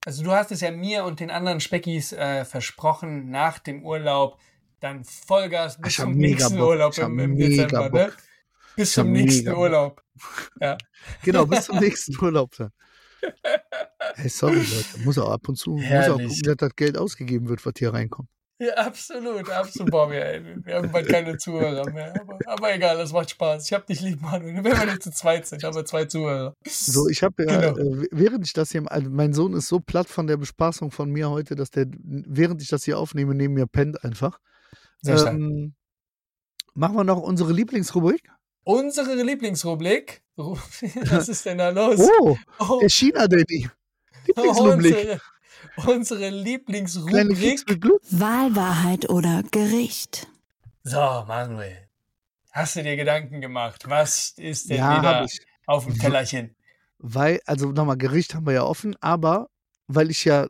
Also 0.05 0.23
du 0.23 0.31
hast 0.31 0.51
es 0.51 0.61
ja 0.61 0.71
mir 0.71 1.03
und 1.05 1.19
den 1.19 1.31
anderen 1.31 1.59
Speckis 1.59 2.11
äh, 2.13 2.45
versprochen, 2.45 3.29
nach 3.29 3.59
dem 3.59 3.83
Urlaub 3.85 4.39
dann 4.79 5.03
Vollgas 5.03 5.77
bis 5.79 5.89
Ich 5.93 5.95
zum 5.97 6.13
nächsten 6.13 6.57
Bock. 6.57 6.69
Urlaub 6.69 6.97
im, 6.97 7.19
im 7.19 7.37
Dezember, 7.37 7.89
ne? 7.89 7.89
Bock. 7.89 8.17
Bis 8.75 8.89
Ich 8.89 8.95
zum 8.95 9.11
nächsten. 9.11 9.49
Urlaub. 9.51 10.03
genau, 11.23 11.45
bis 11.45 11.65
zum 11.65 11.77
nächsten 11.79 12.17
Urlaub 12.23 12.55
dann. 12.57 12.71
Hey, 14.15 14.29
sorry, 14.29 14.55
Leute. 14.55 14.99
Muss 15.03 15.17
auch 15.17 15.29
ab 15.31 15.47
und 15.47 15.55
zu 15.55 15.71
muss 15.71 16.09
auch 16.09 16.17
gucken, 16.17 16.41
dass 16.43 16.55
das 16.57 16.75
Geld 16.75 16.97
ausgegeben 16.97 17.47
wird, 17.49 17.65
was 17.65 17.73
hier 17.77 17.93
reinkommt. 17.93 18.29
Ja, 18.63 18.73
absolut, 18.75 19.49
absolut. 19.49 19.89
Boah, 19.89 20.11
wir, 20.11 20.55
wir 20.63 20.75
haben 20.75 20.91
bald 20.91 21.09
keine 21.09 21.35
Zuhörer 21.37 21.89
mehr. 21.89 22.13
Aber, 22.21 22.37
aber 22.45 22.75
egal, 22.75 22.95
das 22.97 23.11
macht 23.11 23.31
Spaß. 23.31 23.65
Ich 23.65 23.73
hab 23.73 23.87
dich 23.87 24.01
lieb, 24.01 24.21
Manuel. 24.21 24.63
Wenn 24.63 24.65
wir 24.77 24.85
nicht 24.85 25.01
zu 25.01 25.09
zweit 25.11 25.47
sind, 25.47 25.63
haben 25.63 25.75
wir 25.75 25.83
zwei 25.85 26.05
Zuhörer. 26.05 26.53
So, 26.67 27.07
ich 27.09 27.23
habe 27.23 27.43
ja, 27.43 27.71
Genau. 27.71 28.01
äh, 28.03 28.07
während 28.11 28.45
ich 28.45 28.53
das 28.53 28.69
hier, 28.71 28.83
also 28.91 29.09
mein 29.09 29.33
Sohn 29.33 29.53
ist 29.53 29.67
so 29.67 29.79
platt 29.79 30.07
von 30.09 30.27
der 30.27 30.37
Bespaßung 30.37 30.91
von 30.91 31.09
mir 31.09 31.31
heute, 31.31 31.55
dass 31.55 31.71
der, 31.71 31.87
während 31.89 32.61
ich 32.61 32.67
das 32.67 32.83
hier 32.83 32.99
aufnehme, 32.99 33.33
neben 33.33 33.55
mir 33.55 33.65
pennt 33.65 34.03
einfach. 34.03 34.37
Sehr. 35.01 35.25
Ähm, 35.25 35.73
machen 36.75 36.95
wir 36.95 37.03
noch 37.03 37.19
unsere 37.21 37.51
Lieblingsrubrik? 37.53 38.21
Unsere 38.63 39.15
Lieblingsrubrik. 39.23 40.21
Ru- 40.37 40.55
Was 41.11 41.29
ist 41.29 41.47
denn 41.47 41.57
da 41.57 41.69
los? 41.69 41.99
Oh, 42.19 42.37
Oh, 42.59 42.77
der 42.79 42.89
China-Daddy. 42.89 43.69
Lieblingsrubrik. 44.27 44.95
unsere, 44.95 45.21
unsere 45.87 46.29
Lieblingsrubrik. 46.29 47.37
Keks 47.39 47.65
mit 47.67 47.81
Glück. 47.81 48.01
Wahl, 48.09 48.55
Wahrheit 48.55 49.09
oder 49.09 49.43
Gericht. 49.51 50.27
So, 50.83 50.97
Manuel. 50.97 51.89
Hast 52.51 52.75
du 52.75 52.83
dir 52.83 52.97
Gedanken 52.97 53.39
gemacht? 53.39 53.83
Was 53.87 54.33
ist 54.37 54.69
denn 54.69 54.77
Ja, 54.77 54.97
wieder 54.97 55.27
auf 55.67 55.85
dem 55.85 55.97
Tellerchen? 55.97 56.55
Weil, 56.97 57.39
also 57.45 57.71
nochmal, 57.71 57.97
Gericht 57.97 58.35
haben 58.35 58.45
wir 58.45 58.53
ja 58.53 58.63
offen, 58.63 58.95
aber 58.99 59.49
weil 59.87 60.11
ich 60.11 60.25
ja, 60.25 60.47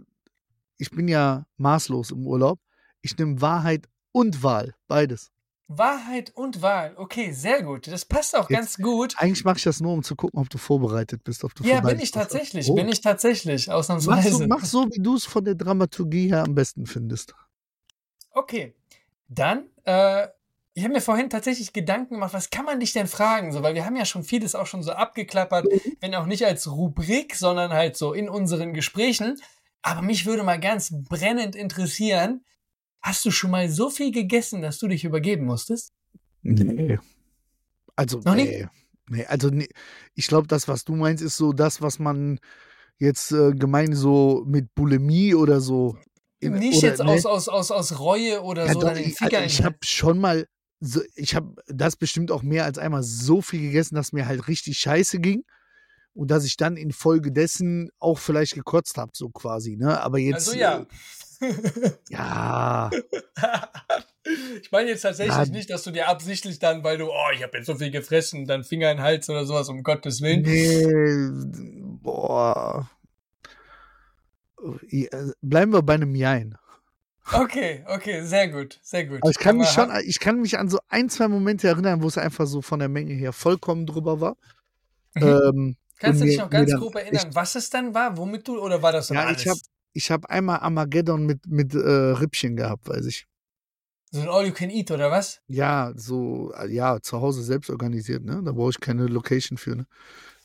ich 0.78 0.90
bin 0.90 1.08
ja 1.08 1.46
maßlos 1.58 2.12
im 2.12 2.26
Urlaub, 2.26 2.60
ich 3.02 3.18
nehme 3.18 3.40
Wahrheit 3.42 3.88
und 4.12 4.44
Wahl, 4.44 4.74
beides. 4.88 5.32
Wahrheit 5.78 6.32
und 6.36 6.62
Wahl. 6.62 6.94
Okay, 6.98 7.32
sehr 7.32 7.64
gut. 7.64 7.88
Das 7.88 8.06
passt 8.06 8.36
auch 8.36 8.50
Jetzt- 8.50 8.60
ganz 8.60 8.78
gut. 8.78 9.16
Eigentlich 9.18 9.44
mache 9.46 9.58
ich 9.58 9.64
das 9.64 9.80
nur, 9.80 9.94
um 9.94 10.04
zu 10.04 10.16
gucken, 10.16 10.40
ob 10.40 10.50
du 10.50 10.58
vorbereitet 10.58 11.24
bist. 11.24 11.44
Ob 11.44 11.54
du 11.56 11.64
Ja, 11.64 11.82
bin 11.82 12.00
ich 12.00 12.12
tatsächlich. 12.12 12.70
Oh. 12.70 12.76
Bin 12.76 12.90
ich 12.90 13.02
tatsächlich. 13.02 13.68
Mach 13.68 13.76
Ausnahmsweise. 13.76 14.32
so, 14.32 14.48
mach 14.48 14.66
so, 14.66 14.86
wie 14.92 15.02
du 15.02 15.16
es 15.16 15.26
von 15.26 15.44
der 15.46 15.56
Dramaturgie 15.56 16.30
her 16.30 16.44
am 16.44 16.56
besten 16.56 16.86
findest. 16.86 17.34
Okay, 18.32 18.74
dann, 19.28 19.66
äh, 19.84 20.28
ich 20.74 20.84
habe 20.84 20.94
mir 20.94 21.02
vorhin 21.02 21.30
tatsächlich 21.30 21.74
Gedanken 21.74 22.14
gemacht, 22.14 22.34
was 22.34 22.50
kann 22.50 22.64
man 22.66 22.80
dich 22.80 22.94
denn 22.94 23.08
fragen? 23.08 23.52
So, 23.52 23.62
weil 23.62 23.76
wir 23.76 23.86
haben 23.86 23.98
ja 23.98 24.06
schon 24.06 24.24
vieles 24.24 24.56
auch 24.56 24.68
schon 24.68 24.84
so 24.84 24.92
abgeklappert, 24.92 25.66
wenn 26.00 26.16
auch 26.16 26.26
nicht 26.26 26.46
als 26.46 26.72
Rubrik, 26.72 27.36
sondern 27.36 27.74
halt 27.74 27.98
so 27.98 28.14
in 28.14 28.30
unseren 28.30 28.74
Gesprächen. 28.74 29.40
Aber 29.82 30.02
mich 30.02 30.26
würde 30.26 30.44
mal 30.44 30.60
ganz 30.60 30.94
brennend 31.10 31.56
interessieren, 31.56 32.46
hast 33.02 33.26
du 33.26 33.32
schon 33.32 33.52
mal 33.52 33.70
so 33.70 33.90
viel 33.90 34.12
gegessen, 34.12 34.62
dass 34.62 34.80
du 34.80 34.88
dich 34.88 35.04
übergeben 35.04 35.46
musstest? 35.46 35.94
Nee. 36.44 37.00
Also, 37.96 38.20
Noch 38.24 38.36
nicht? 38.36 38.50
nee. 38.50 38.68
nee. 39.10 39.26
Also, 39.26 39.50
nee. 39.50 39.70
ich 40.16 40.28
glaube, 40.28 40.48
das, 40.48 40.68
was 40.68 40.86
du 40.86 40.96
meinst, 40.96 41.24
ist 41.24 41.38
so 41.38 41.54
das, 41.54 41.82
was 41.82 42.00
man 42.00 42.40
jetzt 42.98 43.32
äh, 43.32 43.52
gemein 43.54 43.94
so 43.96 44.44
mit 44.48 44.74
Bulimie 44.76 45.34
oder 45.36 45.60
so. 45.60 45.98
in- 46.40 46.54
nicht 46.54 46.78
oder, 46.78 46.88
jetzt 46.88 47.00
ne? 47.00 47.10
aus, 47.10 47.26
aus, 47.26 47.50
aus, 47.50 47.72
aus 47.72 48.00
Reue 48.00 48.42
oder 48.44 48.68
Ja, 48.68 48.74
so 48.74 48.80
doch, 48.82 48.96
ich, 48.96 49.20
also 49.22 49.38
ich 49.38 49.64
habe 49.64 49.78
schon 49.84 50.20
mal, 50.20 50.48
so, 50.80 51.02
ich 51.16 51.36
habe 51.36 51.56
das 51.68 51.96
bestimmt 51.96 52.32
auch 52.32 52.44
mehr 52.44 52.66
als 52.66 52.78
einmal 52.78 53.04
so 53.04 53.42
viel 53.42 53.62
gegessen, 53.62 53.96
dass 53.96 54.14
mir 54.14 54.26
halt 54.28 54.48
richtig 54.48 54.78
scheiße 54.80 55.20
ging. 55.20 55.44
Und 56.14 56.30
dass 56.30 56.46
ich 56.46 56.58
dann 56.58 56.76
infolgedessen 56.78 57.90
auch 58.00 58.20
vielleicht 58.20 58.54
gekotzt 58.54 58.98
habe, 58.98 59.12
so 59.14 59.30
quasi, 59.30 59.78
ne? 59.78 60.02
Aber 60.02 60.20
jetzt. 60.20 60.50
Also 60.50 60.60
ja. 60.60 60.86
Äh, 61.42 61.54
ja. 62.10 62.90
Ich 64.62 64.72
meine 64.72 64.90
jetzt 64.90 65.02
tatsächlich 65.02 65.36
Ja. 65.36 65.46
nicht, 65.46 65.70
dass 65.72 65.84
du 65.84 65.92
dir 65.92 66.08
absichtlich 66.08 66.60
dann, 66.60 66.84
weil 66.84 67.00
du, 67.00 67.08
oh, 67.10 67.32
ich 67.34 67.42
habe 67.42 67.58
jetzt 67.58 67.66
so 67.66 67.76
viel 67.76 67.90
gefressen, 67.90 68.46
dann 68.46 68.64
Finger 68.64 68.92
in 68.92 68.98
den 68.98 69.04
Hals 69.04 69.28
oder 69.30 69.46
sowas, 69.46 69.68
um 69.68 69.82
Gottes 69.82 70.22
Willen. 70.22 70.44
Nee, 70.44 71.98
boah. 72.04 72.90
Ja, 74.90 75.10
Bleiben 75.42 75.74
wir 75.74 75.82
bei 75.82 75.96
einem 75.96 76.14
Jein. 76.16 76.56
Okay, 77.34 77.84
okay, 77.88 78.24
sehr 78.24 78.50
gut, 78.50 78.80
sehr 78.84 79.06
gut. 79.06 79.20
Aber 79.22 79.32
ich 79.32 79.40
kann 79.40 79.56
Aber 79.56 79.60
mich 79.60 79.70
schon, 79.70 79.90
ich 80.06 80.20
kann 80.20 80.42
mich 80.42 80.60
an 80.60 80.70
so 80.70 80.80
ein, 80.90 81.10
zwei 81.10 81.28
Momente 81.28 81.68
erinnern, 81.68 82.02
wo 82.04 82.08
es 82.08 82.18
einfach 82.18 82.46
so 82.46 82.62
von 82.62 82.80
der 82.80 82.90
Menge 82.90 83.14
her 83.14 83.34
vollkommen 83.34 83.86
drüber 83.86 84.22
war. 84.22 84.38
Mhm. 85.16 85.24
Ähm, 85.24 85.76
Kannst 86.02 86.22
du 86.22 86.26
dich 86.26 86.38
noch 86.38 86.50
ganz 86.50 86.74
grob 86.74 86.96
erinnern, 86.96 87.30
was 87.34 87.56
es 87.56 87.70
dann 87.70 87.94
war, 87.94 88.18
womit 88.18 88.48
du, 88.48 88.60
oder 88.60 88.82
war 88.82 88.92
das 88.92 89.08
dann 89.08 89.18
Ja, 89.18 89.28
alles? 89.28 89.42
ich 89.42 89.48
habe 89.48 89.60
ich 89.94 90.12
hab 90.12 90.26
einmal 90.28 90.60
Armageddon 90.60 91.26
mit, 91.26 91.46
mit 91.48 91.76
äh, 91.76 91.78
Rippchen 91.80 92.56
gehabt, 92.56 92.88
weiß 92.88 93.06
ich. 93.06 93.26
so 94.12 94.22
ein 94.22 94.30
All 94.30 94.46
You 94.46 94.54
Can 94.54 94.70
Eat, 94.70 94.90
oder 94.92 95.12
was? 95.12 95.42
Ja, 95.48 95.92
so, 95.96 96.54
ja, 96.70 97.00
zu 97.02 97.22
Hause 97.22 97.44
selbst 97.44 97.70
organisiert, 97.70 98.24
ne? 98.24 98.42
Da 98.44 98.52
brauche 98.52 98.72
ich 98.72 98.80
keine 98.80 99.06
Location 99.08 99.58
für, 99.58 99.76
ne? 99.76 99.86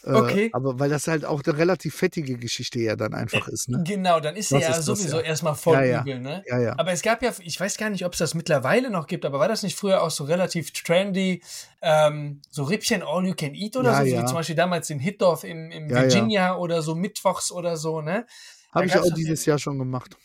Äh, 0.07 0.13
Okay. 0.13 0.51
Aber 0.53 0.79
weil 0.79 0.89
das 0.89 1.09
halt 1.09 1.25
auch 1.25 1.43
eine 1.45 1.59
relativ 1.59 1.95
fettige 1.97 2.37
Geschichte 2.37 2.79
ja 2.79 2.95
dann 2.97 3.13
einfach 3.13 3.49
ist, 3.49 3.69
ne? 3.69 3.83
Genau, 3.85 4.21
dann 4.21 4.37
ist 4.37 4.51
sie 4.51 4.59
ja 4.59 4.71
ist 4.71 4.85
sowieso 4.85 5.19
ja. 5.19 5.25
erstmal 5.25 5.55
voll 5.55 5.85
Ja, 5.85 6.03
übel, 6.03 6.21
ne? 6.21 6.45
Ja. 6.47 6.75
Aber 6.79 6.93
es 6.93 7.03
gab 7.03 7.23
ja, 7.23 7.33
ich 7.41 7.59
weiß 7.59 7.77
gar 7.77 7.91
nicht, 7.91 8.05
ob 8.05 8.13
es 8.13 8.19
das 8.21 8.35
mittlerweile 8.35 8.91
noch 8.91 9.09
gibt, 9.09 9.25
aber 9.25 9.41
war 9.41 9.49
das 9.49 9.63
nicht 9.63 9.77
früher 9.77 10.03
auch 10.03 10.11
so 10.11 10.25
relativ 10.25 10.71
trendy, 10.71 11.43
ähm, 11.83 12.41
so 12.51 12.65
Rippchen 12.65 13.03
All 13.03 13.27
You 13.27 13.35
Can 13.35 13.55
Eat 13.55 13.77
oder 13.77 13.91
Ja, 13.91 13.99
so, 13.99 14.05
wie 14.07 14.25
zum 14.27 14.35
Beispiel 14.37 14.57
damals 14.57 14.91
in 14.91 15.01
Hitdorf 15.01 15.45
im, 15.45 15.71
im. 15.71 15.91
Virginia 15.91 16.57
oder 16.57 16.83
so, 16.83 16.95
mittwochs 16.95 17.51
oder 17.51 17.77
so, 17.77 18.01
ne? 18.01 18.27
Habe 18.73 18.87
ich 18.87 18.97
auch 18.97 19.15
dieses 19.15 19.45
Jahr 19.47 19.59
schon 19.59 19.79
gemacht. 19.79 20.17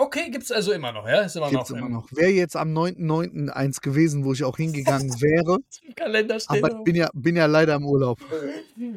Okay, 0.00 0.30
gibt's 0.30 0.50
also 0.50 0.72
immer 0.72 0.92
noch, 0.92 1.06
ja? 1.06 1.20
Ist 1.20 1.36
immer 1.36 1.50
Gibt's 1.50 1.68
noch 1.68 1.76
immer 1.76 1.86
im, 1.88 1.92
noch. 1.92 2.08
Wäre 2.12 2.30
jetzt 2.30 2.56
am 2.56 2.72
9.9. 2.72 3.50
eins 3.50 3.82
gewesen, 3.82 4.24
wo 4.24 4.32
ich 4.32 4.44
auch 4.44 4.56
hingegangen 4.56 5.10
wäre. 5.20 5.58
im 5.82 5.94
Kalender 5.94 6.40
stehen. 6.40 6.64
aber 6.64 6.74
ich 6.78 6.84
bin 6.84 6.94
ja, 6.94 7.10
bin 7.12 7.36
ja 7.36 7.44
leider 7.44 7.74
im 7.74 7.84
Urlaub. 7.84 8.18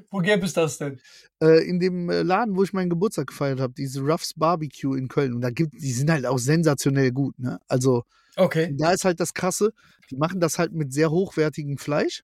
Wo 0.09 0.19
gäbe 0.19 0.45
es 0.45 0.53
das 0.53 0.77
denn? 0.77 1.01
Äh, 1.41 1.67
in 1.67 1.81
dem 1.81 2.09
äh, 2.09 2.21
Laden, 2.21 2.55
wo 2.55 2.63
ich 2.63 2.71
meinen 2.71 2.89
Geburtstag 2.89 3.27
gefeiert 3.27 3.59
habe, 3.59 3.73
diese 3.73 3.99
Ruffs 3.99 4.33
Barbecue 4.33 4.95
in 4.95 5.09
Köln. 5.09 5.33
Und 5.33 5.41
da 5.41 5.49
gibt, 5.49 5.73
die 5.73 5.91
sind 5.91 6.09
halt 6.09 6.25
auch 6.25 6.39
sensationell 6.39 7.11
gut, 7.11 7.37
ne? 7.37 7.59
Also, 7.67 8.03
Okay. 8.37 8.73
da 8.79 8.93
ist 8.93 9.03
halt 9.03 9.19
das 9.19 9.33
Krasse, 9.33 9.73
die 10.09 10.15
machen 10.15 10.39
das 10.39 10.57
halt 10.57 10.71
mit 10.71 10.93
sehr 10.93 11.11
hochwertigem 11.11 11.77
Fleisch. 11.77 12.23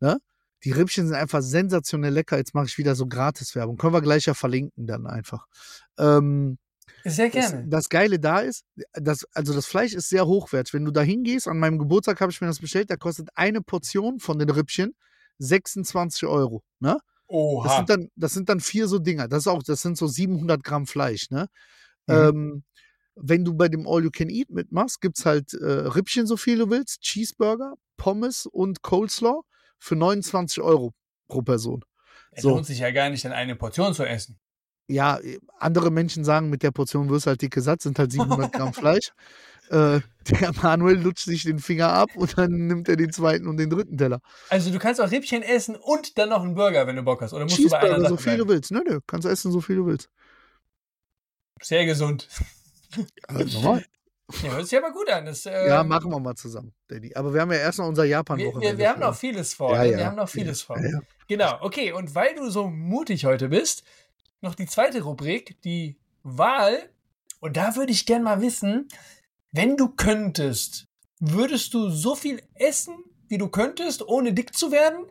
Ne? 0.00 0.18
Die 0.64 0.72
Rippchen 0.72 1.06
sind 1.06 1.14
einfach 1.14 1.40
sensationell 1.40 2.12
lecker. 2.12 2.36
Jetzt 2.36 2.52
mache 2.52 2.66
ich 2.66 2.78
wieder 2.78 2.96
so 2.96 3.06
Gratis-Werbung. 3.06 3.76
Können 3.76 3.92
wir 3.94 4.02
gleich 4.02 4.26
ja 4.26 4.34
verlinken 4.34 4.88
dann 4.88 5.06
einfach. 5.06 5.46
Ähm, 5.98 6.58
Sehr 7.04 7.30
das, 7.30 7.50
gerne. 7.50 7.68
das 7.68 7.88
Geile 7.88 8.18
da 8.18 8.40
ist, 8.40 8.64
das, 8.92 9.24
also 9.32 9.54
das 9.54 9.66
Fleisch 9.66 9.94
ist 9.94 10.08
sehr 10.08 10.26
hochwertig. 10.26 10.74
Wenn 10.74 10.84
du 10.84 10.90
da 10.90 11.00
hingehst, 11.00 11.48
an 11.48 11.58
meinem 11.58 11.78
Geburtstag 11.78 12.20
habe 12.20 12.32
ich 12.32 12.40
mir 12.40 12.46
das 12.46 12.60
bestellt, 12.60 12.90
da 12.90 12.96
kostet 12.96 13.28
eine 13.34 13.60
Portion 13.62 14.18
von 14.18 14.38
den 14.38 14.50
Rippchen 14.50 14.94
26 15.38 16.26
Euro. 16.26 16.62
Ne? 16.80 16.92
Das 16.92 17.02
Oha. 17.28 17.76
sind, 17.76 17.90
dann, 17.90 18.08
das 18.16 18.32
sind 18.32 18.48
dann 18.48 18.60
vier 18.60 18.88
so 18.88 18.98
Dinger. 18.98 19.28
Das, 19.28 19.40
ist 19.40 19.46
auch, 19.48 19.62
das 19.62 19.82
sind 19.82 19.98
so 19.98 20.06
700 20.06 20.64
Gramm 20.64 20.86
Fleisch. 20.86 21.30
Ne? 21.30 21.48
Mhm. 22.06 22.14
Ähm, 22.14 22.64
wenn 23.14 23.44
du 23.44 23.54
bei 23.54 23.68
dem 23.68 23.86
All 23.86 24.04
You 24.04 24.10
Can 24.10 24.30
Eat 24.30 24.50
mitmachst, 24.50 25.00
gibt's 25.00 25.26
halt 25.26 25.52
äh, 25.54 25.64
Rippchen, 25.66 26.26
so 26.26 26.36
viel 26.36 26.58
du 26.58 26.70
willst, 26.70 27.00
Cheeseburger, 27.00 27.74
Pommes 27.96 28.46
und 28.46 28.82
Coleslaw 28.82 29.42
für 29.78 29.96
29 29.96 30.62
Euro 30.62 30.94
pro 31.26 31.42
Person. 31.42 31.84
Es 32.30 32.42
So. 32.42 32.50
lohnt 32.50 32.66
sich 32.66 32.78
ja 32.78 32.90
gar 32.90 33.10
nicht, 33.10 33.24
dann 33.24 33.32
eine 33.32 33.56
Portion 33.56 33.94
zu 33.94 34.04
essen. 34.04 34.38
Ja, 34.88 35.20
andere 35.58 35.90
Menschen 35.90 36.24
sagen, 36.24 36.48
mit 36.50 36.62
der 36.62 36.70
Portion 36.70 37.10
wirst 37.10 37.26
du 37.26 37.30
halt 37.30 37.42
dicke 37.42 37.60
satt, 37.60 37.82
sind 37.82 37.98
halt 37.98 38.10
700 38.10 38.52
Gramm 38.52 38.72
Fleisch. 38.72 39.12
Äh, 39.70 40.00
der 40.30 40.52
Manuel 40.62 40.96
lutscht 40.98 41.26
sich 41.26 41.42
den 41.42 41.58
Finger 41.58 41.88
ab 41.92 42.08
und 42.16 42.38
dann 42.38 42.50
nimmt 42.68 42.88
er 42.88 42.96
den 42.96 43.12
zweiten 43.12 43.46
und 43.46 43.58
den 43.58 43.68
dritten 43.68 43.98
Teller. 43.98 44.20
Also 44.48 44.70
du 44.70 44.78
kannst 44.78 44.98
auch 45.00 45.10
Rippchen 45.10 45.42
essen 45.42 45.76
und 45.76 46.16
dann 46.16 46.30
noch 46.30 46.42
einen 46.42 46.54
Burger, 46.54 46.86
wenn 46.86 46.96
du 46.96 47.02
Bock 47.02 47.20
hast. 47.20 47.34
Oder 47.34 47.44
musst 47.44 47.58
du 47.58 47.68
bei 47.68 47.80
einer 47.80 48.00
Sache 48.00 48.08
so 48.08 48.16
viel 48.16 48.34
bleiben? 48.34 48.48
du 48.48 48.54
willst. 48.54 48.70
Nö, 48.70 48.80
nö, 48.88 49.00
kannst 49.06 49.28
essen, 49.28 49.52
so 49.52 49.60
viel 49.60 49.76
du 49.76 49.86
willst. 49.86 50.08
Sehr 51.60 51.84
gesund. 51.84 52.28
Halt 53.28 53.52
normal. 53.52 53.84
Ja, 54.42 54.50
hört 54.52 54.66
sich 54.66 54.78
aber 54.78 54.92
gut 54.92 55.08
an. 55.10 55.24
Das, 55.24 55.46
äh, 55.46 55.68
Ja, 55.68 55.82
machen 55.82 56.10
wir 56.10 56.20
mal 56.20 56.34
zusammen, 56.34 56.74
Daddy. 56.88 57.14
Aber 57.14 57.32
wir 57.32 57.40
haben 57.40 57.50
ja 57.50 57.60
erst 57.60 57.78
noch 57.78 57.86
unser 57.86 58.02
wir, 58.02 58.10
Japan-Wochenende. 58.10 58.60
wir, 58.60 58.76
wir 58.76 58.88
haben 58.90 59.00
vor. 59.00 59.08
noch 59.08 59.16
vieles 59.16 59.54
vor. 59.54 59.74
Ja, 59.74 59.84
ja. 59.84 59.96
Wir 59.96 60.04
haben 60.04 60.16
noch 60.16 60.28
vieles 60.28 60.60
Ja, 60.60 60.66
vor. 60.66 60.78
Genau, 61.28 61.56
okay. 61.62 61.92
Und 61.92 62.14
weil 62.14 62.34
du 62.34 62.50
so 62.50 62.68
mutig 62.68 63.24
heute 63.24 63.48
bist, 63.48 63.84
noch 64.40 64.54
die 64.54 64.66
zweite 64.66 65.02
Rubrik, 65.02 65.60
die 65.62 65.96
Wahl. 66.22 66.90
Und 67.40 67.56
da 67.56 67.76
würde 67.76 67.92
ich 67.92 68.06
gern 68.06 68.22
mal 68.22 68.40
wissen, 68.40 68.88
wenn 69.52 69.76
du 69.76 69.88
könntest, 69.88 70.86
würdest 71.20 71.74
du 71.74 71.88
so 71.90 72.14
viel 72.14 72.42
essen, 72.54 72.96
wie 73.28 73.38
du 73.38 73.48
könntest, 73.48 74.06
ohne 74.06 74.32
dick 74.32 74.54
zu 74.56 74.70
werden? 74.72 75.06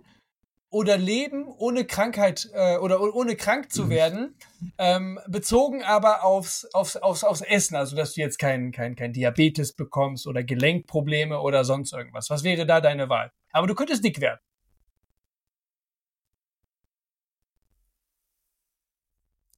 Oder 0.70 0.98
leben 0.98 1.48
ohne 1.48 1.86
Krankheit 1.86 2.50
äh, 2.54 2.76
oder 2.78 3.00
oh- 3.02 3.12
ohne 3.14 3.38
krank 3.38 3.72
zu 3.72 3.86
Mhm. 3.86 3.90
werden, 3.90 4.36
ähm, 4.78 5.18
bezogen 5.26 5.82
aber 5.82 6.26
aufs, 6.26 6.66
aufs, 6.74 6.98
aufs, 6.98 7.24
aufs 7.24 7.40
Essen, 7.40 7.78
also 7.78 7.96
dass 7.96 8.14
du 8.16 8.22
jetzt 8.22 8.38
kein, 8.38 8.74
kein, 8.74 8.98
kein 8.98 9.14
Diabetes 9.14 9.72
bekommst 9.74 10.28
oder 10.28 10.44
Gelenkprobleme 10.44 11.40
oder 11.40 11.64
sonst 11.64 11.94
irgendwas. 11.94 12.30
Was 12.30 12.44
wäre 12.44 12.66
da 12.66 12.82
deine 12.82 13.08
Wahl? 13.08 13.32
Aber 13.54 13.66
du 13.68 13.76
könntest 13.76 14.04
dick 14.04 14.20
werden. 14.20 14.42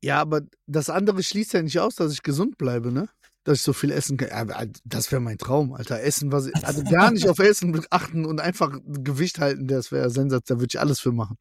Ja, 0.01 0.21
aber 0.21 0.41
das 0.67 0.89
andere 0.89 1.23
schließt 1.23 1.53
ja 1.53 1.61
nicht 1.61 1.79
aus, 1.79 1.95
dass 1.95 2.13
ich 2.13 2.23
gesund 2.23 2.57
bleibe, 2.57 2.91
ne? 2.91 3.09
Dass 3.43 3.57
ich 3.57 3.63
so 3.63 3.73
viel 3.73 3.91
essen 3.91 4.17
kann. 4.17 4.29
Aber 4.31 4.65
das 4.85 5.11
wäre 5.11 5.21
mein 5.21 5.37
Traum, 5.37 5.73
Alter. 5.73 6.01
Essen, 6.01 6.31
was 6.31 6.47
ich, 6.47 6.55
also 6.63 6.83
gar 6.89 7.11
nicht 7.11 7.27
auf 7.27 7.39
Essen 7.39 7.85
achten 7.89 8.25
und 8.25 8.39
einfach 8.39 8.71
Gewicht 8.85 9.39
halten, 9.39 9.67
das 9.67 9.91
wäre 9.91 10.09
Sensatz, 10.09 10.47
da 10.47 10.55
würde 10.55 10.69
ich 10.69 10.79
alles 10.79 10.99
für 10.99 11.11
machen. 11.11 11.37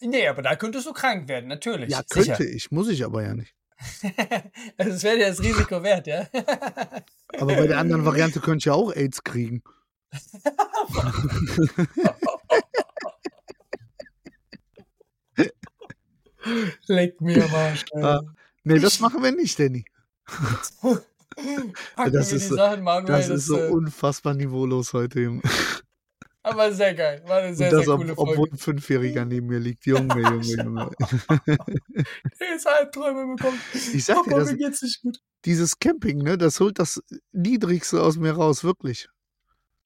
Nee, 0.00 0.26
aber 0.26 0.42
da 0.42 0.56
könntest 0.56 0.86
du 0.86 0.92
krank 0.92 1.28
werden, 1.28 1.48
natürlich. 1.48 1.90
Ja, 1.90 2.02
Sicher. 2.06 2.36
könnte 2.36 2.44
ich, 2.44 2.70
muss 2.70 2.88
ich 2.88 3.04
aber 3.04 3.22
ja 3.22 3.34
nicht. 3.34 3.54
also 4.76 4.92
es 4.92 5.02
wäre 5.02 5.16
dir 5.18 5.28
das 5.28 5.42
Risiko 5.42 5.82
wert, 5.82 6.06
ja? 6.06 6.26
Aber 7.38 7.56
bei 7.56 7.66
der 7.66 7.78
anderen 7.78 8.04
Variante 8.04 8.40
könnte 8.40 8.58
ich 8.58 8.64
ja 8.66 8.74
auch 8.74 8.94
AIDS 8.94 9.24
kriegen. 9.24 9.62
Leck 16.86 17.20
mir 17.20 17.44
am 17.44 17.54
Arsch. 17.54 17.84
Ah, 17.94 18.20
Nee, 18.64 18.78
das 18.78 19.00
machen 19.00 19.22
wir 19.22 19.32
nicht, 19.32 19.58
Danny. 19.58 19.84
Das 22.12 22.30
ist 22.30 22.48
Sachen, 22.50 22.82
Manuel. 22.82 23.06
Das 23.06 23.28
ist 23.30 23.46
so 23.46 23.56
äh, 23.56 23.68
unfassbar 23.70 24.34
niveaulos 24.34 24.92
heute, 24.92 25.20
Junge. 25.20 25.40
aber 26.42 26.72
sehr 26.74 26.94
geil. 26.94 27.22
War 27.26 27.38
eine 27.38 27.54
sehr, 27.54 27.70
Und 27.70 27.72
das, 27.78 27.84
sehr 27.86 27.94
ob, 27.94 28.00
coole 28.02 28.12
obwohl 28.18 28.36
Folge. 28.36 28.52
ein 28.54 28.58
Fünfjähriger 28.58 29.24
neben 29.24 29.46
mir 29.46 29.58
liegt. 29.58 29.86
Junge, 29.86 30.14
Junge, 30.20 30.42
Junge. 30.62 30.90
Der 31.46 32.54
ist 32.56 32.66
Albträume 32.66 33.34
bekommen. 33.34 33.58
Ich 33.72 34.04
sag 34.04 34.22
dir, 34.24 34.36
das, 34.36 34.54
geht's 34.56 34.82
nicht 34.82 35.00
gut. 35.00 35.18
dieses 35.46 35.78
Camping, 35.78 36.18
ne, 36.18 36.36
das 36.36 36.60
holt 36.60 36.78
das 36.78 37.02
Niedrigste 37.32 38.02
aus 38.02 38.16
mir 38.18 38.32
raus, 38.32 38.62
wirklich. 38.62 39.08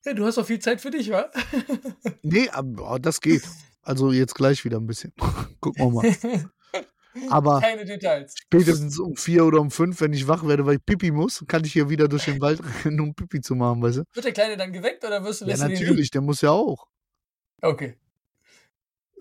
Ja, 0.04 0.14
du 0.14 0.24
hast 0.26 0.38
auch 0.38 0.46
viel 0.46 0.58
Zeit 0.58 0.80
für 0.80 0.90
dich, 0.90 1.10
wa? 1.10 1.30
Nee, 2.22 2.48
aber 2.50 2.92
oh, 2.94 2.98
das 2.98 3.20
geht. 3.20 3.42
Also 3.86 4.10
jetzt 4.10 4.34
gleich 4.34 4.64
wieder 4.64 4.78
ein 4.78 4.86
bisschen. 4.86 5.12
Gucken 5.60 5.84
wir 5.84 5.90
mal. 5.90 6.50
Aber 7.30 7.60
Keine 7.60 7.84
Details. 7.84 8.34
spätestens 8.36 8.98
um 8.98 9.16
vier 9.16 9.46
oder 9.46 9.60
um 9.60 9.70
fünf, 9.70 10.00
wenn 10.02 10.12
ich 10.12 10.28
wach 10.28 10.46
werde, 10.46 10.66
weil 10.66 10.74
ich 10.76 10.84
Pipi 10.84 11.10
muss, 11.12 11.42
kann 11.48 11.64
ich 11.64 11.72
hier 11.72 11.88
wieder 11.88 12.08
durch 12.08 12.26
den 12.26 12.40
Wald 12.42 12.60
rennen, 12.84 13.00
um 13.00 13.14
Pipi 13.14 13.40
zu 13.40 13.54
machen, 13.54 13.80
weißt 13.80 13.98
du? 13.98 14.04
Wird 14.12 14.26
der 14.26 14.32
Kleine 14.32 14.56
dann 14.58 14.70
geweckt 14.70 15.02
oder 15.02 15.24
wirst 15.24 15.40
du 15.40 15.46
Ja, 15.46 15.56
natürlich, 15.56 16.10
der 16.10 16.20
muss 16.20 16.42
ja 16.42 16.50
auch. 16.50 16.88
Okay. 17.62 17.96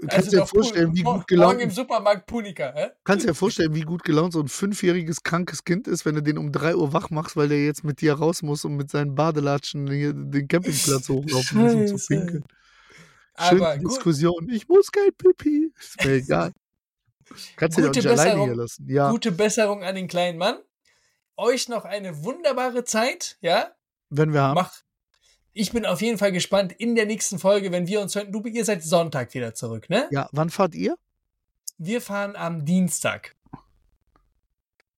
Du 0.01 0.07
kannst 0.07 0.33
dir 0.33 0.39
doch 0.39 0.49
vorstellen, 0.49 0.93
wie 0.93 1.03
gut 1.03 1.25
gelaunt, 1.25 1.61
im 1.61 1.69
Supermarkt 1.71 2.25
Punika, 2.25 2.73
hä? 2.75 2.89
kannst 3.05 3.25
dir 3.25 3.33
vorstellen, 3.33 3.73
wie 3.75 3.83
gut 3.83 4.03
gelaunt 4.03 4.33
so 4.33 4.41
ein 4.41 4.49
fünfjähriges 4.49 5.23
krankes 5.23 5.63
Kind 5.63 5.87
ist, 5.87 6.05
wenn 6.05 6.15
du 6.15 6.21
den 6.21 6.37
um 6.37 6.51
drei 6.51 6.75
Uhr 6.75 6.91
wach 6.91 7.11
machst, 7.11 7.37
weil 7.37 7.47
der 7.47 7.63
jetzt 7.63 7.85
mit 7.85 8.01
dir 8.01 8.15
raus 8.15 8.41
muss 8.41 8.65
und 8.65 8.75
mit 8.75 8.91
seinen 8.91 9.15
Badelatschen 9.15 9.89
hier 9.89 10.11
den 10.11 10.49
Campingplatz 10.49 11.07
hochlaufen 11.07 11.61
muss, 11.61 11.91
um 11.91 11.97
zu 11.97 12.07
pinkeln. 12.07 12.43
Schöne 13.39 13.61
Aber 13.67 13.77
gut, 13.77 13.91
Diskussion. 13.91 14.49
Ich 14.49 14.67
muss 14.67 14.91
kein 14.91 15.13
Pipi. 15.17 15.71
Ist 15.79 16.03
mir 16.05 16.11
egal. 16.15 16.53
Kannst 17.55 17.77
du 17.77 17.81
Gute 17.83 17.99
nicht 17.99 18.07
alleine 18.07 18.29
Besserung. 18.31 18.45
hier 18.47 18.55
lassen. 18.55 18.87
Ja, 18.89 19.11
gute 19.11 19.31
Besserung 19.31 19.83
an 19.83 19.95
den 19.95 20.07
kleinen 20.07 20.37
Mann. 20.37 20.57
Euch 21.37 21.67
noch 21.67 21.83
eine 21.85 22.23
wunderbare 22.23 22.83
Zeit, 22.85 23.37
ja? 23.41 23.71
wenn 24.09 24.31
wir 24.31 24.41
haben. 24.41 24.55
Mach. 24.55 24.73
Ich 25.51 25.71
bin 25.71 25.85
auf 25.85 26.01
jeden 26.01 26.17
Fall 26.17 26.31
gespannt 26.31 26.73
in 26.73 26.95
der 26.95 27.05
nächsten 27.05 27.39
Folge, 27.39 27.71
wenn 27.71 27.87
wir 27.87 28.01
uns 28.01 28.13
hören. 28.15 28.31
Du, 28.31 28.41
ihr 28.43 28.63
seid 28.65 28.83
Sonntag 28.83 29.33
wieder 29.33 29.53
zurück, 29.53 29.89
ne? 29.89 30.07
Ja, 30.11 30.29
wann 30.33 30.49
fahrt 30.49 30.75
ihr? 30.75 30.95
Wir 31.77 32.01
fahren 32.01 32.35
am 32.35 32.63
Dienstag. 32.65 33.35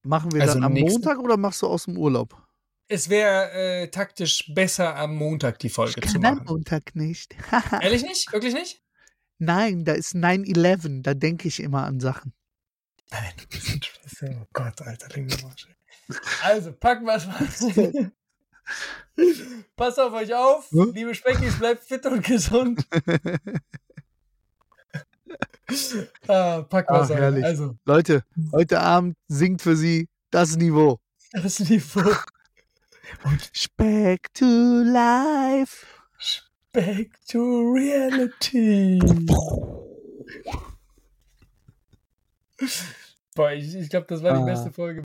Machen 0.04 0.32
wir 0.32 0.42
Also 0.42 0.56
dann 0.56 0.64
am 0.64 0.74
nächsten- 0.74 0.92
Montag 1.02 1.20
oder 1.20 1.38
machst 1.38 1.62
du 1.62 1.68
aus 1.68 1.86
dem 1.86 1.98
Urlaub? 1.98 2.36
Es 2.90 3.10
wäre 3.10 3.52
äh, 3.52 3.88
taktisch 3.90 4.46
besser, 4.54 4.96
am 4.96 5.16
Montag 5.16 5.60
die 5.60 5.70
Folge 5.70 6.00
zu 6.02 6.16
am 6.16 6.22
machen. 6.22 6.46
Montag 6.46 6.96
nicht. 6.96 7.36
Ehrlich 7.82 8.04
nicht? 8.04 8.32
Wirklich 8.32 8.54
nicht? 8.54 8.82
Nein, 9.40 9.84
da 9.84 9.92
ist 9.94 10.16
9-11. 10.16 11.02
Da 11.02 11.14
denke 11.14 11.50
ich 11.50 11.60
immer 11.60 11.84
an 11.84 12.00
Sachen. 12.00 12.34
Nein, 13.12 13.34
du 13.38 13.46
bist 13.48 13.70
ein. 14.24 14.42
Oh 14.42 14.48
Gott, 14.54 14.82
Alter, 14.82 15.10
leg 15.10 15.30
mir 15.30 15.44
mal 15.44 15.54
schön. 15.58 15.76
Also, 16.42 16.72
packen 16.72 17.06
wir 17.06 17.16
es 17.16 17.28
mal. 17.28 18.12
Passt 19.76 20.00
auf 20.00 20.14
euch 20.14 20.34
auf. 20.34 20.72
Hm? 20.72 20.94
Liebe 20.94 21.14
Speckis, 21.14 21.60
bleibt 21.60 21.84
fit 21.84 22.06
und 22.06 22.24
gesund. 22.24 22.88
ah, 26.28 26.62
packen 26.64 26.94
wir 26.94 27.02
es 27.02 27.12
an. 27.12 27.44
Also, 27.44 27.76
Leute, 27.86 28.24
heute 28.54 28.80
Abend 28.80 29.18
singt 29.28 29.62
für 29.62 29.76
sie 29.76 30.08
das 30.32 30.56
Niveau. 30.56 31.00
das 31.34 31.60
Niveau. 31.60 32.16
Speck 33.54 34.34
to 34.34 34.46
life. 34.84 35.86
Back 36.74 37.10
to 37.30 37.74
reality. 37.74 39.00
Boah, 43.36 43.52
ich, 43.52 43.76
ich 43.76 43.90
glaube, 43.90 44.08
das 44.10 44.24
war 44.24 44.34
die 44.34 44.42
Ah. 44.42 44.46
beste 44.46 44.72
Folge 44.72 44.96